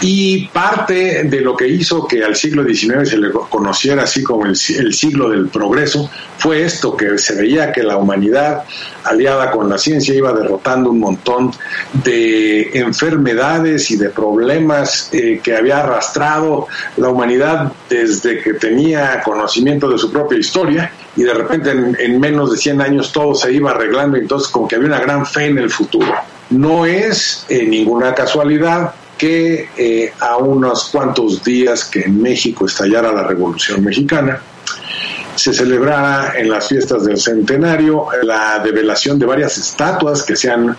y 0.00 0.46
parte 0.48 1.24
de 1.24 1.40
lo 1.40 1.56
que 1.56 1.68
hizo 1.68 2.06
que 2.06 2.24
al 2.24 2.36
siglo 2.36 2.64
XIX 2.64 3.08
se 3.08 3.16
le 3.16 3.30
conociera 3.30 4.02
así 4.02 4.22
como 4.22 4.44
el, 4.46 4.56
siglo 4.56 5.30
del 5.30 5.48
progreso 5.48 6.10
fue 6.38 6.62
esto, 6.62 6.96
que 6.96 7.16
se 7.18 7.34
veía 7.34 7.72
que 7.72 7.82
la 7.82 7.96
humanidad 7.96 8.64
aliada 9.04 9.50
con 9.50 9.68
la 9.68 9.78
ciencia 9.78 10.14
iba 10.14 10.32
derrotando 10.32 10.90
un 10.90 11.00
montón 11.00 11.52
de 12.02 12.78
enfermedades 12.78 13.90
y 13.90 13.96
de 13.96 14.10
problemas 14.10 15.08
eh, 15.12 15.40
que 15.42 15.56
había 15.56 15.80
arrastrado 15.80 16.66
la 16.96 17.08
humanidad 17.08 17.72
desde 17.88 18.42
que 18.42 18.54
tenía 18.54 19.22
conocimiento 19.22 19.88
de 19.88 19.98
su 19.98 20.10
propia 20.10 20.38
historia 20.38 20.92
y 21.16 21.22
de 21.22 21.34
repente 21.34 21.70
en, 21.70 22.20
menos 22.20 22.50
de 22.50 22.56
100 22.56 22.80
años 22.80 23.12
todo 23.12 23.34
se 23.34 23.52
iba 23.52 23.70
arreglando 23.70 24.16
entonces 24.16 24.48
como 24.48 24.66
que 24.66 24.76
había 24.76 24.88
una 24.88 25.00
gran 25.00 25.24
fe 25.24 25.46
en 25.46 25.58
el 25.58 25.70
futuro. 25.70 26.12
No 26.50 26.84
es 26.84 27.46
eh, 27.48 27.64
ninguna 27.66 28.14
casualidad 28.14 28.94
que 29.16 29.68
eh, 29.76 30.12
a 30.20 30.36
unos 30.36 30.84
cuantos 30.90 31.42
días 31.42 31.84
que 31.84 32.00
en 32.00 32.20
México 32.20 32.66
estallara 32.66 33.12
la 33.12 33.24
Revolución 33.24 33.82
Mexicana, 33.84 34.40
se 35.34 35.52
celebrara 35.52 36.34
en 36.38 36.48
las 36.48 36.68
fiestas 36.68 37.04
del 37.04 37.18
centenario 37.18 38.06
la 38.22 38.60
develación 38.60 39.18
de 39.18 39.26
varias 39.26 39.58
estatuas 39.58 40.22
que 40.22 40.36
sean 40.36 40.76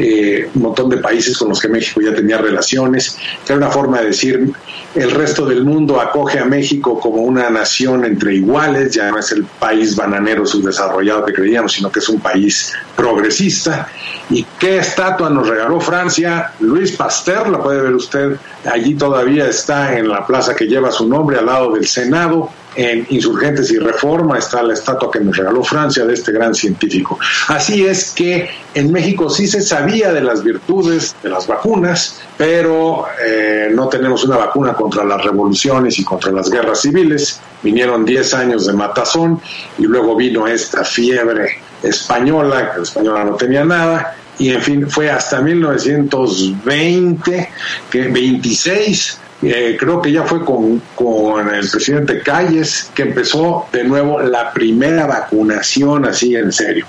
eh, 0.00 0.48
un 0.54 0.62
montón 0.62 0.88
de 0.88 0.98
países 0.98 1.36
con 1.36 1.48
los 1.48 1.60
que 1.60 1.68
México 1.68 2.00
ya 2.00 2.14
tenía 2.14 2.38
relaciones, 2.38 3.18
que 3.44 3.52
era 3.52 3.56
una 3.56 3.70
forma 3.70 4.00
de 4.00 4.06
decir 4.06 4.52
el 4.94 5.10
resto 5.10 5.44
del 5.44 5.64
mundo 5.64 6.00
acoge 6.00 6.38
a 6.38 6.44
México 6.44 7.00
como 7.00 7.22
una 7.22 7.50
nación 7.50 8.04
entre 8.04 8.36
iguales, 8.36 8.94
ya 8.94 9.10
no 9.10 9.18
es 9.18 9.32
el 9.32 9.44
país 9.44 9.96
bananero 9.96 10.46
subdesarrollado 10.46 11.24
que 11.24 11.32
creíamos, 11.32 11.72
sino 11.72 11.90
que 11.90 11.98
es 11.98 12.08
un 12.08 12.20
país 12.20 12.72
progresista. 12.96 13.88
¿Y 14.30 14.44
qué 14.58 14.78
estatua 14.78 15.30
nos 15.30 15.48
regaló 15.48 15.80
Francia? 15.80 16.52
Luis 16.60 16.92
Pasteur, 16.92 17.48
la 17.48 17.60
puede 17.60 17.82
ver 17.82 17.94
usted, 17.94 18.36
allí 18.64 18.94
todavía 18.94 19.46
está 19.48 19.98
en 19.98 20.08
la 20.08 20.26
plaza 20.26 20.54
que 20.54 20.66
lleva 20.66 20.90
su 20.92 21.08
nombre 21.08 21.38
al 21.38 21.46
lado 21.46 21.72
del 21.72 21.86
Senado 21.86 22.50
en 22.78 23.06
Insurgentes 23.10 23.70
y 23.72 23.78
Reforma 23.78 24.38
está 24.38 24.62
la 24.62 24.74
estatua 24.74 25.10
que 25.10 25.18
nos 25.18 25.36
regaló 25.36 25.64
Francia 25.64 26.04
de 26.04 26.14
este 26.14 26.30
gran 26.30 26.54
científico. 26.54 27.18
Así 27.48 27.84
es 27.84 28.12
que 28.12 28.48
en 28.74 28.92
México 28.92 29.28
sí 29.28 29.48
se 29.48 29.60
sabía 29.60 29.87
de 29.88 30.20
las 30.20 30.44
virtudes 30.44 31.16
de 31.22 31.30
las 31.30 31.46
vacunas, 31.46 32.20
pero 32.36 33.06
eh, 33.24 33.70
no 33.74 33.88
tenemos 33.88 34.22
una 34.24 34.36
vacuna 34.36 34.74
contra 34.74 35.02
las 35.02 35.24
revoluciones 35.24 35.98
y 35.98 36.04
contra 36.04 36.30
las 36.30 36.50
guerras 36.50 36.82
civiles. 36.82 37.40
Vinieron 37.62 38.04
10 38.04 38.34
años 38.34 38.66
de 38.66 38.74
matazón 38.74 39.40
y 39.78 39.84
luego 39.84 40.14
vino 40.14 40.46
esta 40.46 40.84
fiebre 40.84 41.56
española, 41.82 42.74
la 42.76 42.82
española 42.82 43.24
no 43.24 43.36
tenía 43.36 43.64
nada, 43.64 44.14
y 44.38 44.50
en 44.50 44.60
fin, 44.62 44.90
fue 44.90 45.10
hasta 45.10 45.40
1920, 45.40 47.48
que 47.90 48.08
26, 48.08 49.18
eh, 49.42 49.76
creo 49.78 50.02
que 50.02 50.10
ya 50.10 50.24
fue 50.24 50.44
con, 50.44 50.82
con 50.96 51.54
el 51.54 51.68
presidente 51.68 52.20
Calles 52.20 52.90
que 52.92 53.02
empezó 53.02 53.66
de 53.72 53.84
nuevo 53.84 54.20
la 54.20 54.52
primera 54.52 55.06
vacunación 55.06 56.04
así 56.06 56.34
en 56.34 56.52
serio. 56.52 56.86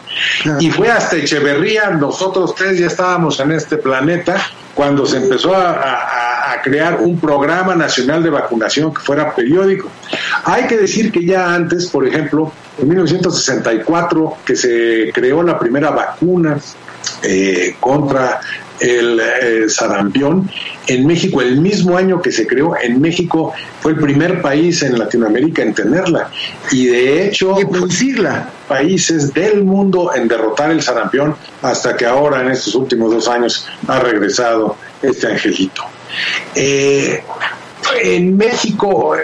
Y 0.60 0.72
fue 0.72 0.90
hasta 0.90 1.18
Echeverría, 1.18 1.92
nosotros 1.92 2.56
tres 2.56 2.80
ya 2.80 2.88
estábamos 2.88 3.40
en 3.40 3.52
este 3.52 3.78
planeta 3.78 4.42
cuando 4.74 5.06
se 5.06 5.18
empezó 5.18 5.54
a, 5.54 5.74
a, 5.74 6.54
a, 6.54 6.62
crear 6.62 7.02
un 7.02 7.20
programa 7.20 7.76
nacional 7.76 8.24
de 8.24 8.30
vacunación 8.30 8.94
que 8.94 9.02
fuera 9.02 9.36
periódico. 9.36 9.90
Hay 10.46 10.66
que 10.68 10.78
decir 10.78 11.12
que 11.12 11.26
ya 11.26 11.54
antes, 11.54 11.88
por 11.88 12.08
ejemplo, 12.08 12.52
en 12.80 12.88
1964, 12.88 14.38
que 14.46 14.56
se 14.56 15.12
creó 15.14 15.44
la 15.44 15.60
primera 15.60 15.92
vacuna 15.92 16.58
eh, 17.24 17.76
contra 17.80 18.40
el 18.80 19.20
eh, 19.20 19.70
sarampión 19.70 20.50
en 20.88 21.06
México, 21.06 21.42
el 21.42 21.62
mismo 21.62 21.98
año 21.98 22.22
que 22.22 22.32
se 22.32 22.48
creó 22.48 22.76
en 22.82 23.00
México, 23.00 23.54
fue 23.82 23.92
el 23.92 24.00
primer 24.00 24.42
país 24.42 24.82
en 24.82 24.98
Latinoamérica 24.98 25.62
en 25.62 25.74
tenerla 25.74 26.30
y 26.72 26.88
de 26.88 27.28
hecho 27.28 27.56
producirla. 27.70 28.50
Países 28.68 29.34
del 29.34 29.64
mundo 29.64 30.12
en 30.14 30.28
derrotar 30.28 30.70
el 30.70 30.84
sarampión 30.84 31.36
hasta 31.64 31.98
que 31.98 32.06
ahora 32.06 32.42
en 32.42 32.52
estos 32.52 32.76
últimos 32.76 33.12
dos 33.12 33.28
años 33.28 33.68
ha 33.88 34.00
regresado 34.00 34.78
este 35.02 35.26
angelito. 35.26 35.82
Eh, 36.54 37.24
en 38.04 38.38
México, 38.38 39.16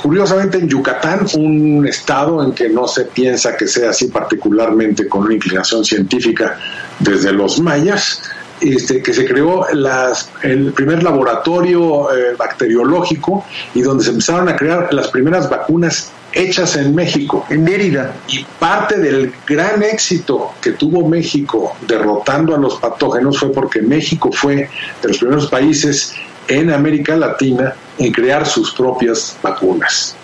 curiosamente 0.00 0.58
en 0.58 0.68
Yucatán, 0.68 1.26
un 1.34 1.86
estado 1.86 2.42
en 2.44 2.52
que 2.52 2.68
no 2.68 2.86
se 2.86 3.04
piensa 3.06 3.56
que 3.56 3.66
sea 3.66 3.90
así 3.90 4.08
particularmente 4.08 5.08
con 5.08 5.24
una 5.24 5.34
inclinación 5.34 5.84
científica 5.84 6.58
desde 6.98 7.32
los 7.32 7.60
mayas, 7.60 8.22
este, 8.60 9.02
que 9.02 9.12
se 9.12 9.24
creó 9.24 9.66
las, 9.72 10.30
el 10.42 10.72
primer 10.72 11.02
laboratorio 11.02 12.14
eh, 12.14 12.34
bacteriológico 12.36 13.44
y 13.74 13.82
donde 13.82 14.04
se 14.04 14.10
empezaron 14.10 14.48
a 14.48 14.56
crear 14.56 14.92
las 14.92 15.08
primeras 15.08 15.50
vacunas 15.50 16.10
hechas 16.32 16.76
en 16.76 16.94
México. 16.94 17.46
En 17.48 17.64
Mérida. 17.64 18.14
Y 18.28 18.44
parte 18.58 18.98
del 18.98 19.32
gran 19.46 19.82
éxito 19.82 20.52
que 20.60 20.72
tuvo 20.72 21.08
México 21.08 21.76
derrotando 21.86 22.54
a 22.54 22.58
los 22.58 22.76
patógenos 22.76 23.38
fue 23.38 23.52
porque 23.52 23.80
México 23.82 24.30
fue 24.32 24.68
de 25.02 25.08
los 25.08 25.18
primeros 25.18 25.48
países 25.48 26.14
en 26.48 26.70
América 26.70 27.16
Latina 27.16 27.74
en 27.98 28.12
crear 28.12 28.46
sus 28.46 28.72
propias 28.74 29.36
vacunas. 29.42 30.16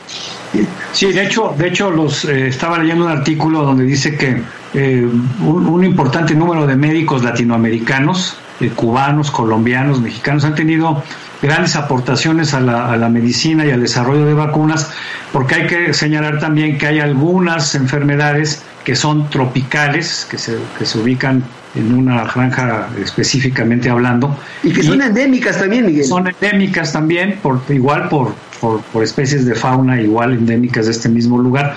Sí, 0.92 1.12
de 1.12 1.24
hecho, 1.24 1.54
de 1.56 1.68
hecho 1.68 1.90
los 1.90 2.24
eh, 2.24 2.48
estaba 2.48 2.78
leyendo 2.78 3.04
un 3.04 3.10
artículo 3.10 3.62
donde 3.62 3.84
dice 3.84 4.16
que 4.16 4.42
eh, 4.74 5.08
un, 5.40 5.66
un, 5.66 5.84
importante 5.84 6.34
número 6.34 6.66
de 6.66 6.76
médicos 6.76 7.22
latinoamericanos, 7.22 8.36
eh, 8.60 8.70
cubanos, 8.74 9.30
colombianos, 9.30 10.00
mexicanos 10.00 10.44
han 10.44 10.54
tenido 10.54 11.02
grandes 11.40 11.76
aportaciones 11.76 12.52
a 12.52 12.60
la, 12.60 12.92
a 12.92 12.96
la, 12.96 13.08
medicina 13.08 13.64
y 13.64 13.70
al 13.70 13.80
desarrollo 13.80 14.26
de 14.26 14.34
vacunas, 14.34 14.92
porque 15.32 15.54
hay 15.54 15.66
que 15.66 15.94
señalar 15.94 16.38
también 16.40 16.78
que 16.78 16.86
hay 16.86 17.00
algunas 17.00 17.74
enfermedades 17.74 18.62
que 18.84 18.96
son 18.96 19.30
tropicales, 19.30 20.26
que 20.30 20.38
se, 20.38 20.58
que 20.78 20.84
se 20.84 20.98
ubican 20.98 21.44
en 21.74 21.94
una 21.94 22.26
franja 22.26 22.88
específicamente 23.00 23.88
hablando. 23.88 24.36
Y 24.62 24.72
que 24.72 24.82
son 24.82 25.00
endémicas 25.00 25.58
también, 25.58 25.86
Miguel. 25.86 26.04
Son 26.04 26.26
endémicas 26.26 26.92
también, 26.92 27.38
por, 27.42 27.60
igual 27.68 28.08
por, 28.08 28.34
por, 28.60 28.82
por, 28.82 29.02
especies 29.02 29.44
de 29.46 29.54
fauna 29.54 30.00
igual 30.00 30.32
endémicas 30.32 30.86
de 30.86 30.92
este 30.92 31.08
mismo 31.08 31.38
lugar. 31.38 31.76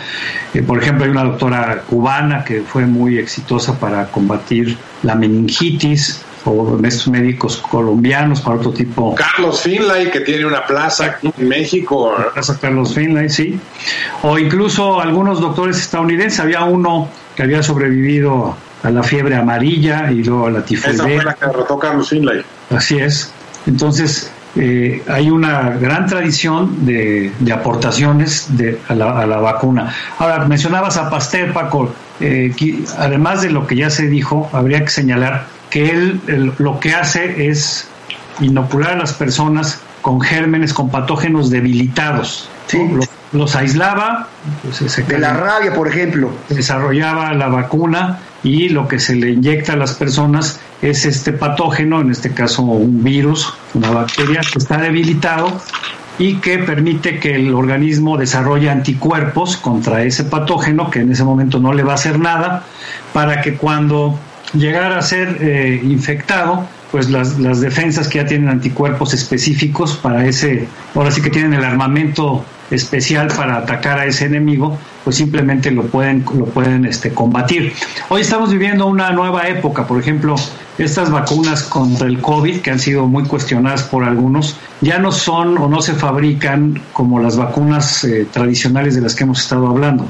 Eh, 0.53 0.61
por 0.61 0.81
ejemplo, 0.81 1.05
hay 1.05 1.11
una 1.11 1.23
doctora 1.23 1.83
cubana 1.89 2.43
que 2.43 2.61
fue 2.61 2.85
muy 2.85 3.17
exitosa 3.17 3.79
para 3.79 4.07
combatir 4.07 4.77
la 5.03 5.15
meningitis, 5.15 6.21
o 6.45 6.79
estos 6.83 7.07
médicos 7.07 7.57
colombianos 7.57 8.41
para 8.41 8.57
otro 8.57 8.71
tipo. 8.71 9.15
Carlos 9.15 9.61
Finlay, 9.61 10.11
que 10.11 10.21
tiene 10.21 10.45
una 10.45 10.65
plaza 10.65 11.17
en 11.21 11.47
México. 11.47 12.13
La 12.17 12.31
plaza 12.31 12.57
Carlos 12.59 12.93
Finlay, 12.93 13.29
sí. 13.29 13.59
O 14.23 14.37
incluso 14.37 14.99
algunos 14.99 15.39
doctores 15.39 15.77
estadounidenses. 15.77 16.39
Había 16.39 16.63
uno 16.63 17.07
que 17.35 17.43
había 17.43 17.63
sobrevivido 17.63 18.55
a 18.83 18.89
la 18.89 19.03
fiebre 19.03 19.35
amarilla 19.35 20.11
y 20.11 20.23
luego 20.23 20.47
a 20.47 20.51
la 20.51 20.65
tifoidea. 20.65 20.93
Esa 20.93 21.03
fue 21.03 21.23
la 21.23 21.33
que 21.33 21.45
derrotó 21.45 21.79
Carlos 21.79 22.09
Finlay. 22.09 22.43
Así 22.69 22.97
es. 22.97 23.31
Entonces, 23.65 24.29
eh, 24.55 25.03
hay 25.07 25.31
una 25.31 25.71
gran 25.71 26.05
tradición 26.05 26.85
de, 26.85 27.31
de 27.39 27.51
aportaciones 27.51 28.55
de, 28.55 28.79
a, 28.87 28.93
la, 28.93 29.19
a, 29.19 29.25
la, 29.25 29.37
vacuna. 29.37 29.93
Ahora, 30.19 30.45
mencionabas 30.45 30.97
a 30.97 31.09
Pasteur, 31.09 31.53
Paco. 31.53 31.93
Eh, 32.19 32.53
además 32.99 33.41
de 33.41 33.49
lo 33.49 33.65
que 33.65 33.75
ya 33.75 33.89
se 33.89 34.07
dijo, 34.07 34.49
habría 34.53 34.81
que 34.81 34.91
señalar 34.91 35.47
que 35.71 35.89
él, 35.89 36.53
lo 36.59 36.79
que 36.79 36.93
hace 36.93 37.49
es 37.49 37.87
inocular 38.39 38.91
a 38.91 38.97
las 38.97 39.13
personas 39.13 39.81
con 40.03 40.21
gérmenes, 40.21 40.73
con 40.73 40.91
patógenos 40.91 41.49
debilitados. 41.49 42.47
Sí. 42.67 42.77
Los, 42.93 43.09
los, 43.31 43.55
aislaba. 43.55 44.27
Pues, 44.61 44.91
se 44.91 45.01
de 45.01 45.17
la 45.17 45.33
rabia, 45.33 45.73
por 45.73 45.87
ejemplo. 45.87 46.29
Desarrollaba 46.49 47.33
la 47.33 47.47
vacuna 47.47 48.19
y 48.43 48.69
lo 48.69 48.87
que 48.87 48.99
se 48.99 49.15
le 49.15 49.31
inyecta 49.31 49.73
a 49.73 49.77
las 49.77 49.93
personas 49.93 50.59
es 50.83 51.05
este 51.05 51.31
patógeno, 51.31 52.01
en 52.01 52.11
este 52.11 52.31
caso 52.33 52.61
un 52.61 53.03
virus, 53.03 53.53
una 53.73 53.89
bacteria 53.91 54.41
que 54.41 54.59
está 54.59 54.77
debilitado 54.77 55.47
y 56.19 56.35
que 56.35 56.59
permite 56.59 57.19
que 57.19 57.35
el 57.35 57.53
organismo 57.53 58.17
desarrolle 58.17 58.69
anticuerpos 58.69 59.57
contra 59.57 60.03
ese 60.03 60.25
patógeno 60.25 60.91
que 60.91 60.99
en 60.99 61.11
ese 61.11 61.23
momento 61.23 61.59
no 61.59 61.73
le 61.73 61.83
va 61.83 61.93
a 61.93 61.95
hacer 61.95 62.19
nada 62.19 62.65
para 63.13 63.41
que 63.41 63.55
cuando 63.55 64.19
llegar 64.53 64.91
a 64.91 65.01
ser 65.01 65.37
eh, 65.39 65.81
infectado, 65.83 66.67
pues 66.91 67.09
las, 67.09 67.39
las, 67.39 67.61
defensas 67.61 68.07
que 68.07 68.19
ya 68.19 68.25
tienen 68.25 68.49
anticuerpos 68.49 69.13
específicos 69.13 69.95
para 69.95 70.27
ese, 70.27 70.67
ahora 70.93 71.11
sí 71.11 71.21
que 71.21 71.29
tienen 71.29 71.53
el 71.53 71.63
armamento 71.63 72.45
especial 72.71 73.27
para 73.27 73.57
atacar 73.57 73.99
a 73.99 74.05
ese 74.05 74.25
enemigo, 74.25 74.77
pues 75.03 75.17
simplemente 75.17 75.71
lo 75.71 75.83
pueden, 75.83 76.25
lo 76.37 76.45
pueden 76.45 76.85
este, 76.85 77.13
combatir. 77.13 77.73
Hoy 78.09 78.21
estamos 78.21 78.51
viviendo 78.51 78.85
una 78.87 79.11
nueva 79.11 79.47
época, 79.47 79.85
por 79.85 79.99
ejemplo, 79.99 80.35
estas 80.77 81.11
vacunas 81.11 81.63
contra 81.63 82.07
el 82.07 82.19
COVID, 82.19 82.61
que 82.61 82.71
han 82.71 82.79
sido 82.79 83.05
muy 83.05 83.25
cuestionadas 83.25 83.83
por 83.83 84.03
algunos, 84.03 84.57
ya 84.81 84.97
no 84.97 85.11
son 85.11 85.57
o 85.57 85.67
no 85.67 85.81
se 85.81 85.93
fabrican 85.93 86.81
como 86.93 87.19
las 87.19 87.37
vacunas 87.37 88.03
eh, 88.03 88.27
tradicionales 88.31 88.95
de 88.95 89.01
las 89.01 89.15
que 89.15 89.23
hemos 89.23 89.41
estado 89.41 89.67
hablando. 89.67 90.05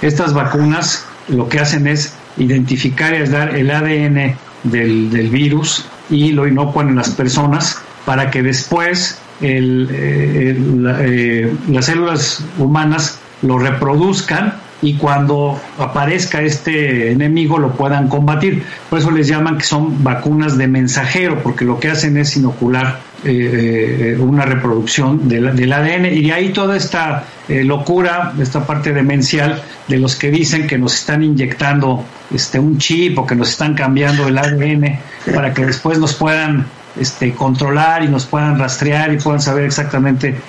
Estas 0.00 0.32
vacunas 0.32 1.04
lo 1.28 1.48
que 1.48 1.58
hacen 1.58 1.86
es 1.86 2.14
identificar 2.36 3.12
y 3.12 3.16
aislar 3.16 3.56
el 3.56 3.70
ADN 3.70 4.36
del, 4.62 5.10
del, 5.10 5.28
virus 5.28 5.84
y 6.08 6.32
lo 6.32 6.46
inocuan 6.46 6.88
en 6.88 6.96
las 6.96 7.10
personas 7.10 7.78
para 8.04 8.30
que 8.30 8.42
después 8.42 9.18
el, 9.40 10.82
la, 10.82 10.98
eh, 11.00 11.52
las 11.68 11.86
células 11.86 12.44
humanas 12.58 13.18
lo 13.42 13.58
reproduzcan 13.58 14.54
y 14.80 14.94
cuando 14.94 15.60
aparezca 15.78 16.42
este 16.42 17.12
enemigo 17.12 17.58
lo 17.58 17.72
puedan 17.72 18.08
combatir. 18.08 18.62
Por 18.88 19.00
eso 19.00 19.10
les 19.10 19.26
llaman 19.26 19.58
que 19.58 19.64
son 19.64 20.04
vacunas 20.04 20.56
de 20.56 20.68
mensajero, 20.68 21.42
porque 21.42 21.64
lo 21.64 21.80
que 21.80 21.88
hacen 21.88 22.16
es 22.16 22.36
inocular 22.36 23.00
eh, 23.24 24.16
una 24.20 24.44
reproducción 24.44 25.28
del, 25.28 25.56
del, 25.56 25.72
ADN 25.72 26.06
y 26.06 26.22
de 26.22 26.32
ahí 26.32 26.52
toda 26.52 26.76
esta 26.76 27.24
eh, 27.48 27.64
locura, 27.64 28.32
esta 28.40 28.64
parte 28.64 28.92
demencial 28.92 29.60
de 29.88 29.98
los 29.98 30.14
que 30.14 30.30
dicen 30.30 30.68
que 30.68 30.78
nos 30.78 30.94
están 30.94 31.24
inyectando 31.24 32.04
este, 32.32 32.60
un 32.60 32.78
chip 32.78 33.18
o 33.18 33.26
que 33.26 33.34
nos 33.34 33.50
están 33.50 33.74
cambiando 33.74 34.28
el 34.28 34.38
ADN 34.38 35.00
para 35.34 35.52
que 35.52 35.66
después 35.66 35.98
nos 35.98 36.14
puedan 36.14 36.66
este, 37.00 37.34
controlar 37.34 38.02
y 38.02 38.08
nos 38.08 38.26
puedan 38.26 38.58
rastrear 38.58 39.12
y 39.12 39.18
puedan 39.18 39.40
saber 39.40 39.64
exactamente 39.64 40.40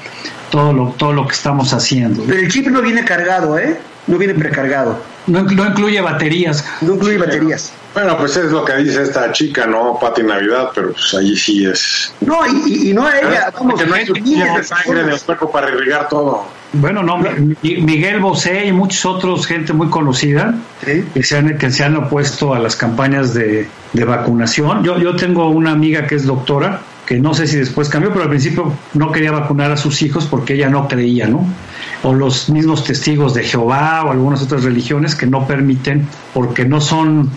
todo 0.49 0.73
lo, 0.73 0.95
todo 0.97 1.13
lo 1.13 1.27
que 1.27 1.33
estamos 1.33 1.73
haciendo. 1.73 2.23
Pero 2.27 2.39
el 2.39 2.51
chip 2.51 2.67
no 2.67 2.81
viene 2.81 3.03
cargado, 3.03 3.57
¿eh? 3.57 3.79
No 4.07 4.17
viene 4.17 4.33
precargado. 4.33 4.99
No, 5.27 5.43
no 5.43 5.67
incluye 5.67 6.01
baterías. 6.01 6.65
No 6.81 6.95
incluye 6.95 7.17
baterías. 7.17 7.71
Bueno, 7.93 8.17
pues 8.17 8.37
es 8.37 8.51
lo 8.51 8.63
que 8.65 8.75
dice 8.77 9.03
esta 9.03 9.31
chica, 9.31 9.65
¿no? 9.65 9.97
Pati 9.99 10.23
Navidad, 10.23 10.71
pero 10.73 10.93
pues 10.93 11.13
allí 11.15 11.35
sí 11.35 11.65
es. 11.65 12.13
No, 12.21 12.45
y, 12.45 12.89
y 12.89 12.93
no 12.93 13.05
a 13.05 13.19
ella, 13.19 13.51
vamos, 13.53 13.73
Porque 13.73 13.85
no 13.87 13.95
hay 13.95 14.05
suficiente 14.05 14.57
de 14.59 14.63
sangre 14.63 15.01
en 15.01 15.09
el 15.09 15.19
cuerpo 15.21 15.51
para 15.51 15.69
irrigar 15.69 16.07
todo. 16.07 16.45
Bueno, 16.73 17.01
no, 17.01 17.17
Miguel 17.63 18.19
Bosé 18.19 18.67
y 18.67 18.71
muchos 18.71 19.05
otros, 19.05 19.47
gente 19.47 19.73
muy 19.73 19.89
conocida, 19.89 20.55
¿Sí? 20.85 21.03
que, 21.13 21.23
se 21.23 21.37
han, 21.37 21.57
que 21.57 21.71
se 21.71 21.83
han 21.83 21.95
opuesto 21.95 22.53
a 22.53 22.59
las 22.59 22.75
campañas 22.75 23.33
de, 23.33 23.67
de 23.93 24.05
vacunación. 24.05 24.83
Yo, 24.83 24.99
yo 24.99 25.15
tengo 25.15 25.49
una 25.49 25.71
amiga 25.71 26.05
que 26.05 26.15
es 26.15 26.25
doctora, 26.25 26.81
que 27.09 27.19
no 27.19 27.33
sé 27.33 27.47
si 27.47 27.57
después 27.57 27.89
cambió, 27.89 28.11
pero 28.11 28.25
al 28.25 28.29
principio 28.29 28.71
no 28.93 29.11
quería 29.11 29.31
vacunar 29.31 29.71
a 29.71 29.77
sus 29.77 30.03
hijos 30.03 30.27
porque 30.27 30.53
ella 30.53 30.69
no 30.69 30.87
creía, 30.87 31.27
¿no? 31.27 31.43
O 32.03 32.13
los 32.13 32.49
mismos 32.49 32.83
testigos 32.83 33.33
de 33.33 33.43
Jehová 33.43 34.03
o 34.05 34.11
algunas 34.11 34.43
otras 34.43 34.63
religiones 34.63 35.15
que 35.15 35.25
no 35.25 35.47
permiten 35.47 36.07
porque 36.35 36.65
no 36.65 36.79
son, 36.79 37.31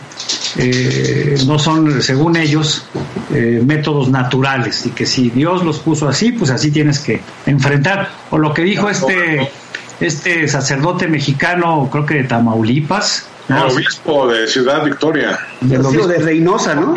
eh, 0.58 1.38
no 1.46 1.58
son 1.58 2.02
según 2.02 2.36
ellos, 2.36 2.84
eh, 3.32 3.62
métodos 3.64 4.10
naturales 4.10 4.84
y 4.84 4.90
que 4.90 5.06
si 5.06 5.30
Dios 5.30 5.64
los 5.64 5.78
puso 5.78 6.06
así, 6.06 6.32
pues 6.32 6.50
así 6.50 6.70
tienes 6.70 6.98
que 6.98 7.22
enfrentar. 7.46 8.10
O 8.28 8.36
lo 8.36 8.52
que 8.52 8.64
dijo 8.64 8.90
este, 8.90 9.50
este 10.00 10.48
sacerdote 10.48 11.08
mexicano, 11.08 11.88
creo 11.90 12.04
que 12.04 12.14
de 12.16 12.24
Tamaulipas, 12.24 13.26
El 13.48 13.56
obispo 13.56 14.28
de 14.28 14.46
Ciudad 14.48 14.84
Victoria. 14.84 15.38
El 15.62 15.80
obispo 15.80 16.06
de 16.08 16.18
Reynosa, 16.18 16.74
¿no? 16.74 16.94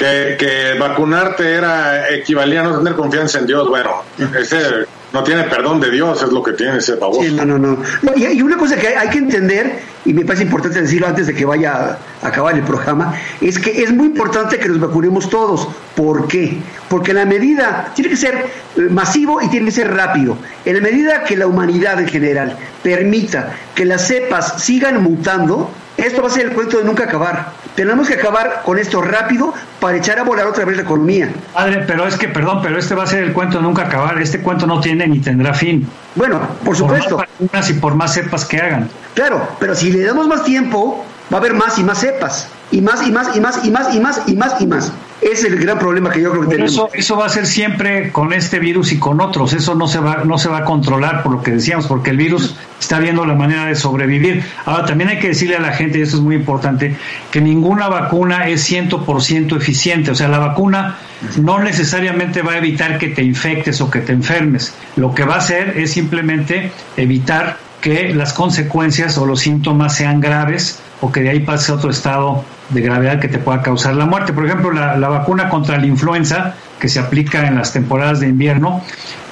Que, 0.00 0.34
que 0.38 0.78
vacunarte 0.78 1.56
era 1.56 2.08
equivalía 2.08 2.60
a 2.60 2.64
no 2.64 2.78
tener 2.78 2.94
confianza 2.94 3.38
en 3.38 3.46
Dios. 3.46 3.68
Bueno, 3.68 4.02
ese 4.34 4.86
no 5.12 5.24
tiene 5.24 5.44
perdón 5.44 5.80
de 5.80 5.90
Dios, 5.90 6.22
es 6.22 6.30
lo 6.30 6.42
que 6.42 6.52
tiene 6.52 6.78
ese 6.78 6.94
baboso. 6.94 7.22
Sí, 7.22 7.32
no, 7.32 7.44
no, 7.44 7.58
no. 7.58 7.78
y, 8.16 8.40
una 8.42 8.56
cosa 8.56 8.76
que 8.76 8.88
hay 8.88 9.08
que 9.08 9.18
entender, 9.18 9.80
y 10.04 10.14
me 10.14 10.24
parece 10.24 10.44
importante 10.44 10.80
decirlo 10.80 11.08
antes 11.08 11.26
de 11.26 11.34
que 11.34 11.44
vaya 11.44 11.98
a 12.22 12.26
acabar 12.26 12.54
el 12.54 12.62
programa, 12.62 13.14
es 13.40 13.58
que 13.58 13.82
es 13.82 13.92
muy 13.92 14.06
importante 14.06 14.58
que 14.58 14.68
nos 14.68 14.80
vacunemos 14.80 15.28
todos. 15.28 15.68
¿Por 15.96 16.28
qué? 16.28 16.58
Porque 16.88 17.12
la 17.12 17.24
medida, 17.24 17.92
tiene 17.94 18.10
que 18.10 18.16
ser 18.16 18.46
masivo 18.90 19.42
y 19.42 19.48
tiene 19.48 19.66
que 19.66 19.72
ser 19.72 19.92
rápido. 19.92 20.38
En 20.64 20.76
la 20.76 20.80
medida 20.80 21.24
que 21.24 21.36
la 21.36 21.46
humanidad 21.46 22.00
en 22.00 22.08
general 22.08 22.56
permita 22.82 23.52
que 23.74 23.84
las 23.84 24.06
cepas 24.06 24.62
sigan 24.62 25.02
mutando, 25.02 25.70
esto 26.06 26.22
va 26.22 26.28
a 26.28 26.30
ser 26.30 26.46
el 26.46 26.52
cuento 26.52 26.78
de 26.78 26.84
nunca 26.84 27.04
acabar. 27.04 27.52
Tenemos 27.74 28.08
que 28.08 28.14
acabar 28.14 28.62
con 28.64 28.78
esto 28.78 29.00
rápido 29.02 29.54
para 29.80 29.96
echar 29.96 30.18
a 30.18 30.22
volar 30.22 30.46
otra 30.46 30.64
vez 30.64 30.76
la 30.76 30.82
economía. 30.82 31.30
Padre, 31.54 31.84
pero 31.86 32.06
es 32.06 32.16
que, 32.16 32.28
perdón, 32.28 32.60
pero 32.62 32.78
este 32.78 32.94
va 32.94 33.04
a 33.04 33.06
ser 33.06 33.22
el 33.22 33.32
cuento 33.32 33.58
de 33.58 33.62
nunca 33.62 33.82
acabar. 33.82 34.20
Este 34.20 34.40
cuento 34.40 34.66
no 34.66 34.80
tiene 34.80 35.06
ni 35.06 35.20
tendrá 35.20 35.54
fin. 35.54 35.86
Bueno, 36.14 36.40
por 36.64 36.76
supuesto. 36.76 37.16
Por 37.16 37.52
más 37.52 37.70
y 37.70 37.74
por 37.74 37.94
más 37.94 38.14
cepas 38.14 38.44
que 38.44 38.58
hagan. 38.58 38.88
Claro, 39.14 39.48
pero 39.58 39.74
si 39.74 39.92
le 39.92 40.02
damos 40.04 40.26
más 40.26 40.44
tiempo, 40.44 41.04
va 41.32 41.38
a 41.38 41.40
haber 41.40 41.54
más 41.54 41.78
y 41.78 41.84
más 41.84 41.98
cepas. 41.98 42.48
Y 42.72 42.80
más 42.80 43.06
y 43.06 43.10
más 43.10 43.36
y 43.36 43.40
más 43.40 43.64
y 43.64 43.70
más 43.70 43.94
y 43.94 44.00
más 44.00 44.22
y 44.26 44.36
más 44.36 44.60
y 44.60 44.66
más. 44.66 44.92
Ese 45.20 45.32
es 45.32 45.44
el 45.52 45.58
gran 45.58 45.78
problema 45.78 46.10
que 46.10 46.22
yo 46.22 46.30
creo 46.30 46.42
que 46.42 46.48
Pero 46.48 46.64
tenemos. 46.64 46.72
eso, 46.72 46.90
eso 46.94 47.16
va 47.16 47.26
a 47.26 47.28
ser 47.28 47.46
siempre 47.46 48.10
con 48.10 48.32
este 48.32 48.58
virus 48.58 48.92
y 48.92 48.98
con 48.98 49.20
otros. 49.20 49.52
Eso 49.52 49.74
no 49.74 49.86
se 49.86 49.98
va, 49.98 50.22
no 50.24 50.38
se 50.38 50.48
va 50.48 50.58
a 50.58 50.64
controlar 50.64 51.22
por 51.22 51.32
lo 51.32 51.42
que 51.42 51.50
decíamos, 51.50 51.86
porque 51.86 52.10
el 52.10 52.16
virus 52.16 52.54
está 52.80 52.98
viendo 53.00 53.26
la 53.26 53.34
manera 53.34 53.66
de 53.66 53.74
sobrevivir. 53.74 54.42
Ahora, 54.64 54.86
también 54.86 55.10
hay 55.10 55.18
que 55.18 55.28
decirle 55.28 55.56
a 55.56 55.60
la 55.60 55.72
gente, 55.72 55.98
y 55.98 56.02
esto 56.02 56.16
es 56.16 56.22
muy 56.22 56.36
importante, 56.36 56.96
que 57.30 57.40
ninguna 57.42 57.88
vacuna 57.88 58.48
es 58.48 58.70
100% 58.70 59.56
eficiente. 59.56 60.10
O 60.10 60.14
sea, 60.14 60.28
la 60.28 60.38
vacuna 60.38 60.96
no 61.36 61.58
necesariamente 61.58 62.40
va 62.40 62.52
a 62.52 62.58
evitar 62.58 62.96
que 62.96 63.08
te 63.08 63.22
infectes 63.22 63.80
o 63.82 63.90
que 63.90 64.00
te 64.00 64.12
enfermes. 64.12 64.74
Lo 64.96 65.14
que 65.14 65.24
va 65.24 65.34
a 65.34 65.38
hacer 65.38 65.76
es 65.76 65.92
simplemente 65.92 66.72
evitar 66.96 67.58
que 67.82 68.14
las 68.14 68.32
consecuencias 68.32 69.18
o 69.18 69.26
los 69.26 69.40
síntomas 69.40 69.96
sean 69.96 70.20
graves 70.20 70.80
o 71.00 71.10
que 71.10 71.22
de 71.22 71.30
ahí 71.30 71.40
pase 71.40 71.72
a 71.72 71.76
otro 71.76 71.90
estado 71.90 72.44
de 72.68 72.80
gravedad 72.80 73.20
que 73.20 73.28
te 73.28 73.38
pueda 73.38 73.62
causar 73.62 73.94
la 73.94 74.06
muerte. 74.06 74.32
Por 74.32 74.46
ejemplo, 74.46 74.70
la, 74.70 74.96
la, 74.96 75.08
vacuna 75.08 75.48
contra 75.48 75.78
la 75.78 75.86
influenza 75.86 76.54
que 76.78 76.88
se 76.88 77.00
aplica 77.00 77.46
en 77.46 77.56
las 77.56 77.72
temporadas 77.72 78.20
de 78.20 78.28
invierno, 78.28 78.82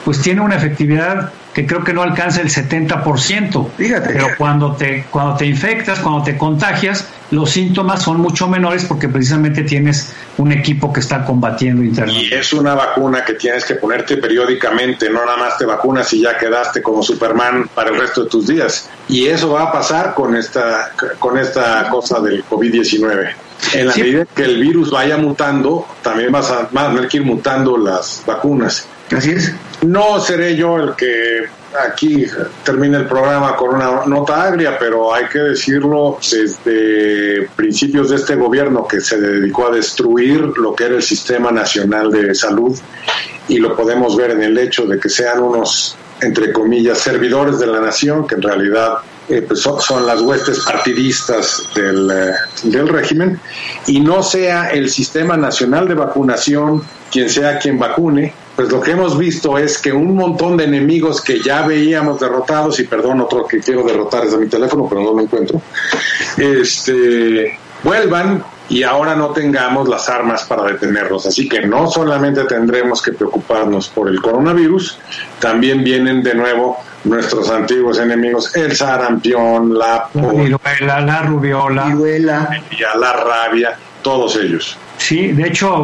pues 0.05 0.21
tiene 0.21 0.41
una 0.41 0.57
efectividad 0.57 1.33
que 1.59 1.67
creo 1.67 1.83
que 1.83 1.93
no 1.93 2.03
alcanza 2.03 2.41
el 2.41 2.51
70%. 2.51 3.71
Fíjate. 3.77 4.13
Pero 4.13 4.29
cuando 4.39 4.77
te, 4.77 5.07
cuando 5.11 5.37
te 5.37 5.45
infectas, 5.47 5.99
cuando 5.99 6.23
te 6.23 6.37
contagias, 6.37 7.09
los 7.33 7.51
síntomas 7.51 8.03
son 8.03 8.21
mucho 8.21 8.49
menores 8.49 8.85
porque 8.85 9.09
precisamente 9.09 9.65
tienes 9.65 10.13
un 10.37 10.53
equipo 10.53 10.93
que 10.93 11.01
está 11.01 11.25
combatiendo 11.25 11.83
internamente. 11.83 12.35
Y 12.35 12.39
es 12.39 12.53
una 12.53 12.75
vacuna 12.75 13.25
que 13.25 13.35
tienes 13.35 13.65
que 13.65 13.75
ponerte 13.75 14.19
periódicamente, 14.19 15.11
no 15.11 15.25
nada 15.25 15.37
más 15.37 15.59
te 15.59 15.67
vacunas 15.67 16.13
y 16.13 16.23
ya 16.23 16.39
quedaste 16.39 16.81
como 16.81 17.03
Superman 17.03 17.69
para 17.75 17.91
el 17.91 17.99
resto 17.99 18.23
de 18.23 18.31
tus 18.31 18.47
días. 18.47 18.89
Y 19.09 19.27
eso 19.27 19.51
va 19.51 19.65
a 19.65 19.73
pasar 19.73 20.15
con 20.15 20.37
esta, 20.37 20.93
con 21.19 21.39
esta 21.39 21.58
cosa 21.91 22.21
del 22.21 22.45
COVID-19. 22.45 23.33
En 23.75 23.87
la 23.87 23.93
sí. 23.93 24.03
medida 24.03 24.25
que 24.25 24.45
el 24.45 24.61
virus 24.61 24.91
vaya 24.91 25.17
mutando, 25.17 25.87
también 26.03 26.31
vas 26.31 26.51
a, 26.51 26.69
van 26.71 26.87
a 26.87 26.95
tener 26.95 27.09
que 27.09 27.17
ir 27.19 27.25
mutando 27.25 27.77
las 27.77 28.23
vacunas. 28.27 28.87
Así 29.11 29.31
es. 29.31 29.53
No 29.83 30.21
seré 30.21 30.57
yo 30.57 30.77
el 30.77 30.95
que 30.95 31.47
aquí 31.87 32.27
termine 32.65 32.99
el 32.99 33.07
programa 33.07 33.57
con 33.57 33.75
una 33.75 34.07
nota 34.07 34.45
agria, 34.45 34.79
pero 34.79 35.15
hay 35.15 35.27
que 35.27 35.39
decirlo 35.39 36.19
desde 36.31 37.49
principios 37.57 38.11
de 38.11 38.17
este 38.17 38.35
gobierno 38.37 38.87
que 38.87 39.01
se 39.01 39.21
dedicó 39.21 39.69
a 39.69 39.71
destruir 39.71 40.41
lo 40.57 40.75
que 40.75 40.85
era 40.85 40.97
el 40.97 41.03
Sistema 41.03 41.51
Nacional 41.51 42.11
de 42.11 42.35
Salud 42.35 42.79
y 43.49 43.59
lo 43.59 43.75
podemos 43.77 44.17
ver 44.17 44.33
en 44.33 44.43
el 44.43 44.59
hecho 44.59 44.87
de 44.87 44.99
que 44.99 45.09
sean 45.09 45.43
unos, 45.43 45.97
entre 46.21 46.53
comillas, 46.53 46.99
servidores 46.99 47.59
de 47.59 47.67
la 47.67 47.81
nación, 47.81 48.27
que 48.27 48.35
en 48.35 48.43
realidad 48.43 48.99
eh, 49.29 49.43
pues 49.47 49.61
son, 49.61 50.07
las 50.07 50.21
huestes 50.23 50.61
partidistas 50.61 51.69
del, 51.75 52.11
eh, 52.11 52.33
del, 52.65 52.89
régimen, 52.89 53.41
y 53.87 54.01
no 54.01 54.23
sea 54.23 54.71
el 54.71 54.91
Sistema 54.91 55.37
Nacional 55.37 55.87
de 55.87 55.95
Vacunación 55.95 56.83
quien 57.11 57.29
sea 57.29 57.59
quien 57.59 57.79
vacune, 57.79 58.33
pues 58.57 58.71
lo 58.71 58.81
que 58.81 58.93
hemos 58.93 59.17
visto 59.17 59.57
es 59.57 59.79
que 59.79 59.93
un 59.93 60.15
montón 60.15 60.57
de 60.57 60.65
enemigos 60.65 61.21
que 61.21 61.41
ya 61.41 61.67
veíamos 61.67 62.21
derrotados, 62.21 62.81
y 62.81 62.85
perdón, 62.85 63.21
otro 63.21 63.47
que 63.47 63.61
quiero 63.61 63.83
derrotar 63.83 64.25
es 64.25 64.33
de 64.33 64.39
mi 64.39 64.47
teléfono, 64.47 64.87
pero 64.89 65.03
no 65.03 65.15
lo 65.15 65.21
encuentro, 65.21 65.61
este, 66.37 67.59
vuelvan 67.83 68.45
y 68.69 68.83
ahora 68.83 69.15
no 69.15 69.29
tengamos 69.31 69.89
las 69.89 70.09
armas 70.09 70.45
para 70.45 70.65
detenerlos. 70.65 71.27
Así 71.27 71.49
que 71.49 71.67
no 71.67 71.91
solamente 71.91 72.45
tendremos 72.45 73.01
que 73.01 73.13
preocuparnos 73.13 73.89
por 73.89 74.09
el 74.09 74.21
coronavirus, 74.21 74.99
también 75.39 75.83
vienen 75.83 76.23
de 76.23 76.35
nuevo 76.35 76.79
nuestros 77.05 77.49
antiguos 77.51 77.99
enemigos, 77.99 78.55
el 78.57 78.77
sarampión, 78.77 79.79
la, 79.79 80.09
la 80.13 80.33
viruela, 80.33 81.01
la 81.01 81.23
rubiola, 81.23 81.85
viruela. 81.87 82.63
la 82.99 83.13
rabia, 83.13 83.77
todos 84.03 84.37
ellos. 84.37 84.77
Sí, 84.99 85.29
de 85.29 85.47
hecho, 85.47 85.77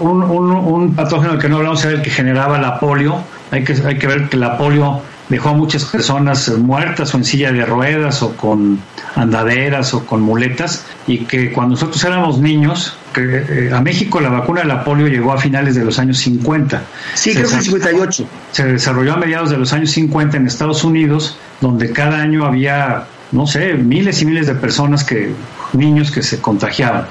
un, 0.00 0.22
un, 0.22 0.50
un 0.52 0.94
patógeno 0.94 1.38
que 1.38 1.48
no 1.48 1.58
hablamos 1.58 1.84
era 1.84 1.94
el 1.94 2.02
que 2.02 2.10
generaba 2.10 2.58
la 2.58 2.78
polio. 2.80 3.22
Hay 3.52 3.64
que, 3.64 3.74
hay 3.86 3.96
que 3.96 4.06
ver 4.06 4.28
que 4.28 4.36
la 4.36 4.58
polio 4.58 5.00
dejó 5.30 5.50
a 5.50 5.52
muchas 5.54 5.84
personas 5.84 6.48
muertas 6.58 7.14
o 7.14 7.16
en 7.16 7.24
silla 7.24 7.52
de 7.52 7.64
ruedas 7.64 8.22
o 8.22 8.36
con 8.36 8.80
andaderas 9.14 9.94
o 9.94 10.04
con 10.04 10.20
muletas 10.20 10.84
y 11.06 11.18
que 11.20 11.52
cuando 11.52 11.74
nosotros 11.74 12.04
éramos 12.04 12.38
niños, 12.38 12.96
que 13.14 13.44
eh, 13.48 13.70
a 13.72 13.80
México 13.80 14.20
la 14.20 14.28
vacuna 14.28 14.62
de 14.62 14.66
la 14.66 14.84
polio 14.84 15.06
llegó 15.06 15.32
a 15.32 15.38
finales 15.38 15.76
de 15.76 15.84
los 15.84 15.98
años 15.98 16.18
50. 16.18 16.82
Sí, 17.14 17.32
creo 17.32 17.48
que 17.48 17.54
en 17.54 17.62
58. 17.62 18.26
Se 18.50 18.64
desarrolló 18.64 19.14
a 19.14 19.16
mediados 19.16 19.50
de 19.50 19.56
los 19.56 19.72
años 19.72 19.92
50 19.92 20.36
en 20.36 20.46
Estados 20.46 20.84
Unidos, 20.84 21.36
donde 21.60 21.92
cada 21.92 22.20
año 22.20 22.44
había, 22.44 23.06
no 23.32 23.46
sé, 23.46 23.74
miles 23.74 24.20
y 24.22 24.26
miles 24.26 24.48
de 24.48 24.54
personas 24.54 25.04
que, 25.04 25.32
niños 25.74 26.10
que 26.10 26.22
se 26.22 26.40
contagiaban. 26.40 27.06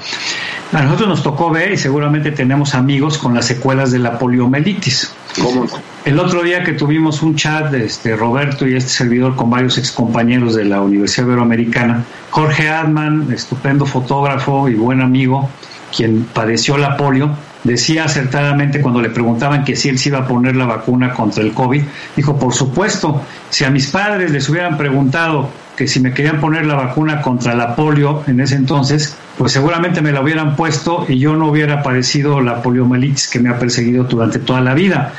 A 0.72 0.82
nosotros 0.82 1.08
nos 1.08 1.22
tocó 1.22 1.50
ver 1.50 1.72
y 1.72 1.76
seguramente 1.76 2.30
tenemos 2.30 2.74
amigos 2.74 3.18
con 3.18 3.34
las 3.34 3.46
secuelas 3.46 3.90
de 3.90 3.98
la 3.98 4.18
poliomielitis. 4.18 5.12
¿Cómo? 5.42 5.66
El 6.04 6.18
otro 6.18 6.42
día 6.42 6.62
que 6.62 6.72
tuvimos 6.72 7.22
un 7.22 7.34
chat 7.34 7.70
de 7.70 7.84
este 7.84 8.16
Roberto 8.16 8.66
y 8.66 8.76
este 8.76 8.90
servidor 8.90 9.34
con 9.36 9.50
varios 9.50 9.78
excompañeros 9.78 10.54
de 10.54 10.64
la 10.64 10.80
Universidad 10.80 11.26
Iberoamericana, 11.26 12.04
Jorge 12.30 12.68
Adman, 12.68 13.32
estupendo 13.32 13.84
fotógrafo 13.84 14.68
y 14.68 14.74
buen 14.74 15.00
amigo, 15.00 15.50
quien 15.94 16.24
padeció 16.24 16.76
la 16.78 16.96
polio, 16.96 17.30
decía 17.64 18.04
acertadamente 18.04 18.80
cuando 18.80 19.00
le 19.00 19.10
preguntaban 19.10 19.64
que 19.64 19.76
si 19.76 19.88
él 19.88 19.98
se 19.98 20.08
iba 20.08 20.18
a 20.18 20.26
poner 20.26 20.56
la 20.56 20.66
vacuna 20.66 21.12
contra 21.12 21.42
el 21.42 21.52
COVID, 21.52 21.82
dijo, 22.16 22.38
por 22.38 22.54
supuesto, 22.54 23.22
si 23.50 23.64
a 23.64 23.70
mis 23.70 23.88
padres 23.88 24.30
les 24.30 24.48
hubieran 24.48 24.76
preguntado 24.78 25.50
que 25.76 25.88
si 25.88 26.00
me 26.00 26.12
querían 26.12 26.40
poner 26.40 26.66
la 26.66 26.74
vacuna 26.74 27.22
contra 27.22 27.54
la 27.54 27.74
polio 27.74 28.22
en 28.26 28.40
ese 28.40 28.54
entonces, 28.54 29.16
pues 29.38 29.52
seguramente 29.52 30.02
me 30.02 30.12
la 30.12 30.20
hubieran 30.20 30.54
puesto 30.54 31.06
y 31.08 31.18
yo 31.18 31.36
no 31.36 31.48
hubiera 31.48 31.82
padecido 31.82 32.40
la 32.40 32.62
poliomielitis 32.62 33.28
que 33.28 33.40
me 33.40 33.48
ha 33.48 33.58
perseguido 33.58 34.04
durante 34.04 34.38
toda 34.38 34.60
la 34.60 34.74
vida. 34.74 35.14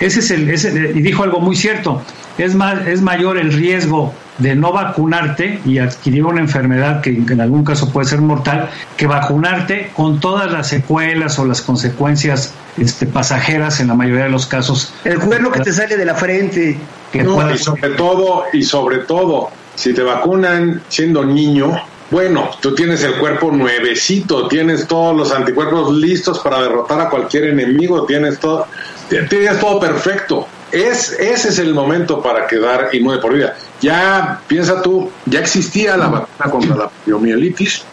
Ese 0.00 0.20
es 0.20 0.30
el, 0.30 0.48
ese, 0.48 0.92
y 0.94 1.02
dijo 1.02 1.22
algo 1.22 1.40
muy 1.40 1.56
cierto, 1.56 2.02
es, 2.38 2.54
más, 2.54 2.86
es 2.86 3.02
mayor 3.02 3.36
el 3.36 3.52
riesgo 3.52 4.14
de 4.38 4.54
no 4.54 4.72
vacunarte 4.72 5.60
y 5.64 5.78
adquirir 5.78 6.24
una 6.24 6.40
enfermedad 6.40 7.00
que 7.00 7.10
en 7.10 7.40
algún 7.40 7.64
caso 7.64 7.90
puede 7.90 8.06
ser 8.06 8.20
mortal, 8.20 8.70
que 8.96 9.06
vacunarte 9.06 9.90
con 9.94 10.20
todas 10.20 10.50
las 10.52 10.68
secuelas 10.68 11.38
o 11.38 11.44
las 11.44 11.62
consecuencias 11.62 12.52
este, 12.76 13.06
pasajeras 13.06 13.80
en 13.80 13.88
la 13.88 13.94
mayoría 13.94 14.24
de 14.24 14.30
los 14.30 14.46
casos. 14.46 14.92
El 15.04 15.18
cuerno 15.18 15.50
que 15.50 15.60
te 15.60 15.72
sale 15.72 15.96
de 15.96 16.04
la 16.04 16.14
frente. 16.14 16.78
Que 17.12 17.22
no, 17.22 17.50
y 17.52 17.58
sobre 17.58 17.90
todo, 17.90 18.44
y 18.52 18.62
sobre 18.62 18.98
todo, 18.98 19.50
si 19.74 19.94
te 19.94 20.02
vacunan 20.02 20.82
siendo 20.88 21.24
niño, 21.24 21.80
bueno, 22.10 22.50
tú 22.60 22.74
tienes 22.74 23.02
el 23.02 23.14
cuerpo 23.14 23.50
nuevecito, 23.50 24.48
tienes 24.48 24.86
todos 24.86 25.16
los 25.16 25.32
anticuerpos 25.32 25.94
listos 25.94 26.38
para 26.40 26.62
derrotar 26.62 27.00
a 27.00 27.08
cualquier 27.08 27.46
enemigo, 27.46 28.04
tienes 28.04 28.38
todo, 28.38 28.66
tienes 29.08 29.58
todo 29.58 29.80
perfecto. 29.80 30.46
Es, 30.72 31.12
ese 31.12 31.48
es 31.48 31.58
el 31.58 31.74
momento 31.74 32.22
para 32.22 32.46
quedar 32.46 32.88
inmune 32.92 33.18
por 33.18 33.32
vida. 33.32 33.56
Ya, 33.80 34.40
piensa 34.46 34.82
tú, 34.82 35.10
ya 35.26 35.40
existía 35.40 35.96
la 35.96 36.08
vacuna 36.08 36.50
contra 36.50 36.76
la 36.76 36.88
poliomielitis, 36.88 37.84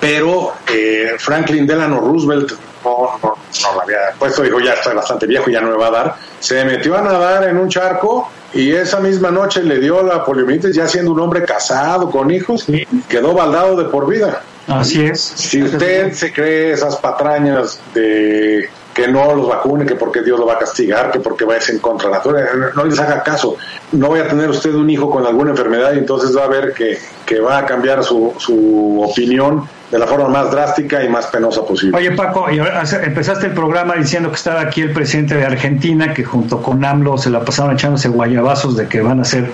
pero 0.00 0.54
eh, 0.68 1.14
Franklin 1.18 1.66
Delano 1.66 2.00
Roosevelt 2.00 2.52
no, 2.84 3.18
no, 3.22 3.36
no 3.62 3.76
la 3.76 3.82
había 3.82 3.98
puesto, 4.18 4.42
dijo, 4.42 4.60
ya 4.60 4.74
estoy 4.74 4.94
bastante 4.94 5.26
viejo, 5.26 5.50
ya 5.50 5.60
no 5.60 5.70
me 5.70 5.76
va 5.76 5.86
a 5.88 5.90
dar. 5.90 6.16
Se 6.40 6.64
metió 6.64 6.96
a 6.96 7.02
nadar 7.02 7.48
en 7.48 7.56
un 7.56 7.68
charco 7.68 8.28
y 8.54 8.72
esa 8.72 9.00
misma 9.00 9.30
noche 9.30 9.62
le 9.62 9.78
dio 9.78 10.02
la 10.02 10.24
poliomielitis 10.24 10.74
ya 10.74 10.86
siendo 10.86 11.12
un 11.12 11.20
hombre 11.20 11.44
casado 11.44 12.10
con 12.10 12.30
hijos, 12.30 12.66
quedó 13.08 13.32
baldado 13.32 13.76
de 13.76 13.84
por 13.84 14.08
vida. 14.08 14.42
Así 14.68 15.04
es. 15.04 15.20
Si 15.20 15.62
usted 15.62 16.12
se 16.12 16.32
cree 16.32 16.72
esas 16.72 16.96
patrañas 16.96 17.80
de 17.94 18.68
que 18.94 19.08
no 19.08 19.34
los 19.34 19.48
vacune, 19.48 19.86
que 19.86 19.94
porque 19.94 20.22
Dios 20.22 20.38
lo 20.38 20.46
va 20.46 20.54
a 20.54 20.58
castigar, 20.58 21.10
que 21.10 21.18
porque 21.20 21.44
va 21.46 21.56
a 21.56 21.60
ser 21.60 21.76
en 21.76 21.80
contra 21.80 22.08
de 22.08 22.12
la 22.12 22.18
naturaleza. 22.18 22.52
No 22.76 22.84
les 22.84 22.98
haga 23.00 23.22
caso. 23.22 23.56
No 23.92 24.10
vaya 24.10 24.24
a 24.24 24.28
tener 24.28 24.50
usted 24.50 24.74
un 24.74 24.90
hijo 24.90 25.10
con 25.10 25.24
alguna 25.26 25.50
enfermedad 25.52 25.92
y 25.94 25.98
entonces 25.98 26.36
va 26.36 26.44
a 26.44 26.48
ver 26.48 26.72
que, 26.74 26.98
que 27.24 27.40
va 27.40 27.58
a 27.58 27.66
cambiar 27.66 28.04
su, 28.04 28.34
su 28.38 29.02
opinión 29.02 29.66
de 29.90 29.98
la 29.98 30.06
forma 30.06 30.28
más 30.28 30.50
drástica 30.50 31.02
y 31.04 31.08
más 31.08 31.26
penosa 31.26 31.62
posible. 31.64 31.96
Oye 31.96 32.12
Paco, 32.12 32.50
y 32.50 32.58
ahora 32.58 32.80
hace- 32.80 33.02
empezaste 33.04 33.46
el 33.46 33.52
programa 33.52 33.94
diciendo 33.94 34.30
que 34.30 34.36
estaba 34.36 34.60
aquí 34.60 34.80
el 34.82 34.92
presidente 34.92 35.34
de 35.36 35.44
Argentina, 35.44 36.12
que 36.14 36.24
junto 36.24 36.62
con 36.62 36.84
AMLO 36.84 37.18
se 37.18 37.28
la 37.30 37.44
pasaron 37.44 37.72
echándose 37.74 38.08
guayabazos 38.08 38.76
de 38.76 38.88
que 38.88 39.00
van 39.02 39.20
a 39.20 39.24
ser 39.24 39.50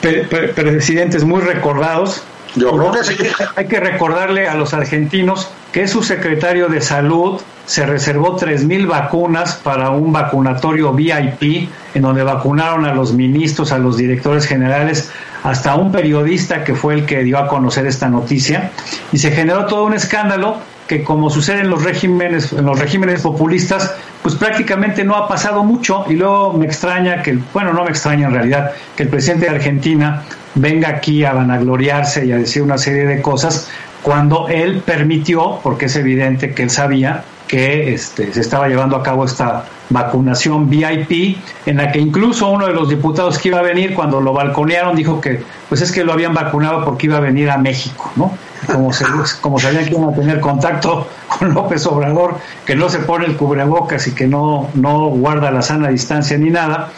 pe- 0.00 0.24
presidentes 0.54 1.24
muy 1.24 1.40
recordados. 1.40 2.22
Yo 2.56 2.72
creo 2.76 2.90
que 2.90 3.04
sí. 3.04 3.16
Hay 3.54 3.66
que 3.68 3.78
recordarle 3.78 4.48
a 4.48 4.54
los 4.56 4.74
argentinos 4.74 5.48
que 5.72 5.86
su 5.86 6.02
secretario 6.02 6.66
de 6.68 6.80
salud 6.80 7.40
se 7.70 7.86
reservó 7.86 8.36
3.000 8.36 8.88
vacunas 8.88 9.54
para 9.54 9.90
un 9.90 10.12
vacunatorio 10.12 10.92
VIP, 10.92 11.68
en 11.94 12.02
donde 12.02 12.24
vacunaron 12.24 12.84
a 12.84 12.92
los 12.92 13.12
ministros, 13.12 13.70
a 13.70 13.78
los 13.78 13.96
directores 13.96 14.44
generales, 14.44 15.12
hasta 15.44 15.76
un 15.76 15.92
periodista 15.92 16.64
que 16.64 16.74
fue 16.74 16.94
el 16.94 17.06
que 17.06 17.22
dio 17.22 17.38
a 17.38 17.46
conocer 17.46 17.86
esta 17.86 18.08
noticia, 18.08 18.72
y 19.12 19.18
se 19.18 19.30
generó 19.30 19.66
todo 19.66 19.84
un 19.84 19.94
escándalo 19.94 20.56
que 20.88 21.04
como 21.04 21.30
sucede 21.30 21.60
en 21.60 21.70
los 21.70 21.84
regímenes, 21.84 22.52
en 22.52 22.66
los 22.66 22.76
regímenes 22.76 23.22
populistas, 23.22 23.94
pues 24.20 24.34
prácticamente 24.34 25.04
no 25.04 25.14
ha 25.14 25.28
pasado 25.28 25.62
mucho. 25.62 26.06
Y 26.08 26.14
luego 26.14 26.52
me 26.54 26.66
extraña 26.66 27.22
que, 27.22 27.38
bueno, 27.54 27.72
no 27.72 27.84
me 27.84 27.90
extraña 27.90 28.26
en 28.26 28.34
realidad, 28.34 28.72
que 28.96 29.04
el 29.04 29.10
presidente 29.10 29.46
de 29.48 29.54
Argentina 29.54 30.24
venga 30.56 30.88
aquí 30.88 31.24
a 31.24 31.34
vanagloriarse 31.34 32.26
y 32.26 32.32
a 32.32 32.36
decir 32.36 32.62
una 32.62 32.78
serie 32.78 33.06
de 33.06 33.22
cosas 33.22 33.70
cuando 34.02 34.48
él 34.48 34.82
permitió, 34.84 35.60
porque 35.62 35.86
es 35.86 35.94
evidente 35.94 36.52
que 36.52 36.64
él 36.64 36.70
sabía 36.70 37.22
que 37.50 37.94
este, 37.94 38.32
se 38.32 38.40
estaba 38.40 38.68
llevando 38.68 38.94
a 38.94 39.02
cabo 39.02 39.24
esta 39.24 39.64
vacunación 39.88 40.70
VIP, 40.70 41.36
en 41.66 41.78
la 41.78 41.90
que 41.90 41.98
incluso 41.98 42.48
uno 42.48 42.68
de 42.68 42.72
los 42.72 42.88
diputados 42.88 43.40
que 43.40 43.48
iba 43.48 43.58
a 43.58 43.62
venir, 43.62 43.92
cuando 43.92 44.20
lo 44.20 44.32
balconearon, 44.32 44.94
dijo 44.94 45.20
que 45.20 45.42
pues 45.68 45.80
es 45.80 45.90
que 45.90 46.04
lo 46.04 46.12
habían 46.12 46.32
vacunado 46.32 46.84
porque 46.84 47.06
iba 47.08 47.16
a 47.16 47.20
venir 47.20 47.50
a 47.50 47.58
México, 47.58 48.08
¿no? 48.14 48.32
Como, 48.72 48.92
se, 48.92 49.04
como 49.40 49.58
sabían 49.58 49.84
que 49.86 49.90
iban 49.90 50.10
a 50.10 50.14
tener 50.14 50.38
contacto 50.38 51.08
con 51.38 51.52
López 51.52 51.84
Obrador, 51.86 52.36
que 52.64 52.76
no 52.76 52.88
se 52.88 53.00
pone 53.00 53.26
el 53.26 53.36
cubrebocas 53.36 54.06
y 54.06 54.14
que 54.14 54.28
no, 54.28 54.68
no 54.74 55.08
guarda 55.08 55.50
la 55.50 55.62
sana 55.62 55.88
distancia 55.88 56.38
ni 56.38 56.50
nada, 56.50 56.92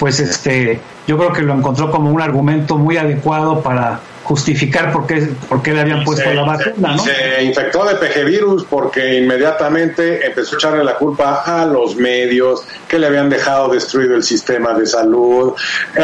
pues 0.00 0.18
este, 0.18 0.80
yo 1.06 1.16
creo 1.18 1.32
que 1.32 1.42
lo 1.42 1.54
encontró 1.54 1.92
como 1.92 2.10
un 2.10 2.20
argumento 2.20 2.78
muy 2.78 2.96
adecuado 2.96 3.62
para 3.62 4.00
justificar 4.24 4.90
por 4.92 5.06
qué, 5.06 5.28
por 5.48 5.62
qué 5.62 5.72
le 5.72 5.82
habían 5.82 6.02
puesto 6.02 6.24
se, 6.24 6.34
la 6.34 6.42
vacuna, 6.42 6.96
¿no? 6.96 6.98
se 6.98 7.44
infectó 7.44 7.84
de 7.84 7.94
PG 7.96 8.24
virus 8.24 8.64
porque 8.68 9.18
inmediatamente 9.18 10.26
empezó 10.26 10.56
a 10.56 10.58
echarle 10.58 10.82
la 10.84 10.94
culpa 10.96 11.42
a 11.44 11.64
los 11.66 11.96
medios 11.96 12.62
que 12.88 12.98
le 12.98 13.06
habían 13.06 13.28
dejado 13.28 13.68
destruido 13.68 14.16
el 14.16 14.22
sistema 14.22 14.72
de 14.74 14.86
salud, 14.86 15.52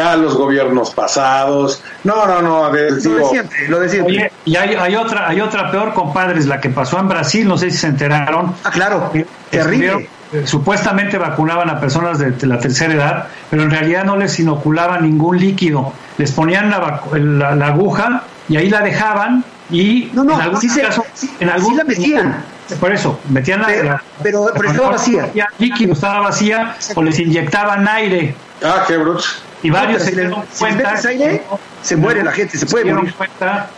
a 0.01 0.15
los 0.15 0.35
gobiernos 0.35 0.91
pasados. 0.91 1.81
No, 2.03 2.25
no, 2.25 2.41
no. 2.41 2.69
de- 2.71 2.91
Lo 2.91 2.95
digo, 2.97 3.29
siempre, 3.29 3.67
lo. 3.67 3.79
Oye, 3.79 4.31
y 4.45 4.55
hay, 4.55 4.75
hay 4.75 4.95
otra, 4.95 5.27
hay 5.27 5.41
otra 5.41 5.71
peor, 5.71 5.93
compadres, 5.93 6.45
la 6.45 6.59
que 6.61 6.69
pasó 6.69 6.99
en 6.99 7.07
Brasil, 7.07 7.47
no 7.47 7.57
sé 7.57 7.71
si 7.71 7.77
se 7.77 7.87
enteraron. 7.87 8.55
Ah, 8.63 8.71
claro, 8.71 9.11
terrible. 9.49 10.07
Supuestamente 10.45 11.17
vacunaban 11.17 11.69
a 11.69 11.79
personas 11.79 12.19
de, 12.19 12.31
de 12.31 12.47
la 12.47 12.59
tercera 12.59 12.93
edad, 12.93 13.27
pero 13.49 13.63
en 13.63 13.71
realidad 13.71 14.03
no 14.05 14.15
les 14.17 14.39
inoculaban 14.39 15.03
ningún 15.03 15.37
líquido. 15.39 15.93
Les 16.17 16.31
ponían 16.31 16.69
la, 16.69 16.79
vacu- 16.81 17.17
la, 17.17 17.55
la 17.55 17.67
aguja 17.67 18.23
y 18.47 18.57
ahí 18.57 18.69
la 18.69 18.81
dejaban 18.81 19.43
y 19.69 20.09
No, 20.13 20.23
no, 20.23 20.33
en 20.35 20.41
algún 20.41 20.61
sí 20.61 20.67
caso, 20.81 21.05
en 21.39 21.49
sí 21.61 21.75
la 21.75 21.83
metían. 21.83 22.43
Por 22.79 22.91
eso, 22.93 23.19
metían 23.29 23.61
la, 23.61 23.67
Pero- 23.67 23.83
la- 23.83 24.03
pero- 24.23 24.45
pero 24.55 24.69
estaba 24.71 24.89
vacía. 24.91 25.29
líquido, 25.59 25.93
estaba 25.93 26.19
vacía 26.21 26.75
o 26.95 27.03
les 27.03 27.19
inyectaban 27.19 27.87
aire. 27.87 28.33
ah, 28.63 28.83
qué 28.87 28.97
brutos. 28.97 29.43
Y 29.63 29.69
varios 29.69 30.03
se 30.03 30.11
dieron 30.11 30.43
cuenta. 30.57 30.97
se 31.81 31.95
muere 31.95 32.23
la 32.23 32.31
gente, 32.31 32.57
se 32.57 32.65
puede 32.65 32.85
dieron 32.85 33.01
morir. 33.01 33.15
cuenta, 33.15 33.69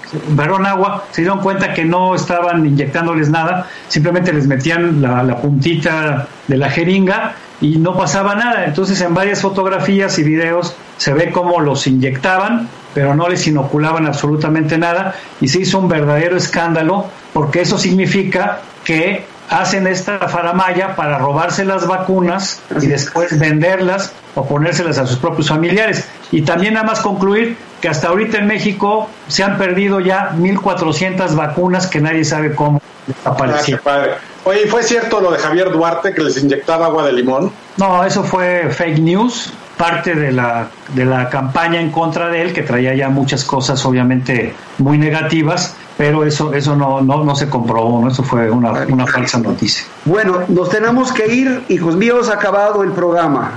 agua, 0.65 1.05
se 1.11 1.21
dieron 1.21 1.39
cuenta 1.39 1.73
que 1.73 1.84
no 1.86 2.15
estaban 2.15 2.65
inyectándoles 2.65 3.29
nada, 3.29 3.67
simplemente 3.88 4.31
les 4.31 4.47
metían 4.47 5.01
la, 5.01 5.23
la 5.23 5.38
puntita 5.38 6.27
de 6.47 6.57
la 6.57 6.69
jeringa 6.69 7.36
y 7.61 7.77
no 7.77 7.97
pasaba 7.97 8.36
nada. 8.36 8.65
Entonces, 8.65 8.99
en 9.01 9.13
varias 9.13 9.41
fotografías 9.41 10.17
y 10.19 10.23
videos 10.23 10.75
se 10.97 11.13
ve 11.13 11.31
cómo 11.31 11.59
los 11.59 11.88
inyectaban, 11.88 12.67
pero 12.93 13.15
no 13.15 13.27
les 13.27 13.47
inoculaban 13.47 14.05
absolutamente 14.05 14.77
nada 14.77 15.15
y 15.41 15.47
se 15.47 15.61
hizo 15.61 15.79
un 15.79 15.88
verdadero 15.88 16.38
escándalo 16.38 17.05
porque 17.34 17.61
eso 17.61 17.77
significa 17.77 18.59
que 18.84 19.25
hacen 19.54 19.88
esta 19.88 20.20
faramaya 20.28 20.95
para 20.95 21.18
robarse 21.20 21.64
las 21.66 21.86
vacunas 21.88 22.60
y 22.82 22.88
después 22.88 23.38
venderlas 23.38 24.12
o 24.36 24.45
ponérselas 24.45 24.97
a 24.97 25.06
sus 25.06 25.18
propios 25.20 25.49
familiares. 25.49 26.06
Y 26.32 26.41
también 26.41 26.74
nada 26.74 26.86
más 26.86 26.99
concluir 27.01 27.56
que 27.80 27.88
hasta 27.89 28.08
ahorita 28.08 28.39
en 28.39 28.47
México 28.47 29.08
se 29.28 29.43
han 29.43 29.58
perdido 29.58 29.99
ya 29.99 30.32
1.400 30.38 31.36
vacunas 31.36 31.88
que 31.88 32.01
nadie 32.01 32.26
sabe 32.26 32.56
cómo 32.56 32.82
Ah, 33.06 33.12
qué 33.22 33.30
aparecieron. 33.30 33.84
padre. 33.84 34.12
Oye, 34.45 34.62
¿y 34.66 34.68
¿fue 34.70 34.82
cierto 34.82 35.20
lo 35.20 35.30
de 35.32 35.38
Javier 35.38 35.72
Duarte 35.72 36.14
que 36.14 36.22
les 36.22 36.38
inyectaba 36.41 36.86
agua 36.86 37.04
de 37.06 37.12
limón? 37.12 37.51
No, 37.76 38.04
eso 38.06 38.24
fue 38.24 38.70
fake 38.72 38.99
news, 38.99 39.51
parte 39.78 40.15
de 40.15 40.32
la, 40.32 40.67
de 40.93 41.05
la 41.05 41.30
campaña 41.30 41.82
en 41.82 41.91
contra 41.91 42.30
de 42.30 42.41
él, 42.41 42.53
que 42.53 42.61
traía 42.61 42.93
ya 42.93 43.09
muchas 43.09 43.43
cosas 43.43 43.84
obviamente 43.86 44.53
muy 44.78 44.97
negativas, 44.97 45.76
pero 45.97 46.26
eso, 46.26 46.53
eso 46.53 46.76
no, 46.76 47.01
no, 47.01 47.24
no 47.24 47.36
se 47.36 47.49
comprobó, 47.49 48.01
¿no? 48.01 48.09
eso 48.09 48.24
fue 48.24 48.49
una, 48.49 48.71
una 48.88 49.07
falsa 49.07 49.39
noticia. 49.39 49.86
Bueno, 50.05 50.41
nos 50.47 50.69
tenemos 50.69 51.11
que 51.11 51.34
ir, 51.34 51.63
hijos 51.69 51.95
míos, 51.95 52.30
acabado 52.30 52.84
el 52.84 52.91
programa. 52.91 53.51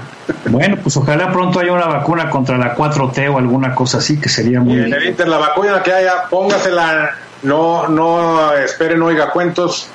Bueno, 0.47 0.77
pues 0.83 0.97
ojalá 0.97 1.33
pronto 1.33 1.61
haya 1.61 1.73
una 1.73 1.87
vacuna 1.87 2.31
contra 2.31 2.59
la 2.59 2.75
4T 2.77 3.33
o 3.33 3.39
alguna 3.39 3.75
cosa 3.75 3.99
así, 3.99 4.19
que 4.21 4.29
sería 4.29 4.61
muy... 4.61 4.79
Y 4.79 4.93
eviten 4.93 5.31
la 5.31 5.39
vacuna 5.39 5.83
que 5.83 5.93
haya, 5.93 6.25
póngasela, 6.29 7.11
no, 7.43 7.89
no 7.89 8.53
esperen, 8.55 9.03
oiga 9.03 9.31
cuentos, 9.31 9.89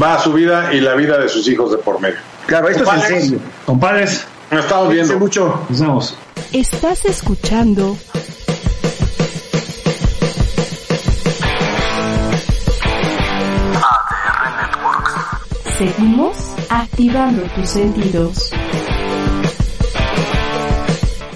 va 0.00 0.14
a 0.14 0.18
su 0.18 0.32
vida 0.32 0.72
y 0.72 0.80
la 0.80 0.94
vida 0.94 1.18
de 1.18 1.28
sus 1.28 1.48
hijos 1.48 1.70
de 1.70 1.78
por 1.78 2.00
medio. 2.00 2.18
Claro, 2.46 2.68
esto 2.68 2.84
es 2.84 3.10
en 3.10 3.22
serio. 3.22 3.38
Compadres, 3.64 4.26
Nos 4.50 4.64
estamos 4.64 4.86
Cuídense 4.86 5.10
viendo. 5.12 5.24
mucho. 5.24 5.60
nos 5.68 5.80
vemos. 5.80 6.14
Estás 6.52 7.04
escuchando 7.04 7.96
ADR 13.74 14.56
Networks. 14.56 15.14
Seguimos 15.78 16.36
activando 16.70 17.42
tus 17.54 17.68
sentidos. 17.68 18.50